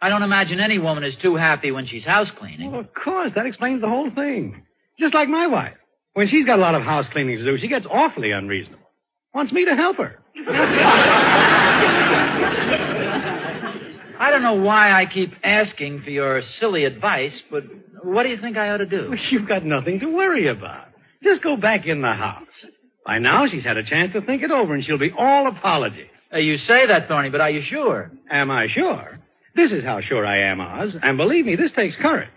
[0.02, 2.72] I don't imagine any woman is too happy when she's house cleaning.
[2.72, 3.32] Well, of course.
[3.36, 4.64] That explains the whole thing.
[5.00, 5.76] Just like my wife.
[6.14, 8.86] When she's got a lot of house cleaning to do, she gets awfully unreasonable.
[9.34, 10.20] Wants me to help her.
[14.20, 17.64] I don't know why I keep asking for your silly advice, but
[18.04, 19.16] what do you think I ought to do?
[19.30, 20.88] You've got nothing to worry about.
[21.24, 22.44] Just go back in the house.
[23.06, 26.08] By now, she's had a chance to think it over, and she'll be all apology.
[26.34, 28.12] Uh, you say that, Thorny, but are you sure?
[28.30, 29.18] Am I sure?
[29.56, 30.96] This is how sure I am, Oz.
[31.02, 32.30] And believe me, this takes courage.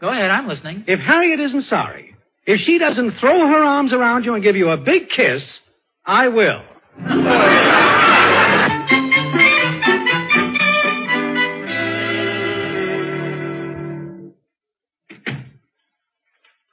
[0.00, 0.84] Go ahead, I'm listening.
[0.86, 2.07] If Harriet isn't sorry,
[2.48, 5.42] if she doesn't throw her arms around you and give you a big kiss,
[6.06, 6.62] I will.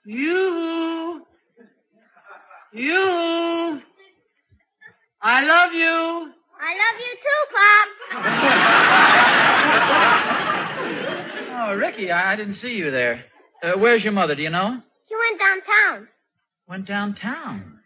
[0.05, 1.21] You.
[2.73, 3.79] You.
[5.21, 6.31] I love you.
[6.61, 7.87] I love you too, Pop.
[11.57, 13.23] Oh, Ricky, I, I didn't see you there.
[13.63, 14.35] Uh, where's your mother?
[14.35, 14.81] Do you know?
[15.15, 16.07] She went downtown.
[16.67, 17.79] Went downtown.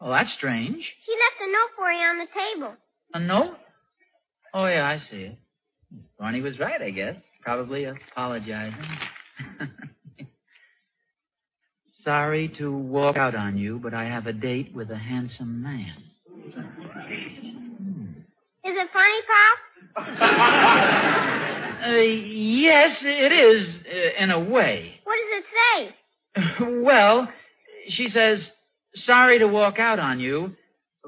[0.00, 0.84] Oh, that's strange.
[1.04, 2.74] He left a note for you on the table.
[3.14, 3.56] A note?
[4.54, 5.38] Oh, yeah, I see it.
[6.18, 7.16] Barney was right, I guess.
[7.42, 8.84] Probably apologizing.
[12.04, 15.96] Sorry to walk out on you, but I have a date with a handsome man.
[18.64, 19.20] Is it funny,
[19.96, 20.06] Pop?
[21.80, 25.00] Uh, yes, it is, uh, in a way.
[25.04, 25.94] What does it say?
[26.60, 27.28] well,
[27.88, 28.40] she says,
[29.06, 30.54] sorry to walk out on you,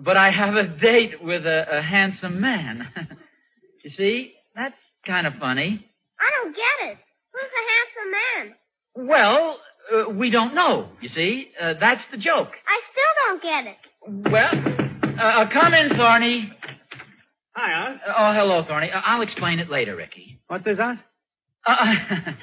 [0.01, 2.89] but I have a date with a, a handsome man.
[3.85, 4.75] you see, that's
[5.07, 5.87] kind of funny.
[6.19, 6.99] I don't get it.
[7.33, 9.09] Who's the handsome man?
[9.09, 9.59] Well,
[9.93, 11.49] uh, we don't know, you see.
[11.61, 12.51] Uh, that's the joke.
[12.67, 14.31] I still don't get it.
[14.31, 16.53] Well, uh, uh, come in, Thorny.
[17.55, 18.01] Hi, Oz.
[18.07, 18.91] Uh, oh, hello, Thorny.
[18.91, 20.41] Uh, I'll explain it later, Ricky.
[20.49, 20.99] What is that?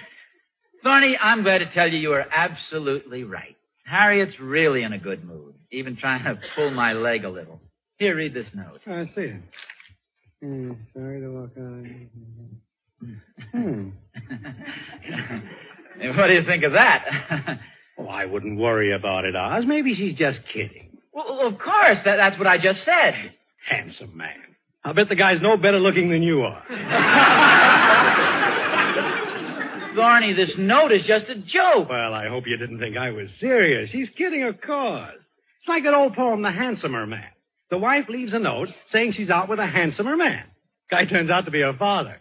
[0.84, 3.56] Thorny, I'm glad to tell you you are absolutely right.
[3.86, 7.60] Harriet's really in a good mood, even trying to pull my leg a little.
[7.98, 8.80] Here, read this note.
[8.88, 9.42] I see it.
[10.42, 12.10] Hmm, sorry to walk on.
[13.52, 13.90] Hmm.
[16.18, 17.60] what do you think of that?
[18.02, 19.66] Oh, I wouldn't worry about it, Oz.
[19.68, 21.00] Maybe she's just kidding.
[21.12, 23.14] well, of course, that, that's what I just said.
[23.68, 24.38] Handsome man.
[24.86, 26.64] I'll bet the guy's no better looking than you are.
[29.96, 31.90] Thorny, this note is just a joke.
[31.90, 33.90] Well, I hope you didn't think I was serious.
[33.92, 35.16] She's kidding, of course.
[35.16, 37.24] It's like that old poem, The Handsomer Man.
[37.70, 40.44] The wife leaves a note saying she's out with a handsomer man.
[40.90, 42.18] Guy turns out to be her father.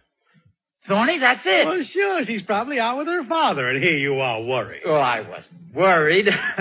[0.87, 1.67] Thorny, that's it.
[1.67, 4.83] Well, sure, she's probably out with her father, and here you are worried.
[4.87, 6.27] Oh, I wasn't worried.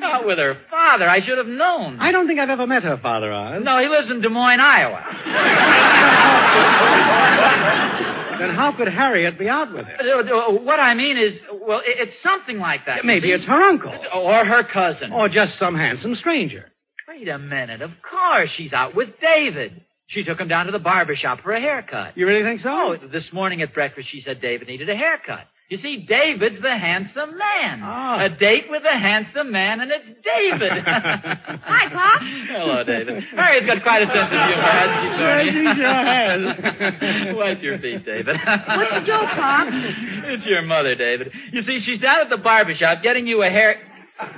[0.00, 1.08] Not with her father.
[1.08, 1.98] I should have known.
[2.00, 3.62] I don't think I've ever met her father, Oz.
[3.64, 5.02] No, he lives in Des Moines, Iowa.
[8.46, 9.96] Then how could Harriet be out with him?
[10.00, 11.34] Uh, uh, What I mean is,
[11.66, 13.04] well, it's something like that.
[13.04, 13.32] Maybe see.
[13.32, 13.92] it's her uncle.
[14.14, 15.12] Or her cousin.
[15.12, 16.66] Or just some handsome stranger.
[17.08, 17.82] Wait a minute.
[17.82, 19.84] Of course, she's out with David.
[20.08, 22.16] She took him down to the barber shop for a haircut.
[22.16, 22.68] You really think so?
[22.70, 25.46] Oh, this morning at breakfast, she said David needed a haircut.
[25.68, 27.80] You see, David's the handsome man.
[27.82, 28.20] Ah.
[28.24, 30.70] A date with a handsome man, and it's David.
[30.84, 32.20] Hi, Pop.
[32.50, 33.24] Hello, David.
[33.34, 35.44] Harriet's got quite a sense of humor, hasn't she, Thorny?
[35.48, 36.44] Yes, she sure has.
[37.40, 38.36] Wipe your feet, David.
[38.36, 39.66] What's the joke, Pop?
[39.72, 41.32] It's your mother, David.
[41.52, 43.76] You see, she's down at the barber shop getting you a hair.
[44.20, 44.28] I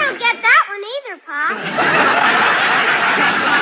[0.00, 1.52] don't get that one either, Pop.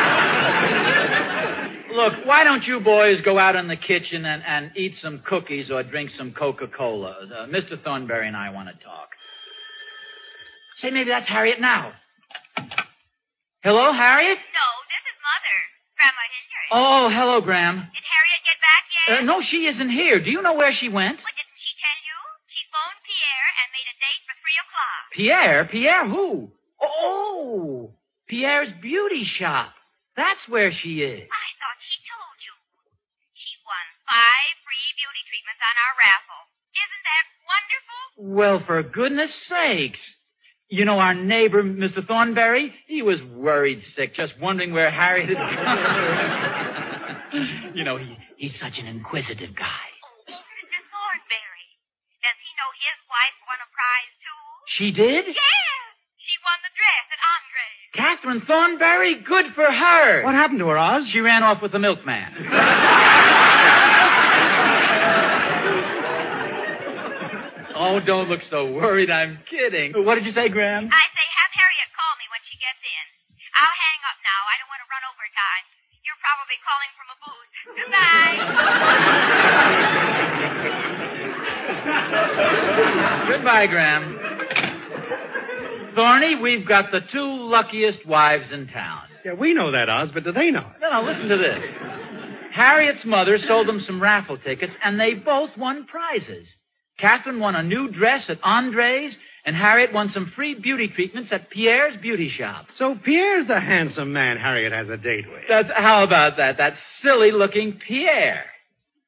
[1.92, 5.70] Look, why don't you boys go out in the kitchen and, and eat some cookies
[5.70, 7.28] or drink some Coca-Cola?
[7.28, 7.82] Uh, Mr.
[7.82, 9.10] Thornberry and I want to talk.
[10.80, 11.92] Say, maybe that's Harriet now.
[13.62, 14.38] Hello, Harriet?
[14.40, 15.56] No, this is Mother.
[16.00, 16.68] Grandma Hilliard.
[16.72, 17.76] Oh, hello, Graham.
[17.76, 19.18] Did Harriet get back yet?
[19.20, 20.18] Uh, no, she isn't here.
[20.18, 21.20] Do you know where she went?
[21.20, 22.18] What didn't she tell you?
[22.50, 25.02] She phoned Pierre and made a date for three o'clock.
[25.14, 25.60] Pierre?
[25.70, 26.50] Pierre who?
[26.82, 27.92] Oh,
[28.26, 29.74] Pierre's beauty shop.
[30.16, 31.28] That's where she is.
[31.30, 31.46] I
[34.12, 36.42] five free beauty treatments on our raffle.
[36.76, 38.00] Isn't that wonderful?
[38.36, 40.00] Well, for goodness sakes.
[40.68, 42.04] You know, our neighbor, Mr.
[42.06, 45.76] Thornberry, he was worried sick, just wondering where Harriet had gone.
[47.76, 49.84] you know, he, he's such an inquisitive guy.
[50.00, 50.80] Oh, Mr.
[50.88, 51.68] Thornberry.
[52.24, 54.40] Does he know his wife won a prize, too?
[54.80, 55.24] She did?
[55.28, 55.76] Yeah.
[56.24, 57.92] She won the dress at Andre's.
[57.92, 59.20] Catherine Thornberry?
[59.28, 60.24] Good for her.
[60.24, 61.04] What happened to her, Oz?
[61.12, 62.32] She ran off with the milkman.
[67.74, 69.10] oh, don't look so worried.
[69.10, 69.92] I'm kidding.
[70.04, 70.86] What did you say, Graham?
[70.88, 73.06] I say, have Harriet call me when she gets in.
[73.56, 74.40] I'll hang up now.
[74.48, 75.64] I don't want to run overtime.
[76.02, 77.50] You're probably calling from a booth.
[77.78, 78.36] Goodbye.
[83.28, 84.18] Goodbye, Graham.
[85.94, 87.20] Thorny, we've got the two
[87.50, 89.02] luckiest wives in town.
[89.24, 90.80] Yeah, we know that, Oz, but do they know it?
[90.80, 91.62] No, no, listen to this.
[92.52, 96.46] Harriet's mother sold them some raffle tickets, and they both won prizes.
[97.02, 99.12] Catherine won a new dress at Andre's,
[99.44, 102.66] and Harriet won some free beauty treatments at Pierre's beauty shop.
[102.78, 105.42] So Pierre's the handsome man Harriet has a date with.
[105.48, 106.58] That's how about that?
[106.58, 108.44] That silly-looking Pierre.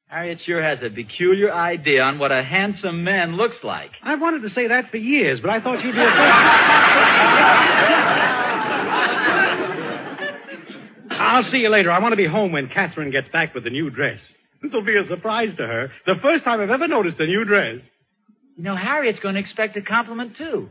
[0.07, 3.91] Harriet sure has a peculiar idea on what a handsome man looks like.
[4.03, 6.05] I've wanted to say that for years, but I thought you'd be a
[11.17, 11.91] I'll see you later.
[11.91, 14.19] I want to be home when Catherine gets back with the new dress.
[14.61, 15.91] This'll be a surprise to her.
[16.05, 17.79] The first time I've ever noticed a new dress.
[18.57, 20.69] You know, Harriet's going to expect a compliment, too.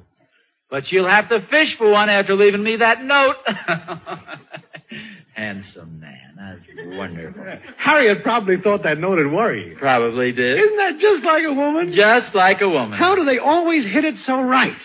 [0.71, 3.37] But you'll have to fish for one after leaving me that note.
[5.35, 6.35] Handsome man.
[6.37, 6.61] That's
[6.97, 7.45] wonderful.
[7.79, 9.77] Harriet probably thought that note would worry you.
[9.77, 10.59] Probably did.
[10.59, 11.93] Isn't that just like a woman?
[11.95, 12.99] Just like a woman.
[12.99, 14.77] How do they always hit it so right?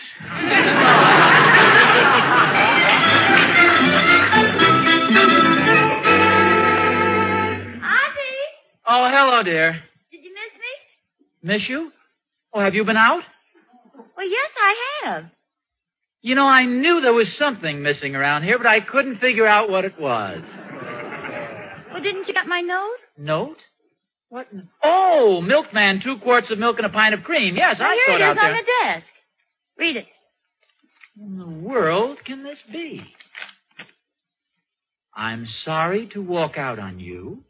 [8.92, 9.80] Oh, hello, dear.
[10.10, 11.54] did you miss me?
[11.58, 11.92] Miss you?
[12.52, 13.22] Oh, have you been out?
[13.94, 14.74] Well, yes, I
[15.06, 15.24] have.
[16.22, 19.70] You know, I knew there was something missing around here, but I couldn't figure out
[19.70, 20.40] what it was.
[21.92, 22.96] Well, didn't you get my note?
[23.16, 23.56] Note?
[24.28, 24.48] What?
[24.82, 27.56] Oh, milkman, two quarts of milk and a pint of cream.
[27.56, 28.50] Yes, Now, I here saw it it is out there.
[28.50, 28.64] on the
[28.94, 29.06] desk.
[29.78, 30.06] Read it.
[31.20, 33.02] in the world can this be?
[35.14, 37.42] I'm sorry to walk out on you,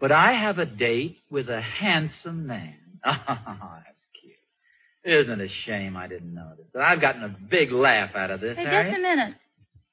[0.00, 2.74] but I have a date with a handsome man.
[3.06, 3.16] Oh,
[3.84, 4.34] that's cute.
[5.04, 6.66] Isn't it a shame I didn't notice?
[6.72, 8.90] But I've gotten a big laugh out of this, Hey, Harriet.
[8.92, 9.34] just a minute.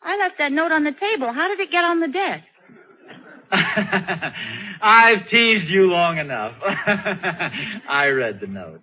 [0.02, 1.32] I left that note on the table.
[1.34, 2.44] How did it get on the desk?
[4.82, 6.54] I've teased you long enough.
[7.90, 8.82] I read the note.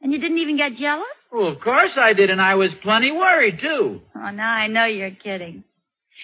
[0.00, 1.04] And you didn't even get jealous?
[1.32, 4.00] Well, of course I did, and I was plenty worried, too.
[4.16, 5.64] Oh, now I know you're kidding.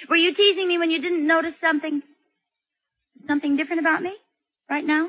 [0.09, 2.03] Were you teasing me when you didn't notice something?
[3.27, 4.13] Something different about me?
[4.69, 5.09] Right now?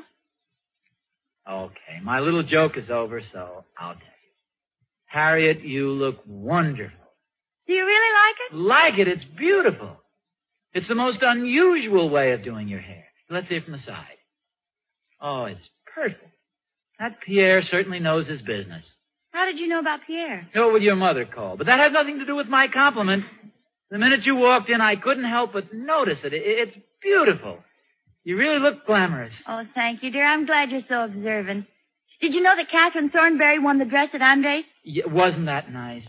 [1.48, 4.32] Okay, my little joke is over, so I'll tell you.
[5.06, 6.98] Harriet, you look wonderful.
[7.66, 8.56] Do you really like it?
[8.56, 9.96] Like it, it's beautiful.
[10.72, 13.04] It's the most unusual way of doing your hair.
[13.30, 14.04] Let's see it from the side.
[15.20, 15.60] Oh, it's
[15.94, 16.20] perfect.
[16.98, 18.84] That Pierre certainly knows his business.
[19.30, 20.48] How did you know about Pierre?
[20.54, 23.24] Go with your mother called, but that has nothing to do with my compliment.
[23.90, 26.18] The minute you walked in, I couldn't help but notice.
[26.24, 27.62] It- It's beautiful.
[28.26, 29.32] You really look glamorous.
[29.46, 30.26] Oh, thank you, dear.
[30.26, 31.64] I'm glad you're so observant.
[32.20, 34.64] Did you know that Catherine Thornberry won the dress at Andre's?
[34.82, 36.02] Yeah, wasn't that nice?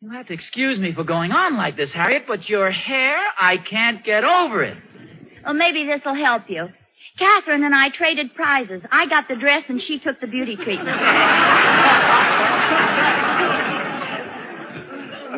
[0.00, 3.58] You'll have to excuse me for going on like this, Harriet, but your hair, I
[3.58, 4.78] can't get over it.
[5.44, 6.68] Well, maybe this'll help you.
[7.18, 8.80] Catherine and I traded prizes.
[8.90, 10.88] I got the dress and she took the beauty treatment.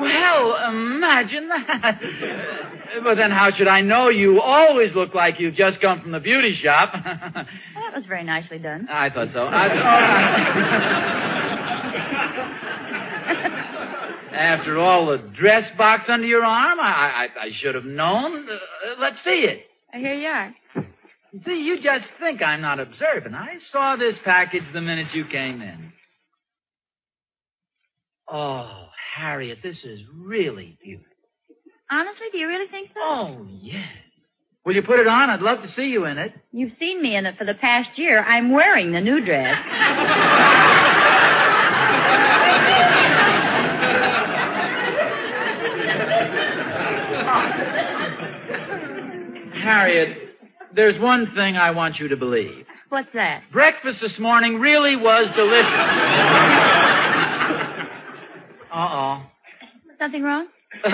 [0.02, 2.00] Well, imagine that.
[3.04, 6.20] but then how should I know you always look like you've just come from the
[6.20, 6.92] beauty shop?
[6.92, 8.88] Well, that was very nicely done.
[8.90, 9.46] I thought so.
[9.46, 9.68] I
[14.32, 18.48] After all the dress box under your arm, I, I, I should have known.
[18.48, 18.56] Uh,
[19.00, 19.66] let's see it.
[19.92, 20.54] Here you are.
[21.46, 23.34] See, you just think I'm not observant.
[23.34, 25.92] I saw this package the minute you came in.
[28.28, 28.81] Oh,
[29.14, 31.06] Harriet, this is really beautiful.
[31.90, 33.00] Honestly, do you really think so?
[33.02, 33.86] Oh, yes.
[34.64, 35.28] Will you put it on?
[35.28, 36.32] I'd love to see you in it.
[36.52, 38.22] You've seen me in it for the past year.
[38.22, 39.58] I'm wearing the new dress.
[49.62, 50.16] Harriet,
[50.74, 52.64] there's one thing I want you to believe.
[52.88, 53.42] What's that?
[53.52, 56.71] Breakfast this morning really was delicious.
[58.72, 59.22] Uh-oh.
[60.00, 60.46] Something wrong?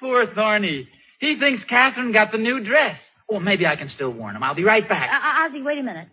[0.00, 0.88] Poor Thorny.
[1.20, 2.96] He thinks Catherine got the new dress.
[3.30, 4.42] Oh, maybe I can still warn him.
[4.42, 5.10] I'll be right Uh, back.
[5.12, 6.08] uh, Ozzie, wait a minute.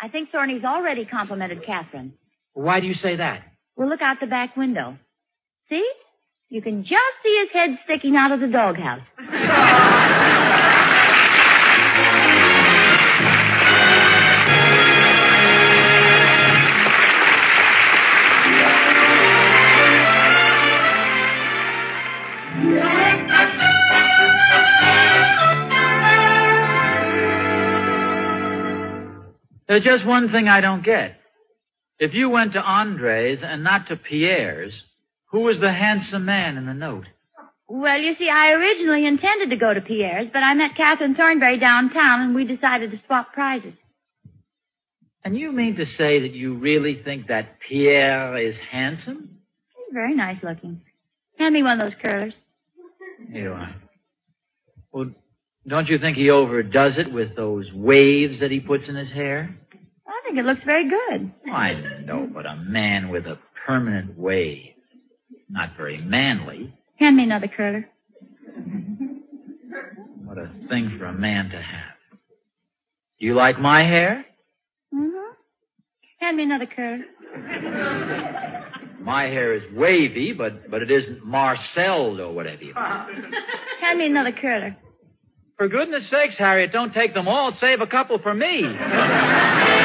[0.00, 2.12] I think Thorny's already complimented Catherine.
[2.54, 3.42] Why do you say that?
[3.76, 4.98] We'll look out the back window.
[5.70, 5.88] See?
[6.48, 9.00] You can just see his head sticking out of the doghouse.
[29.68, 31.16] There's just one thing I don't get.
[31.98, 34.72] If you went to Andre's and not to Pierre's,
[35.32, 37.06] who was the handsome man in the note?
[37.68, 41.58] Well, you see, I originally intended to go to Pierre's, but I met Catherine Thornberry
[41.58, 43.74] downtown and we decided to swap prizes.
[45.24, 49.38] And you mean to say that you really think that Pierre is handsome?
[49.76, 50.82] He's very nice looking.
[51.38, 52.34] Hand me one of those curlers.
[53.32, 53.74] Here you are.
[54.92, 55.10] Well,
[55.68, 59.56] don't you think he overdoes it with those waves that he puts in his hair?
[60.06, 61.32] I think it looks very good.
[61.52, 61.72] I
[62.04, 64.74] know, but a man with a permanent wave.
[65.48, 66.72] Not very manly.
[66.98, 67.88] Hand me another curler.
[70.24, 71.96] What a thing for a man to have.
[73.20, 74.24] Do you like my hair?
[74.94, 75.32] Mm-hmm.
[76.20, 77.04] Hand me another curler.
[79.00, 83.34] My hair is wavy, but, but it isn't marcelled or whatever you call it.
[83.80, 84.76] Hand me another curler.
[85.56, 87.52] For goodness sakes, Harriet, don't take them all.
[87.60, 88.62] Save a couple for me.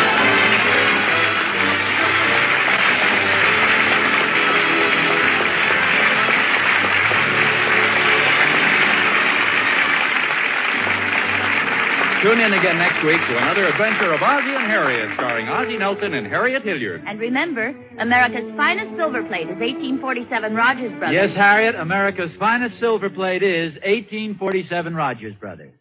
[12.22, 16.14] Tune in again next week to another adventure of Ozzie and Harriet, starring Ozzie Nelson
[16.14, 17.03] and Harriet Hilliard.
[17.07, 21.15] And remember, America's finest silver plate is 1847 Rogers Brothers.
[21.15, 25.73] Yes, Harriet, America's finest silver plate is 1847 Rogers Brothers.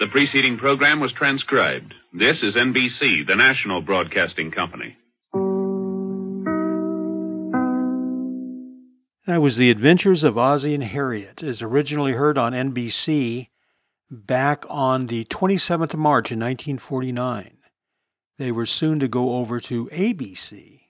[0.00, 1.92] The preceding program was transcribed.
[2.14, 4.96] This is NBC, the national broadcasting company.
[9.28, 13.48] That was The Adventures of Ozzie and Harriet, as originally heard on NBC
[14.10, 17.58] back on the 27th of March in 1949.
[18.38, 20.80] They were soon to go over to ABC,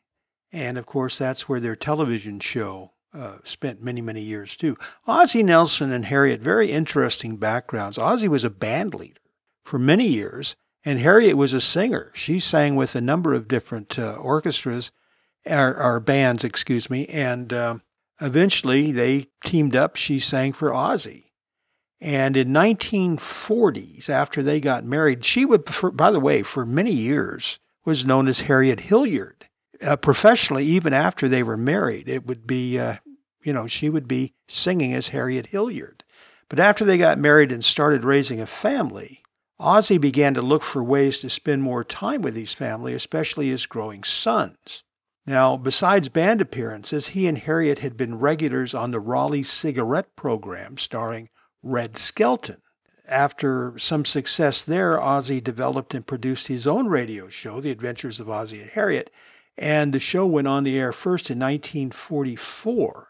[0.53, 4.77] and of course, that's where their television show uh, spent many, many years too.
[5.05, 7.99] Ozzie Nelson and Harriet, very interesting backgrounds.
[7.99, 9.21] Ozzie was a band leader
[9.65, 10.55] for many years,
[10.85, 12.13] and Harriet was a singer.
[12.15, 14.93] She sang with a number of different uh, orchestras,
[15.45, 17.79] or, or, bands, excuse me, and uh,
[18.21, 19.97] Eventually, they teamed up.
[19.97, 21.33] She sang for Ozzie.
[22.01, 26.93] And in 1940s, after they got married, she would, for, by the way, for many
[26.93, 29.49] years was known as Harriet Hilliard.
[29.83, 32.97] Uh, professionally, even after they were married, it would be, uh,
[33.43, 36.05] you know, she would be singing as Harriet Hilliard.
[36.49, 39.23] But after they got married and started raising a family,
[39.61, 43.67] Ozzie began to look for ways to spend more time with his family, especially his
[43.67, 44.85] growing sons.
[45.29, 50.79] Now, besides band appearances, he and Harriet had been regulars on the Raleigh cigarette program
[50.79, 51.29] starring
[51.63, 52.63] Red Skelton.
[53.07, 58.31] After some success there, Ozzie developed and produced his own radio show, The Adventures of
[58.31, 59.11] Ozzie and Harriet,
[59.59, 63.09] and the show went on the air first in 1944.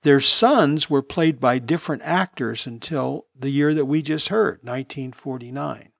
[0.00, 5.90] Their sons were played by different actors until the year that we just heard, 1949.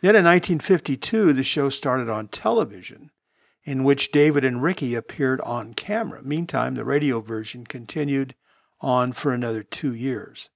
[0.00, 3.12] Then in 1952, the show started on television
[3.70, 6.24] in which David and Ricky appeared on camera.
[6.24, 8.34] Meantime, the radio version continued
[8.80, 10.50] on for another two years.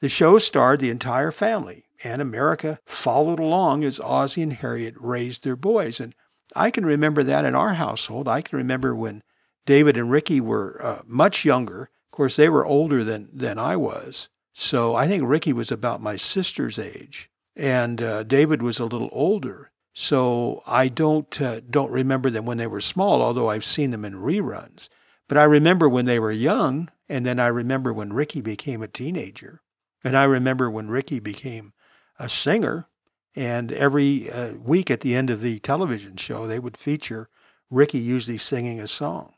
[0.00, 5.44] The show starred the entire family, and America followed along as Ozzie and Harriet raised
[5.44, 6.00] their boys.
[6.00, 6.14] And
[6.56, 8.28] I can remember that in our household.
[8.28, 9.22] I can remember when
[9.66, 11.82] David and Ricky were uh, much younger.
[11.82, 14.30] Of course, they were older than, than I was.
[14.54, 19.10] So I think Ricky was about my sister's age, and uh, David was a little
[19.12, 19.70] older.
[19.96, 24.04] So I don't uh, don't remember them when they were small, although I've seen them
[24.04, 24.88] in reruns.
[25.28, 28.88] But I remember when they were young, and then I remember when Ricky became a
[28.88, 29.62] teenager,
[30.02, 31.72] and I remember when Ricky became
[32.18, 32.88] a singer.
[33.36, 37.28] And every uh, week at the end of the television show, they would feature
[37.68, 39.34] Ricky usually singing a song.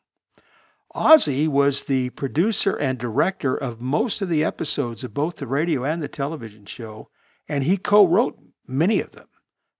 [0.95, 5.85] Ozzie was the producer and director of most of the episodes of both the radio
[5.85, 7.11] and the television show,
[7.49, 9.29] and he co wrote many of them.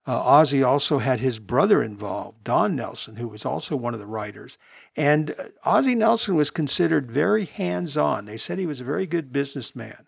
[0.07, 4.05] Uh, Ozzie also had his brother involved, Don Nelson, who was also one of the
[4.05, 4.57] writers.
[4.95, 8.23] And uh, Ozzie Nelson was considered very hands on.
[8.23, 10.07] They said he was a very good businessman.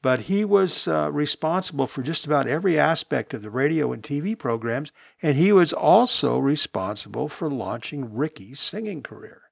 [0.00, 4.38] But he was uh, responsible for just about every aspect of the radio and TV
[4.38, 9.42] programs, and he was also responsible for launching Ricky's singing career.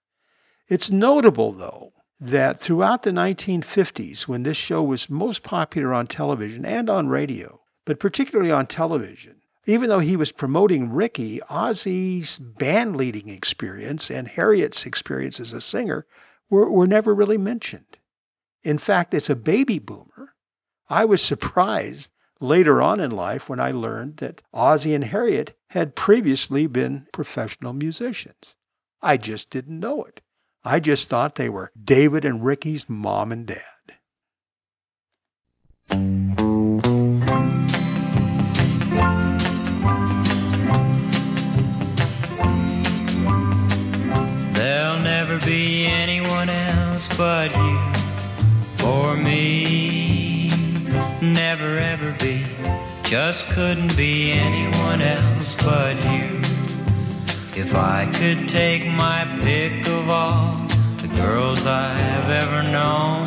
[0.69, 6.65] It's notable, though, that throughout the 1950s, when this show was most popular on television
[6.65, 9.36] and on radio, but particularly on television,
[9.67, 15.61] even though he was promoting Ricky, Ozzie's band leading experience and Harriet's experience as a
[15.61, 16.07] singer
[16.49, 17.99] were, were never really mentioned.
[18.63, 20.35] In fact, as a baby boomer,
[20.89, 22.11] I was surprised
[22.41, 27.73] later on in life when I learned that Ozzie and Harriet had previously been professional
[27.73, 28.55] musicians.
[29.03, 30.21] I just didn't know it.
[30.65, 33.63] I just thought they were David and Ricky's mom and dad.
[45.47, 47.79] Be anyone else but you
[48.79, 50.49] for me.
[51.23, 52.45] Never ever be,
[53.05, 56.41] just couldn't be anyone else but you.
[57.55, 60.67] If I could take my pick of all
[61.01, 63.27] the girls I've ever known,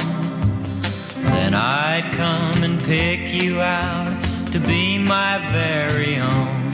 [1.24, 6.70] then I'd come and pick you out to be my very own.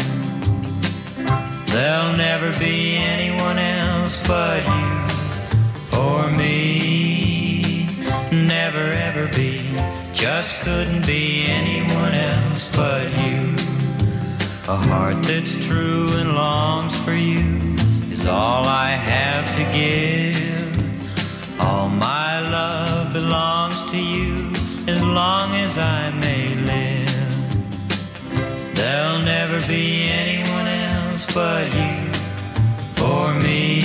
[1.67, 5.05] There'll never be anyone else but you
[5.95, 7.88] for me.
[8.31, 9.53] Never ever be,
[10.13, 13.55] just couldn't be anyone else but you.
[14.67, 17.76] A heart that's true and longs for you
[18.11, 20.35] is all I have to give.
[21.59, 24.51] All my love belongs to you
[24.93, 27.35] as long as I may live.
[28.76, 32.11] There'll never be anyone else but you
[32.95, 33.85] for me.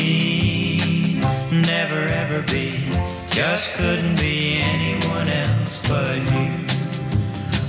[2.42, 2.88] Be,
[3.28, 6.50] just couldn't be anyone else but you.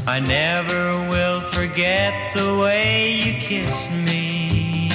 [0.08, 4.90] I never will forget the way you kissed me.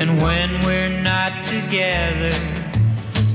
[0.00, 2.38] And when we're not together,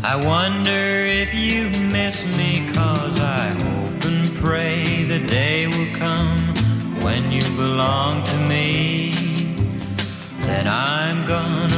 [0.04, 6.40] I wonder if you miss me, cause I hope and pray the day will come
[7.02, 9.12] when you belong to me.
[10.42, 11.73] That I'm gonna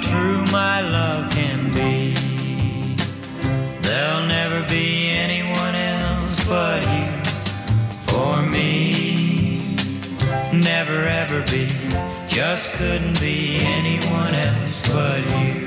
[0.00, 2.14] true my love can be.
[3.80, 7.06] There'll never be anyone else but you
[8.06, 9.76] for me.
[10.52, 11.68] Never ever be,
[12.26, 15.63] just couldn't be anyone else but you.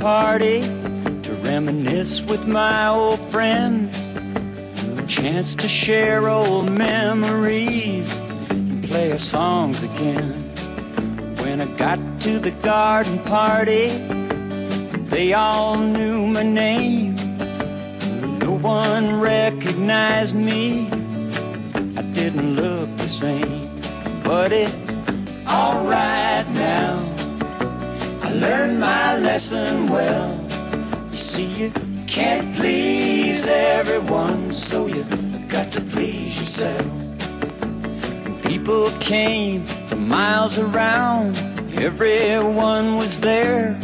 [0.00, 3.98] Party to reminisce with my old friends.
[4.98, 8.16] A chance to share old memories
[8.48, 10.32] and play our songs again.
[11.42, 13.88] When I got to the garden party,
[15.10, 17.16] they all knew my name.
[18.20, 20.88] But no one recognized me.
[21.98, 23.68] I didn't look the same,
[24.24, 24.79] but it's
[28.40, 30.40] learned my lesson well.
[31.10, 31.70] You see, you
[32.06, 35.04] can't please everyone, so you
[35.46, 36.86] got to please yourself.
[38.24, 41.36] And people came from miles around,
[41.74, 43.76] everyone was there.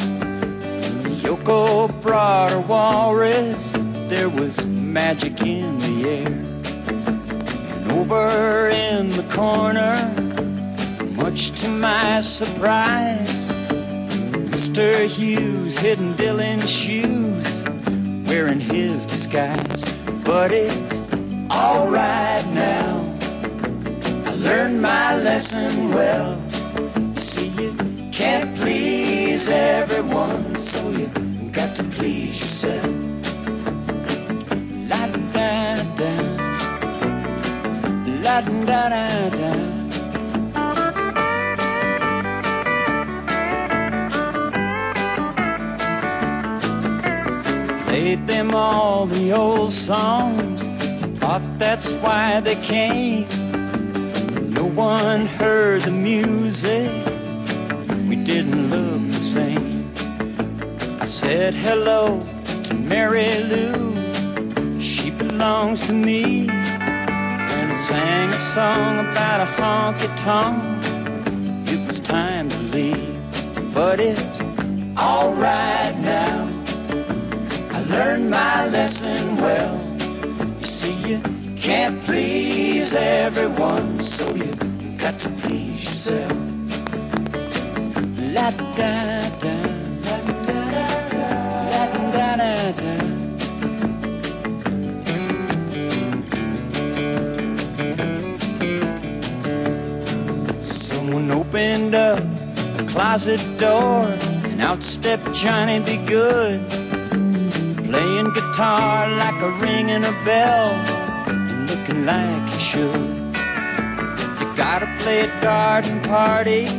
[1.22, 3.72] Yoko brought her walrus,
[4.08, 6.38] there was magic in the air.
[7.74, 9.94] And over in the corner,
[11.22, 13.35] much to my surprise,
[14.56, 15.06] Mr.
[15.06, 17.62] Hughes hidden Dylan's shoes,
[18.26, 19.84] wearing his disguise.
[20.24, 20.98] But it's
[21.50, 23.04] alright now.
[24.24, 26.40] I learned my lesson well.
[27.12, 27.76] You see, you
[28.10, 31.08] can't please everyone, so you
[31.52, 32.86] got to please yourself.
[34.88, 36.12] La da da da,
[38.24, 39.75] la da da da.
[47.96, 50.62] Played them all the old songs.
[51.18, 53.26] Thought that's why they came.
[54.52, 56.90] No one heard the music.
[58.06, 59.90] We didn't look the same.
[61.00, 62.20] I said hello
[62.64, 64.78] to Mary Lou.
[64.78, 66.50] She belongs to me.
[66.50, 70.62] And I sang a song about a honky tonk.
[71.72, 73.16] It was time to leave,
[73.72, 74.42] but it's
[74.98, 76.45] alright now.
[77.96, 79.74] Learned my lesson well.
[80.60, 81.18] You see, you
[81.56, 84.52] can't please everyone, so you
[84.98, 86.32] got to please yourself.
[88.34, 88.90] La da da,
[90.04, 90.60] la da da
[91.14, 91.28] da,
[91.72, 92.94] la da da da.
[100.60, 102.22] Someone opened up
[102.78, 104.04] a closet door,
[104.50, 105.96] and out stepped Johnny B.
[106.06, 106.75] Goode
[107.88, 110.70] playing guitar like a ringing a bell
[111.28, 113.08] and looking like you should.
[114.40, 116.72] You gotta play at garden parties.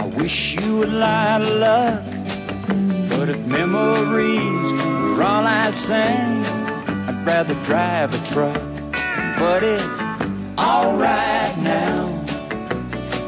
[0.00, 2.02] I wish you a lot of luck.
[3.10, 6.44] But if memories were all I sang,
[7.08, 8.62] I'd rather drive a truck.
[9.38, 10.00] But it's
[10.58, 12.22] alright now.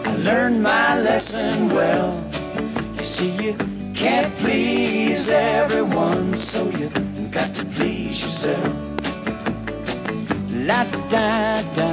[0.05, 2.23] I learned my lesson well.
[2.97, 3.55] You see, you
[3.95, 5.46] can't please everyone,
[6.37, 6.89] so you
[7.31, 8.73] got to please yourself.
[10.67, 11.91] La da da.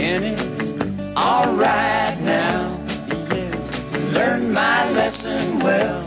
[0.00, 0.70] And it's
[1.16, 2.78] alright now,
[3.32, 3.54] yeah.
[4.12, 6.06] Learned my lesson well.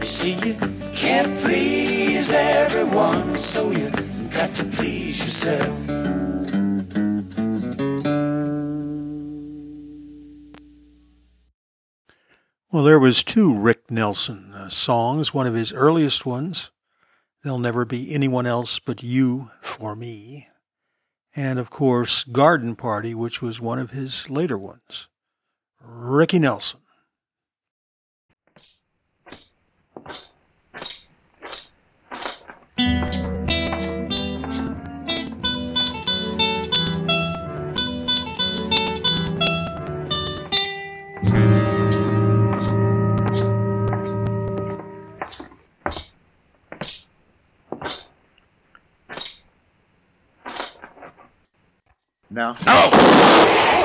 [0.00, 0.54] You see, you
[0.94, 3.90] can't please everyone, so you
[4.30, 6.03] got to please yourself.
[12.84, 16.70] There was two Rick Nelson uh, songs, one of his earliest ones,
[17.42, 20.48] There'll Never Be Anyone Else But You for Me,
[21.34, 25.08] and of course, Garden Party, which was one of his later ones.
[25.80, 26.80] Ricky Nelson.
[52.34, 52.56] No.
[52.66, 53.83] Well,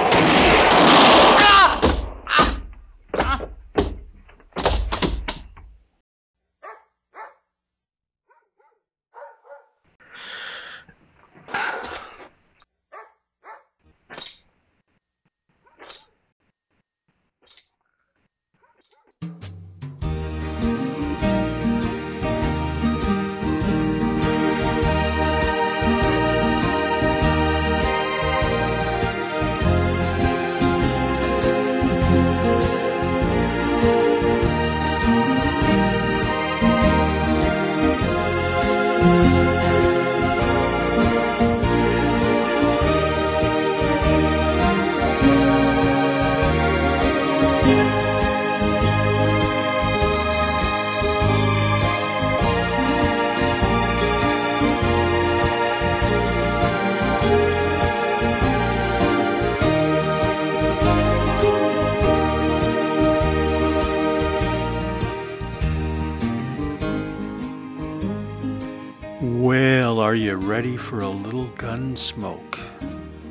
[71.89, 72.59] gun smoke?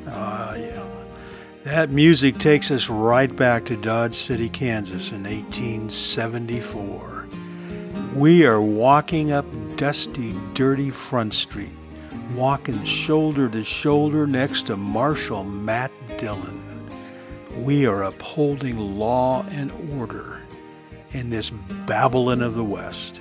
[0.07, 0.85] Ah, yeah.
[1.63, 7.27] That music takes us right back to Dodge City, Kansas in 1874.
[8.15, 9.45] We are walking up
[9.77, 11.71] dusty, dirty Front Street,
[12.35, 16.59] walking shoulder to shoulder next to Marshal Matt Dillon.
[17.63, 20.41] We are upholding law and order
[21.11, 21.49] in this
[21.85, 23.18] Babylon of the West.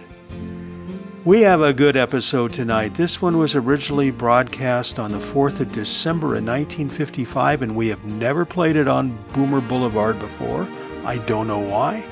[1.28, 2.94] We have a good episode tonight.
[2.94, 8.02] This one was originally broadcast on the 4th of December in 1955, and we have
[8.02, 10.66] never played it on Boomer Boulevard before.
[11.04, 12.02] I don't know why,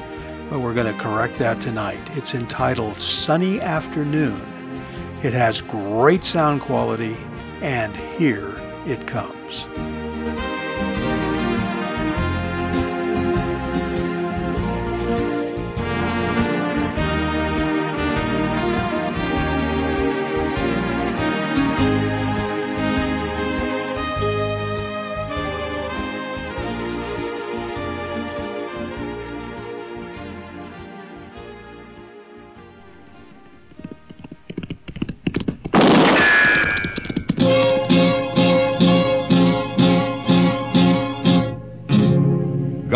[0.51, 1.99] but we're going to correct that tonight.
[2.11, 4.39] It's entitled Sunny Afternoon.
[5.23, 7.17] It has great sound quality,
[7.63, 8.53] and here
[8.85, 9.67] it comes.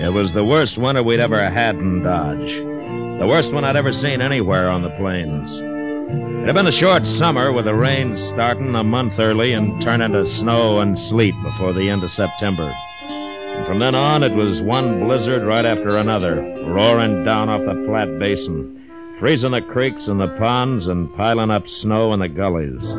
[0.00, 2.56] It was the worst winter we'd ever had in Dodge.
[2.56, 5.60] The worst one I'd ever seen anywhere on the plains.
[5.60, 10.12] It had been a short summer with the rains starting a month early and turning
[10.12, 12.74] to snow and sleet before the end of September.
[13.02, 17.84] And from then on, it was one blizzard right after another, roaring down off the
[17.86, 22.96] Platte Basin, freezing the creeks and the ponds and piling up snow in the gullies.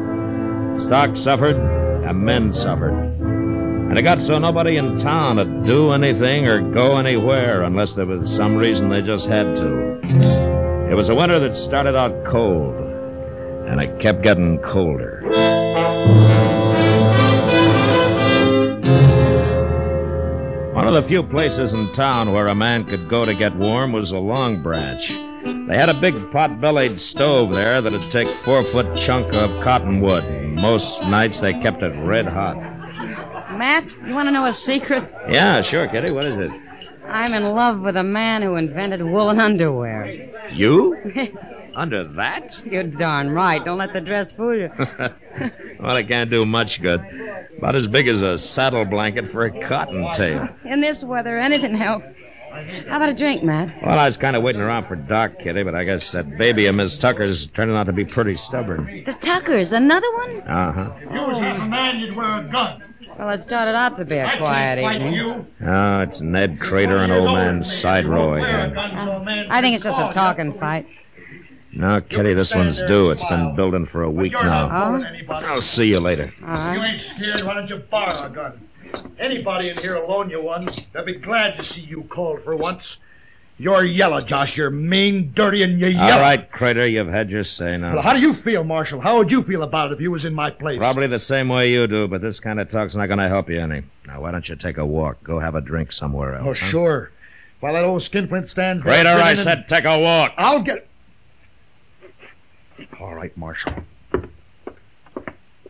[0.80, 3.21] Stock suffered, and men suffered.
[3.92, 8.06] And it got so nobody in town would do anything or go anywhere unless there
[8.06, 10.00] was some reason they just had to.
[10.90, 12.74] It was a winter that started out cold,
[13.68, 15.24] and it kept getting colder.
[20.74, 23.92] One of the few places in town where a man could go to get warm
[23.92, 25.06] was a Long Branch.
[25.68, 30.24] They had a big pot-bellied stove there that'd take four-foot chunk of cottonwood.
[30.24, 32.81] and Most nights they kept it red hot.
[33.62, 35.04] Matt, you want to know a secret?
[35.30, 36.12] Yeah, sure, Kitty.
[36.12, 36.50] What is it?
[37.06, 40.18] I'm in love with a man who invented woolen underwear.
[40.52, 40.98] You?
[41.76, 42.60] Under that?
[42.66, 43.64] You're darn right.
[43.64, 44.72] Don't let the dress fool you.
[45.80, 47.02] well, it can't do much good.
[47.60, 50.50] About as big as a saddle blanket for a cottontail.
[50.66, 52.12] In this weather, anything helps.
[52.52, 53.80] How about a drink, Matt?
[53.82, 56.66] Well, I was kind of waiting around for Doc, Kitty, but I guess that baby
[56.66, 59.04] of Miss Tucker's turning out to be pretty stubborn.
[59.06, 60.42] The Tuckers, another one?
[60.42, 60.94] Uh huh.
[60.96, 62.84] If you was half a man, you'd wear a gun.
[63.18, 65.14] Well, it started out to be a quiet evening.
[65.14, 65.46] you.
[65.62, 68.78] Oh, it's Ned Crater and old man Side Row again.
[68.78, 70.88] I think it's just a talking fight.
[71.74, 73.12] No, Kitty, this one's due.
[73.12, 74.70] It's been building for a week now.
[74.72, 75.06] Oh?
[75.30, 76.24] I'll see you later.
[76.24, 78.68] If you ain't scared, why don't you borrow a gun?
[79.18, 80.68] Anybody in here will loan you one.
[80.92, 83.00] They'll be glad to see you called for once.
[83.62, 84.58] You're yellow, Josh.
[84.58, 86.14] You're mean, dirty, and you're yellow.
[86.14, 87.94] All right, Crater, you've had your say now.
[87.94, 89.00] Well, how do you feel, Marshal?
[89.00, 90.80] How would you feel about it if you was in my place?
[90.80, 93.52] Probably the same way you do, but this kind of talk's not going to help
[93.52, 93.84] you any.
[94.08, 95.24] Now, why don't you take a walk?
[95.24, 96.44] Go have a drink somewhere else.
[96.44, 96.54] Oh, huh?
[96.54, 97.12] sure.
[97.60, 100.34] While that old skinflint stands there Crater, I grinning said take a walk.
[100.38, 100.88] I'll get...
[103.00, 103.76] All right, Marshal.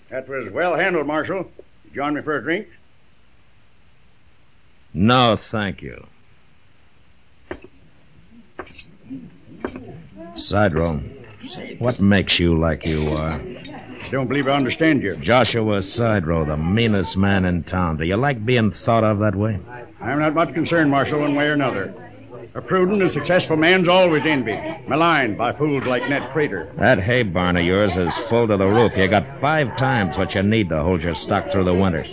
[0.08, 1.52] That was well handled, Marshal.
[1.84, 2.70] You join me for a drink?
[4.94, 6.08] No, thank you.
[10.36, 11.00] Side Row,
[11.80, 13.34] what makes you like you are?
[13.34, 15.16] I don't believe I understand you.
[15.16, 17.98] Joshua Side Row, the meanest man in town.
[17.98, 19.60] Do you like being thought of that way?
[20.02, 21.94] I'm not much concerned, Marshal, one way or another.
[22.54, 26.70] A prudent and successful man's always envied, maligned by fools like Ned Crater.
[26.76, 28.98] That hay barn of yours is full to the roof.
[28.98, 32.04] You got five times what you need to hold your stock through the winter.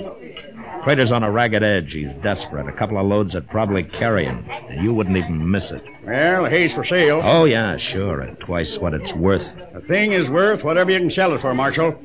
[0.83, 1.93] Crater's on a ragged edge.
[1.93, 2.69] He's desperate.
[2.69, 5.85] A couple of loads would probably carry him, and you wouldn't even miss it.
[6.05, 7.21] Well, hay's for sale.
[7.23, 9.73] Oh, yeah, sure, at twice what it's worth.
[9.73, 12.01] The thing is worth whatever you can sell it for, Marshal.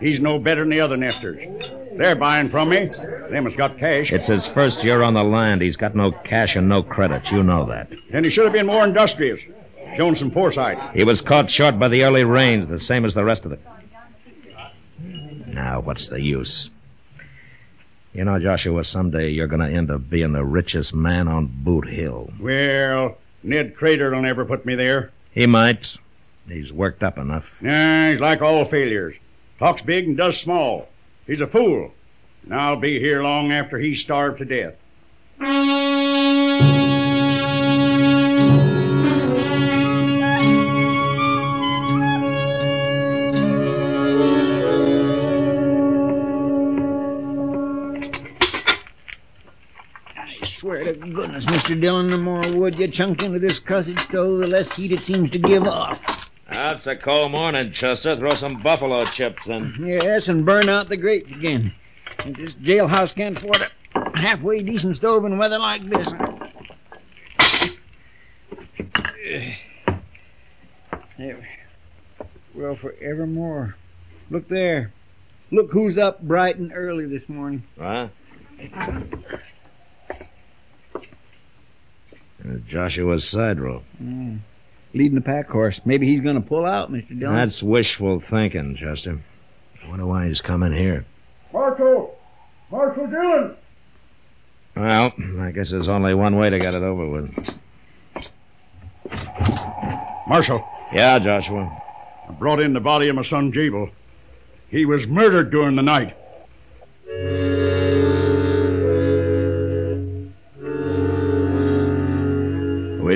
[0.00, 1.74] He's no better than the other nesters.
[1.92, 2.86] They're buying from me.
[2.86, 4.12] Them has got cash.
[4.12, 5.62] It's his first year on the land.
[5.62, 7.30] He's got no cash and no credit.
[7.32, 7.92] You know that.
[8.12, 9.40] And he should have been more industrious.
[9.96, 10.94] Shown some foresight.
[10.94, 13.60] He was caught short by the early rains, the same as the rest of it.
[15.46, 16.70] Now, what's the use?
[18.16, 21.86] You know, Joshua, someday you're going to end up being the richest man on Boot
[21.86, 22.32] Hill.
[22.40, 25.10] Well, Ned Crater will never put me there.
[25.32, 25.98] He might.
[26.48, 27.62] He's worked up enough.
[27.62, 29.16] Nah, he's like all failures.
[29.58, 30.86] Talks big and does small.
[31.26, 31.92] He's a fool.
[32.44, 34.76] And I'll be here long after he's starved to death.
[50.86, 51.80] To goodness, Mr.
[51.80, 55.32] Dillon, the more wood you chunk into this cussed stove, the less heat it seems
[55.32, 56.30] to give off.
[56.48, 58.14] That's a cold morning, Chester.
[58.14, 59.74] Throw some buffalo chips in.
[59.80, 61.72] Yes, and burn out the grates again.
[62.24, 63.62] This jailhouse can't afford
[63.94, 66.14] a halfway decent stove in weather like this.
[72.54, 73.76] Well, forevermore.
[74.30, 74.92] Look there.
[75.50, 77.64] Look who's up bright and early this morning.
[77.76, 78.10] What?
[78.74, 79.02] Uh,
[82.66, 83.82] Joshua's side row.
[84.02, 84.38] Mm.
[84.94, 85.84] Leading the pack horse.
[85.84, 87.18] Maybe he's going to pull out, Mr.
[87.18, 87.36] Dillon.
[87.36, 89.20] That's wishful thinking, Chester.
[89.84, 91.04] I wonder why he's coming here.
[91.52, 92.18] Marshal!
[92.70, 93.56] Marshal Dillon!
[94.74, 97.62] Well, I guess there's only one way to get it over with.
[100.26, 101.82] Marshal, Yeah, Joshua.
[102.28, 103.90] I brought in the body of my son Jabel.
[104.68, 106.16] He was murdered during the night.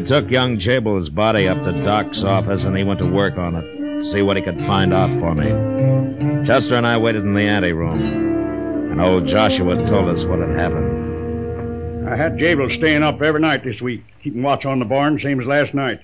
[0.01, 3.55] We took young Jabel's body up to Doc's office, and he went to work on
[3.55, 6.47] it, to see what he could find out for me.
[6.47, 8.01] Chester and I waited in the anteroom,
[8.93, 12.09] and old Joshua told us what had happened.
[12.09, 15.39] I had Jabel staying up every night this week, keeping watch on the barn, same
[15.39, 16.01] as last night.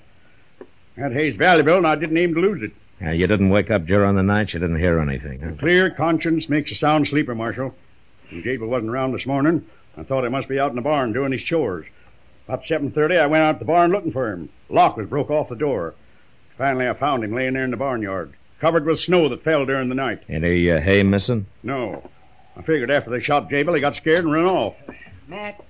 [0.95, 2.73] That hay's valuable, and I didn't aim to lose it.
[3.01, 5.39] Yeah, you didn't wake up during the night, you didn't hear anything.
[5.39, 5.51] Huh?
[5.57, 7.73] Clear conscience makes a sound sleeper, Marshal.
[8.29, 9.65] When Jabel wasn't around this morning,
[9.97, 11.87] I thought he must be out in the barn doing his chores.
[12.47, 14.47] About 7.30, I went out to the barn looking for him.
[14.69, 15.95] Lock was broke off the door.
[16.57, 19.89] Finally, I found him laying there in the barnyard, covered with snow that fell during
[19.89, 20.23] the night.
[20.29, 21.45] Any uh, hay missing?
[21.61, 22.09] No.
[22.55, 24.75] I figured after they shot Jabel, he got scared and ran off.
[25.27, 25.61] Matt,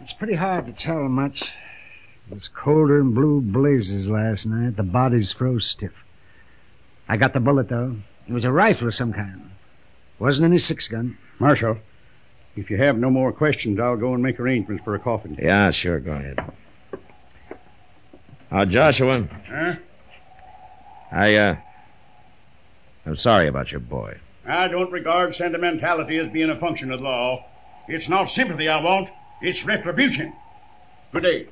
[0.00, 1.52] it's pretty hard to tell much.
[2.30, 4.76] It was colder than blue blazes last night.
[4.76, 6.04] The bodies froze stiff.
[7.08, 7.96] I got the bullet, though.
[8.28, 9.50] It was a rifle of some kind.
[10.20, 11.18] Wasn't any six gun.
[11.40, 11.78] Marshal,
[12.58, 15.38] If you have no more questions, I'll go and make arrangements for a coffin.
[15.40, 16.00] Yeah, sure.
[16.00, 16.40] Go ahead.
[18.50, 19.76] Uh, Joshua, Huh?
[21.12, 21.56] I, uh,
[23.06, 24.18] I'm sorry about your boy.
[24.44, 27.44] I don't regard sentimentality as being a function of law.
[27.86, 29.08] It's not sympathy I want,
[29.40, 30.32] it's retribution.
[31.12, 31.46] Good day.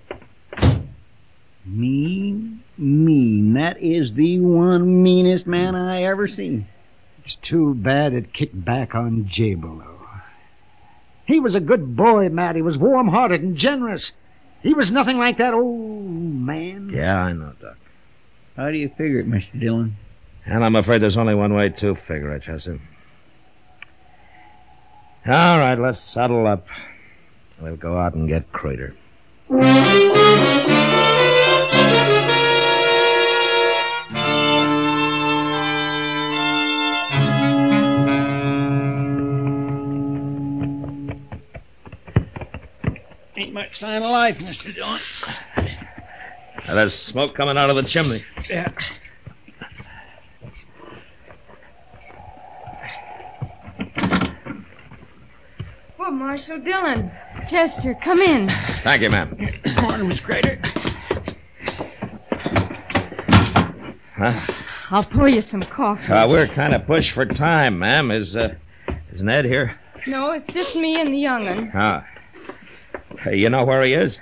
[1.64, 3.54] Mean, mean.
[3.54, 6.66] That is the one meanest man I ever seen.
[7.24, 9.95] It's too bad it kicked back on Jabelo.
[11.26, 12.56] He was a good boy, Matt.
[12.56, 14.12] He was warm-hearted and generous.
[14.62, 16.90] He was nothing like that old man.
[16.90, 17.76] Yeah, I know, Doc.
[18.56, 19.58] How do you figure it, Mr.
[19.58, 19.96] Dillon?
[20.46, 22.78] And I'm afraid there's only one way to figure it, Chester.
[25.26, 26.68] All right, let's saddle up.
[27.60, 28.94] We'll go out and get Crater.
[43.66, 44.72] Ain't sign of life, Mr.
[44.72, 45.00] Dillon.
[46.68, 48.20] Now, there's smoke coming out of the chimney.
[48.48, 48.70] Yeah.
[55.98, 57.10] Well, Marshal Dillon.
[57.48, 58.48] Chester, come in.
[58.48, 59.36] Thank you, ma'am.
[59.82, 60.60] Morning, Miss Crater.
[64.14, 64.32] Huh?
[64.92, 66.12] I'll pour you some coffee.
[66.12, 68.12] Uh, we're kind of pushed for time, ma'am.
[68.12, 68.54] Is, uh,
[69.10, 69.76] is Ned here?
[70.06, 71.72] No, it's just me and the young'un.
[71.74, 72.06] Ah.
[73.26, 74.20] Hey, you know where he is?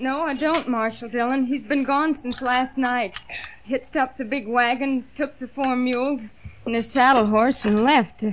[0.00, 1.44] No, I don't, Marshal Dillon.
[1.44, 3.22] He's been gone since last night.
[3.64, 6.26] Hitched up the big wagon, took the four mules
[6.64, 8.24] and his saddle horse, and left.
[8.24, 8.30] Uh,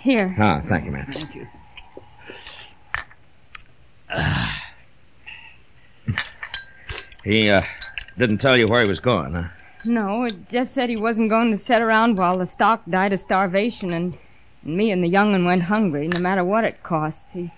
[0.00, 0.34] here.
[0.36, 1.06] Ah, thank you, ma'am.
[1.08, 1.46] Thank you.
[7.22, 7.62] He, uh,
[8.18, 9.48] didn't tell you where he was going, huh?
[9.84, 13.20] No, it just said he wasn't going to sit around while the stock died of
[13.20, 14.18] starvation, and,
[14.64, 17.34] and me and the young'un went hungry, no matter what it cost.
[17.34, 17.52] He,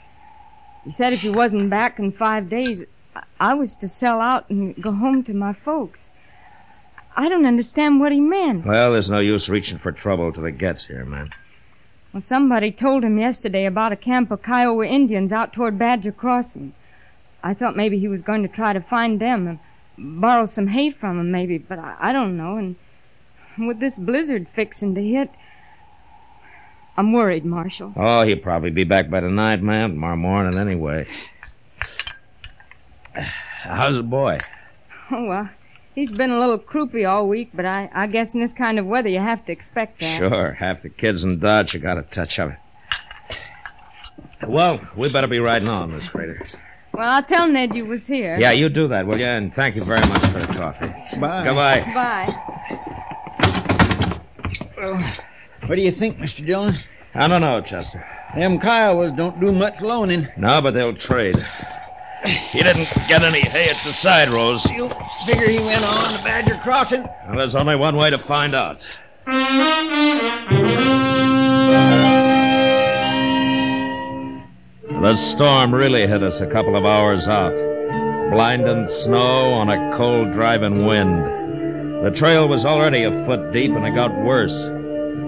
[0.85, 2.85] he said if he wasn't back in five days,
[3.41, 6.11] I, was to sell out and go home to my folks.
[7.17, 8.67] I don't understand what he meant.
[8.67, 11.29] Well, there's no use reaching for trouble till it gets here, man.
[12.13, 16.75] Well, somebody told him yesterday about a camp of Kiowa Indians out toward Badger Crossing.
[17.43, 20.91] I thought maybe he was going to try to find them and borrow some hay
[20.91, 22.57] from them, maybe, but I, I don't know.
[22.57, 22.77] And
[23.59, 25.31] with this blizzard fixing to hit,
[26.97, 27.93] I'm worried, Marshal.
[27.97, 29.95] Oh, he'll probably be back by tonight, ma'am.
[29.95, 31.07] Tomorrow morning, anyway.
[33.15, 34.39] How's the boy?
[35.11, 35.51] Oh, well,
[35.95, 38.87] he's been a little croupy all week, but I, I guess in this kind of
[38.87, 40.19] weather you have to expect that.
[40.19, 40.53] Sure.
[40.53, 42.59] Half the kids in Dodge have got a touch of it.
[44.47, 46.39] Well, we better be riding on, Miss Crater.
[46.93, 48.39] Well, I'll tell Ned you was here.
[48.39, 49.25] Yeah, you do that, will you?
[49.25, 50.87] And thank you very much for the coffee.
[51.19, 51.45] Bye.
[51.45, 51.93] Goodbye.
[51.95, 52.29] Bye.
[54.77, 55.03] Well,
[55.67, 56.45] what do you think, Mr.
[56.45, 56.75] Dillon?
[57.15, 58.05] I don't know, Chester.
[58.35, 60.29] Them Kiowas don't do much loaning.
[60.37, 61.37] No, but they'll trade.
[62.51, 64.71] He didn't get any hay at the side rows.
[64.71, 64.89] You
[65.27, 67.03] figure he went on to Badger Crossing?
[67.03, 68.81] Well, there's only one way to find out.
[74.87, 77.55] The storm really hit us a couple of hours out.
[78.31, 82.05] Blinding snow on a cold driving wind.
[82.05, 84.69] The trail was already a foot deep and it got worse.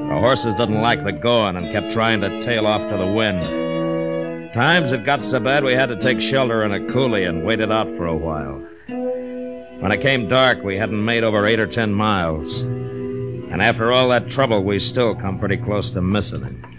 [0.08, 4.52] The horses didn't like the going and kept trying to tail off to the wind.
[4.54, 7.60] Times it got so bad we had to take shelter in a coulee and wait
[7.60, 8.62] it out for a while.
[8.86, 12.62] When it came dark, we hadn't made over eight or ten miles.
[12.62, 16.70] And after all that trouble, we still come pretty close to missing him.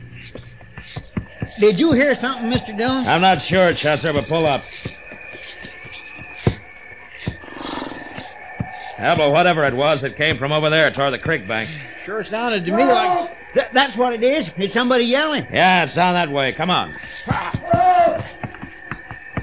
[1.60, 2.76] Did you hear something, Mr.
[2.78, 3.06] Dillon?
[3.08, 4.62] I'm not sure, Chester, but pull up.
[8.98, 11.70] Hell, but whatever it was, it came from over there toward the creek bank.
[12.04, 14.52] Sure sounded to me like Th- that's what it is.
[14.58, 15.48] It's somebody yelling.
[15.52, 16.52] Yeah, it's down that way.
[16.54, 16.96] Come on.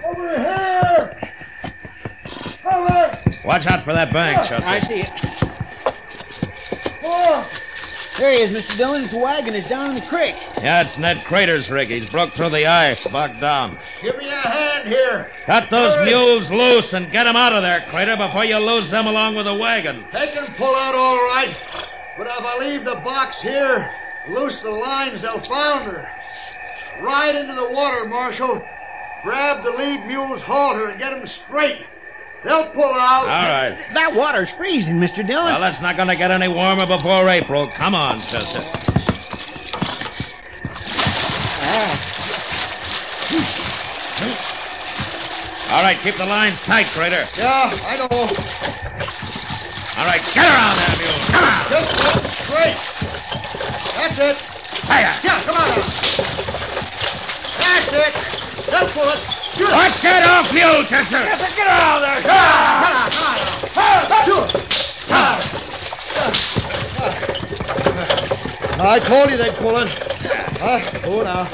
[0.05, 1.33] Over here!
[2.65, 3.21] Over!
[3.45, 4.71] Watch out for that bank, Chester.
[4.71, 5.11] I see it.
[8.19, 8.77] There he is, Mr.
[8.77, 9.03] Dillon.
[9.03, 10.37] His wagon is down in the creek.
[10.63, 11.89] Yeah, it's Ned Crater's rig.
[11.89, 13.79] He's broke through the ice, bogged down.
[14.01, 15.33] Give me a hand here.
[15.47, 19.09] Cut those mules loose and get 'em out of there, Crater, before you lose them
[19.09, 20.07] along with the wagon.
[20.13, 21.55] They can pull out all right.
[22.17, 23.91] But if I leave the box here,
[24.29, 26.09] loose the lines, they'll founder.
[27.01, 28.69] Ride into the water, Marshal.
[29.23, 31.85] Grab the lead mule's halter and get 'em straight.
[32.45, 33.23] They'll pull out.
[33.23, 33.77] All right.
[33.95, 35.27] That water's freezing, Mr.
[35.27, 35.47] Dillon.
[35.47, 37.69] Well, it's not going to get any warmer before April.
[37.69, 38.61] Come on, Chester.
[45.73, 47.25] All right, keep the lines tight, Crater.
[47.37, 48.07] Yeah, I know.
[49.97, 51.19] All right, get around there, mule.
[51.33, 51.67] Come on.
[51.69, 52.79] Just hold straight.
[53.97, 54.37] That's it.
[54.87, 55.11] Hiya.
[55.25, 55.83] Yeah, come on now.
[57.59, 58.44] That's Dick.
[58.71, 61.23] Let's pull Watch that off you, Chester.
[61.57, 62.23] Get out there.
[62.27, 63.11] Ah.
[65.11, 65.75] Ah.
[68.81, 69.89] I told you they'd pull it.
[70.61, 70.81] Huh?
[70.83, 71.47] Ah, oh, now.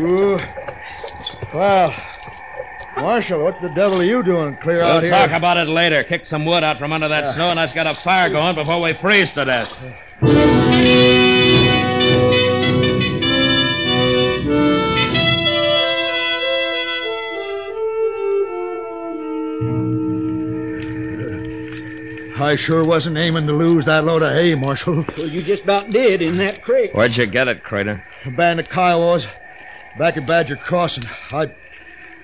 [0.00, 0.40] Ooh.
[1.54, 1.94] Well,
[2.96, 5.10] Marshal, what the devil are you doing clear out here?
[5.12, 6.02] We'll talk about it later.
[6.04, 7.30] Kick some wood out from under that Yeah.
[7.30, 9.84] snow, and let's get a fire going before we freeze to death.
[22.40, 25.04] I sure wasn't aiming to lose that load of hay, Marshal.
[25.16, 26.94] Well, you just about did in that creek.
[26.94, 28.04] Where'd you get it, Crater?
[28.24, 29.26] A band of Kiowas
[29.96, 31.04] back at Badger Crossing.
[31.32, 31.48] I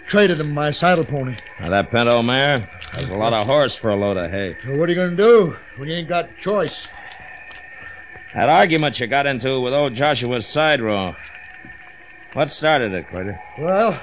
[0.06, 1.34] traded them my saddle pony.
[1.58, 4.54] Now, that pinto mare has a lot of horse for a load of hay.
[4.66, 6.88] Well, what are you going to do when you ain't got choice?
[8.34, 11.16] That argument you got into with old Joshua's side row.
[12.34, 13.40] What started it, Crater?
[13.58, 14.00] Well,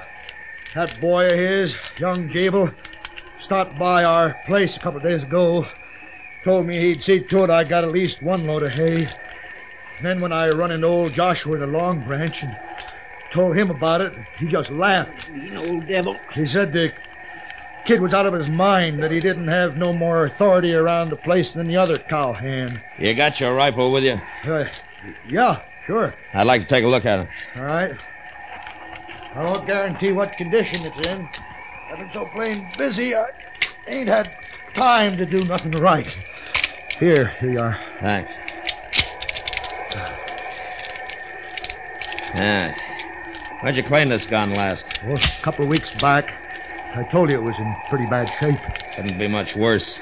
[0.74, 2.70] that boy of his, young Gable,
[3.38, 5.66] stopped by our place a couple of days ago.
[6.44, 9.02] Told me he'd see to it I got at least one load of hay.
[9.02, 9.08] And
[10.00, 12.56] then when I run into old Joshua in the Long Branch and
[13.30, 15.28] told him about it, he just laughed.
[15.28, 16.20] You old devil.
[16.34, 16.92] He said the
[17.84, 21.16] kid was out of his mind, that he didn't have no more authority around the
[21.16, 22.80] place than the other cowhand.
[22.98, 24.20] You got your rifle with you?
[24.44, 24.64] Uh,
[25.28, 26.14] yeah, sure.
[26.34, 27.28] I'd like to take a look at it.
[27.56, 27.92] All right.
[29.34, 31.28] I won't guarantee what condition it's in.
[31.90, 33.24] I've been so plain busy, I
[33.86, 34.34] ain't had
[34.74, 36.18] time to do nothing right.
[37.02, 37.80] Here, here you are.
[37.98, 38.32] Thanks.
[42.32, 42.76] Yeah.
[43.58, 45.02] Where'd you clean this gun last?
[45.02, 46.32] Well, a couple of weeks back,
[46.94, 48.60] I told you it was in pretty bad shape.
[48.94, 50.00] Couldn't be much worse.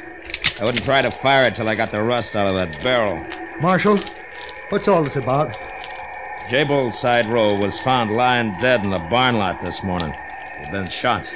[0.60, 3.26] I wouldn't try to fire it till I got the rust out of that barrel.
[3.62, 3.96] Marshal,
[4.68, 5.56] what's all this about?
[6.50, 10.14] Jable's side row was found lying dead in the barn lot this morning.
[10.58, 11.34] He'd been shot.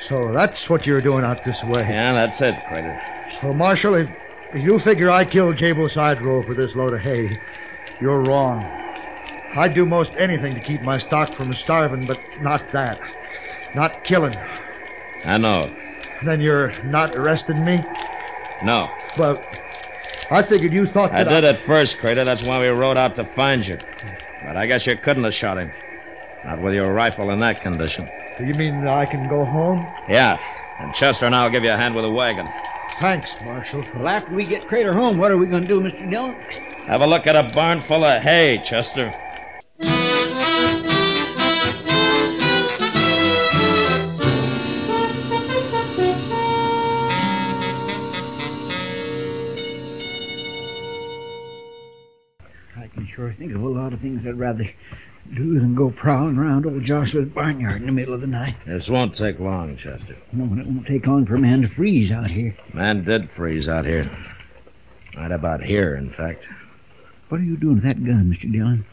[0.00, 1.80] So that's what you're doing out this way.
[1.88, 3.00] Yeah, that's it, Crater.
[3.42, 7.38] Well, Marshal, if you figure I killed Jabo Sidrow for this load of hay,
[8.00, 8.66] you're wrong.
[9.54, 13.00] I'd do most anything to keep my stock from starving, but not that.
[13.74, 14.36] Not killing.
[15.24, 15.74] I know.
[16.22, 17.78] Then you're not arresting me?
[18.62, 18.90] No.
[19.16, 19.42] Well,
[20.30, 22.24] I figured you thought I that did at first, Crater.
[22.24, 23.78] That's why we rode out to find you.
[24.42, 25.72] But I guess you couldn't have shot him.
[26.44, 28.08] Not with your rifle in that condition.
[28.38, 29.92] You mean I can go home?
[30.08, 30.38] Yeah.
[30.78, 32.48] And Chester and I'll give you a hand with the wagon.
[32.94, 33.84] Thanks, Marshal.
[33.94, 36.10] Well, after we get Crater home, what are we going to do, Mr.
[36.10, 36.34] Dillon?
[36.86, 39.12] Have a look at a barn full of hay, Chester.
[52.78, 54.70] I can sure think of a lot of things I'd rather
[55.34, 58.54] do than go prowling around old Joshua's barnyard in the middle of the night.
[58.64, 60.16] This won't take long, Chester.
[60.32, 62.54] No, and it won't take long for a man to freeze out here.
[62.72, 64.10] Man did freeze out here.
[65.16, 66.48] Right about here, in fact.
[67.28, 68.50] What are you doing with that gun, Mr.
[68.52, 68.84] Dillon?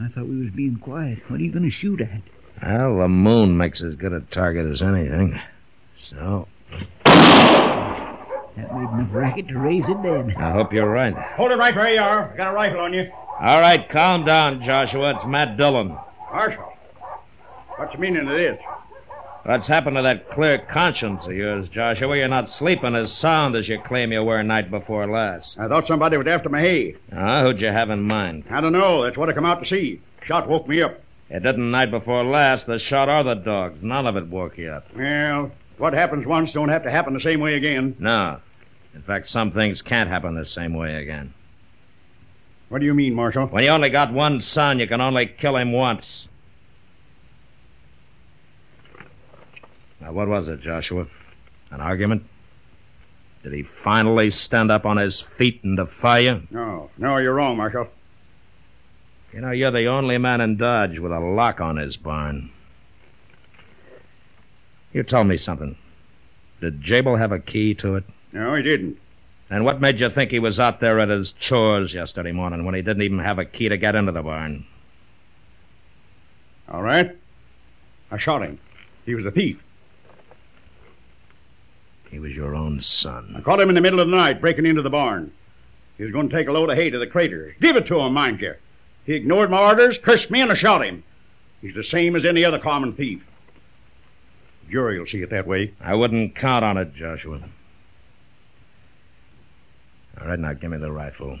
[0.00, 1.28] I thought we was being quiet.
[1.28, 2.20] What are you going to shoot at?
[2.62, 5.40] Well, the moon makes as good a target as anything.
[5.96, 6.46] So,
[7.04, 10.34] That made enough racket to raise it dead.
[10.36, 11.14] I hope you're right.
[11.14, 12.32] Hold it right where you are.
[12.32, 13.10] I got a rifle on you.
[13.40, 15.10] All right, calm down, Joshua.
[15.10, 15.96] It's Matt Dillon.
[16.32, 16.76] Marshal,
[17.76, 18.60] what's the meaning of this?
[19.44, 22.16] What's happened to that clear conscience of yours, Joshua?
[22.16, 25.58] You're not sleeping as sound as you claim you were night before last.
[25.60, 26.96] I thought somebody was after my hay.
[27.12, 28.46] Ah, who'd you have in mind?
[28.50, 29.04] I don't know.
[29.04, 30.00] That's what I come out to see.
[30.24, 31.00] Shot woke me up.
[31.30, 32.66] It didn't night before last.
[32.66, 33.84] The shot or the dogs.
[33.84, 34.88] None of it woke you up.
[34.96, 37.94] Well, what happens once don't have to happen the same way again.
[38.00, 38.40] No.
[38.94, 41.32] In fact, some things can't happen the same way again.
[42.68, 43.46] What do you mean, Marshal?
[43.46, 46.28] When you only got one son, you can only kill him once.
[50.00, 51.06] Now, what was it, Joshua?
[51.70, 52.24] An argument?
[53.42, 56.42] Did he finally stand up on his feet and defy you?
[56.50, 57.88] No, no, you're wrong, Marshal.
[59.32, 62.50] You know, you're the only man in Dodge with a lock on his barn.
[64.92, 65.76] You tell me something.
[66.60, 68.04] Did Jabel have a key to it?
[68.32, 68.98] No, he didn't.
[69.50, 72.74] And what made you think he was out there at his chores yesterday morning when
[72.74, 74.66] he didn't even have a key to get into the barn?
[76.68, 77.16] All right.
[78.10, 78.58] I shot him.
[79.06, 79.62] He was a thief.
[82.10, 83.34] He was your own son.
[83.36, 85.32] I caught him in the middle of the night breaking into the barn.
[85.96, 87.54] He was going to take a load of hay to the craters.
[87.60, 88.54] Give it to him, mind you.
[89.04, 91.02] He ignored my orders, cursed me, and I shot him.
[91.60, 93.26] He's the same as any other common thief.
[94.70, 95.72] Jury will see it that way.
[95.80, 97.40] I wouldn't count on it, Joshua.
[100.20, 101.38] All right, now give me the rifle.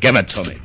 [0.00, 0.58] Give it to me.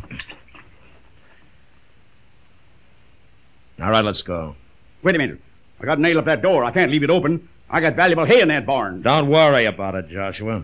[3.81, 4.55] All right, let's go.
[5.03, 5.39] Wait a minute.
[5.79, 6.63] I got to nail up that door.
[6.63, 7.47] I can't leave it open.
[7.69, 9.01] I got valuable hay in that barn.
[9.01, 10.63] Don't worry about it, Joshua.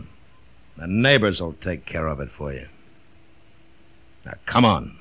[0.78, 2.68] The neighbors will take care of it for you.
[4.26, 4.98] Now, come on.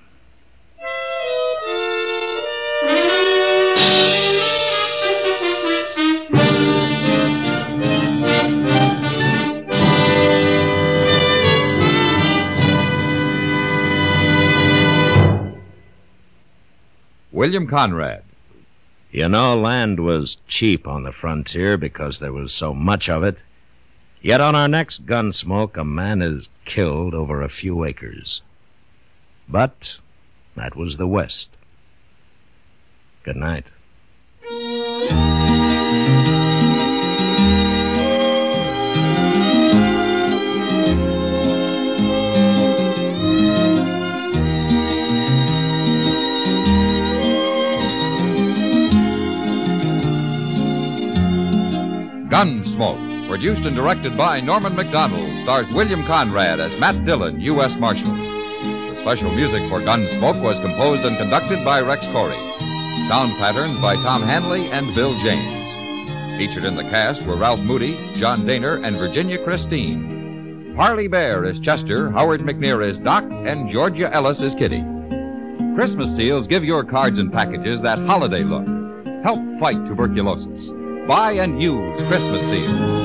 [17.42, 18.22] William Conrad.
[19.10, 23.36] You know, land was cheap on the frontier because there was so much of it.
[24.20, 28.42] Yet on our next gun smoke, a man is killed over a few acres.
[29.48, 29.98] But
[30.54, 31.50] that was the West.
[33.24, 33.66] Good night.
[52.32, 57.76] Gunsmoke, produced and directed by Norman Macdonnell, stars William Conrad as Matt Dillon, U.S.
[57.76, 58.14] Marshal.
[58.14, 62.38] The special music for Gunsmoke was composed and conducted by Rex Koury.
[63.06, 66.38] Sound patterns by Tom Hanley and Bill James.
[66.38, 70.72] Featured in the cast were Ralph Moody, John Dehner, and Virginia Christine.
[70.74, 74.82] Parley Baer is Chester, Howard McNear is Doc, and Georgia Ellis is Kitty.
[75.74, 78.66] Christmas seals give your cards and packages that holiday look.
[79.22, 80.72] Help fight tuberculosis.
[81.06, 83.02] Buy and use Christmas seals.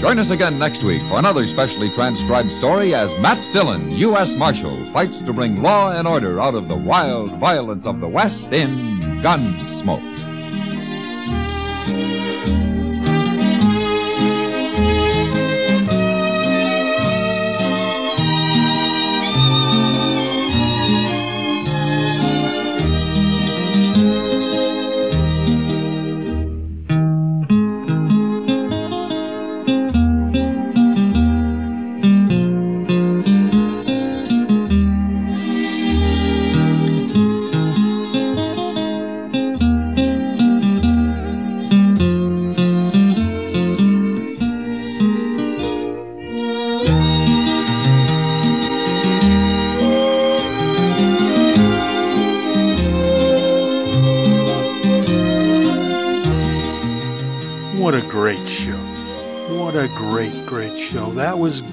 [0.00, 4.36] Join us again next week for another specially transcribed story as Matt Dillon, U.S.
[4.36, 8.52] Marshal, fights to bring law and order out of the wild violence of the West
[8.52, 10.15] in Gunsmoke.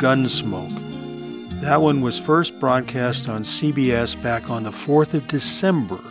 [0.03, 1.61] Gunsmoke.
[1.61, 6.01] That one was first broadcast on CBS back on the 4th of December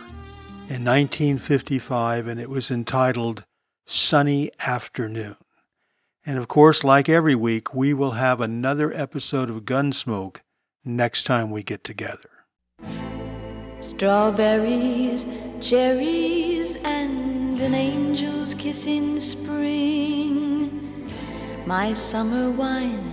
[0.67, 3.45] in 1955, and it was entitled
[3.85, 5.35] Sunny Afternoon.
[6.25, 10.37] And of course, like every week, we will have another episode of Gunsmoke
[10.83, 12.31] next time we get together.
[13.79, 15.27] Strawberries,
[15.61, 21.07] cherries, and an angel's kiss in spring.
[21.67, 23.12] My summer wine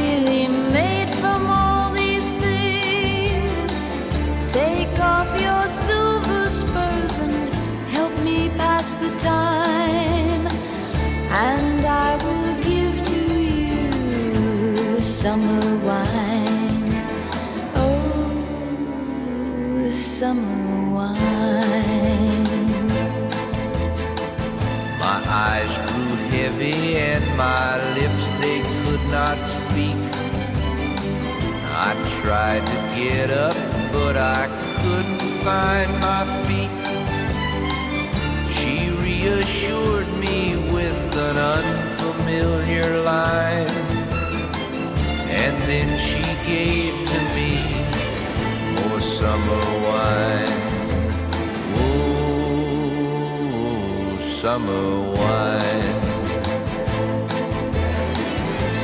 [9.01, 10.45] the time.
[11.33, 16.93] And I will give to you summer wine.
[17.75, 22.87] Oh, summer wine.
[25.03, 29.99] My eyes grew heavy and my lips they could not speak.
[31.87, 31.89] I
[32.21, 33.55] tried to get up,
[33.91, 34.45] but I
[34.81, 36.40] couldn't find my
[39.23, 41.91] reassured me with an unfamiliar
[42.31, 43.69] familiar line.
[45.43, 47.51] And then she gave to me
[48.75, 50.57] more summer wine.
[51.75, 52.97] Oh,
[54.19, 54.87] summer
[55.19, 56.01] wine.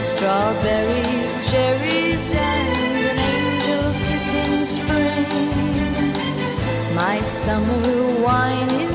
[0.04, 5.30] Strawberries, cherries, and an angel's kiss in spring.
[6.96, 8.87] My summer wine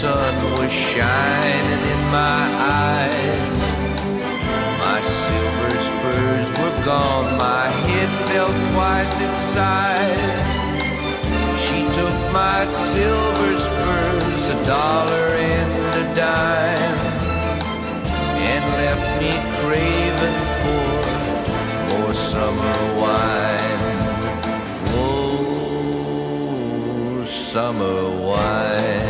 [0.00, 2.42] sun was shining in my
[2.88, 3.58] eyes.
[4.84, 10.48] My silver spurs were gone, my head felt twice its size.
[11.64, 15.70] She took my silver spurs, a dollar and
[16.02, 17.00] a dime,
[18.52, 20.92] and left me craving for
[21.90, 23.82] more summer wine.
[24.96, 26.40] Oh,
[27.26, 29.09] summer wine.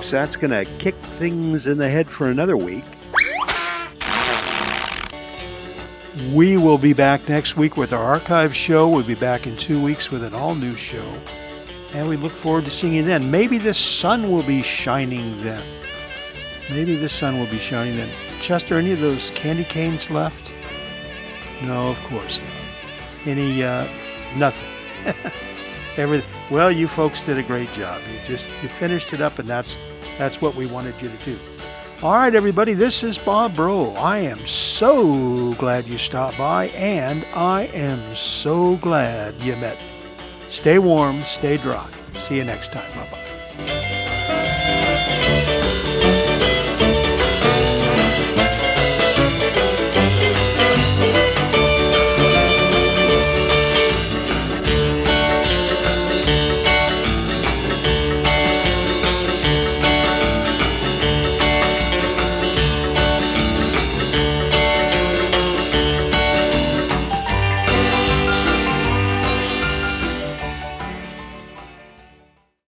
[0.00, 2.84] folks, that's going to kick things in the head for another week.
[6.32, 8.88] We will be back next week with our archive show.
[8.88, 11.06] We'll be back in two weeks with an all new show.
[11.92, 13.30] And we look forward to seeing you then.
[13.30, 15.62] Maybe the sun will be shining then.
[16.70, 18.08] Maybe the sun will be shining then.
[18.40, 20.54] Chester, any of those candy canes left?
[21.62, 23.26] No, of course not.
[23.26, 23.86] Any, uh,
[24.36, 24.70] nothing.
[26.00, 26.28] Everything.
[26.50, 28.00] Well, you folks did a great job.
[28.10, 29.78] You just you finished it up, and that's
[30.18, 31.38] that's what we wanted you to do.
[32.02, 32.72] All right, everybody.
[32.72, 33.90] This is Bob Bro.
[33.92, 39.84] I am so glad you stopped by, and I am so glad you met me.
[40.48, 41.86] Stay warm, stay dry.
[42.14, 42.90] See you next time.
[42.96, 43.29] Bye bye.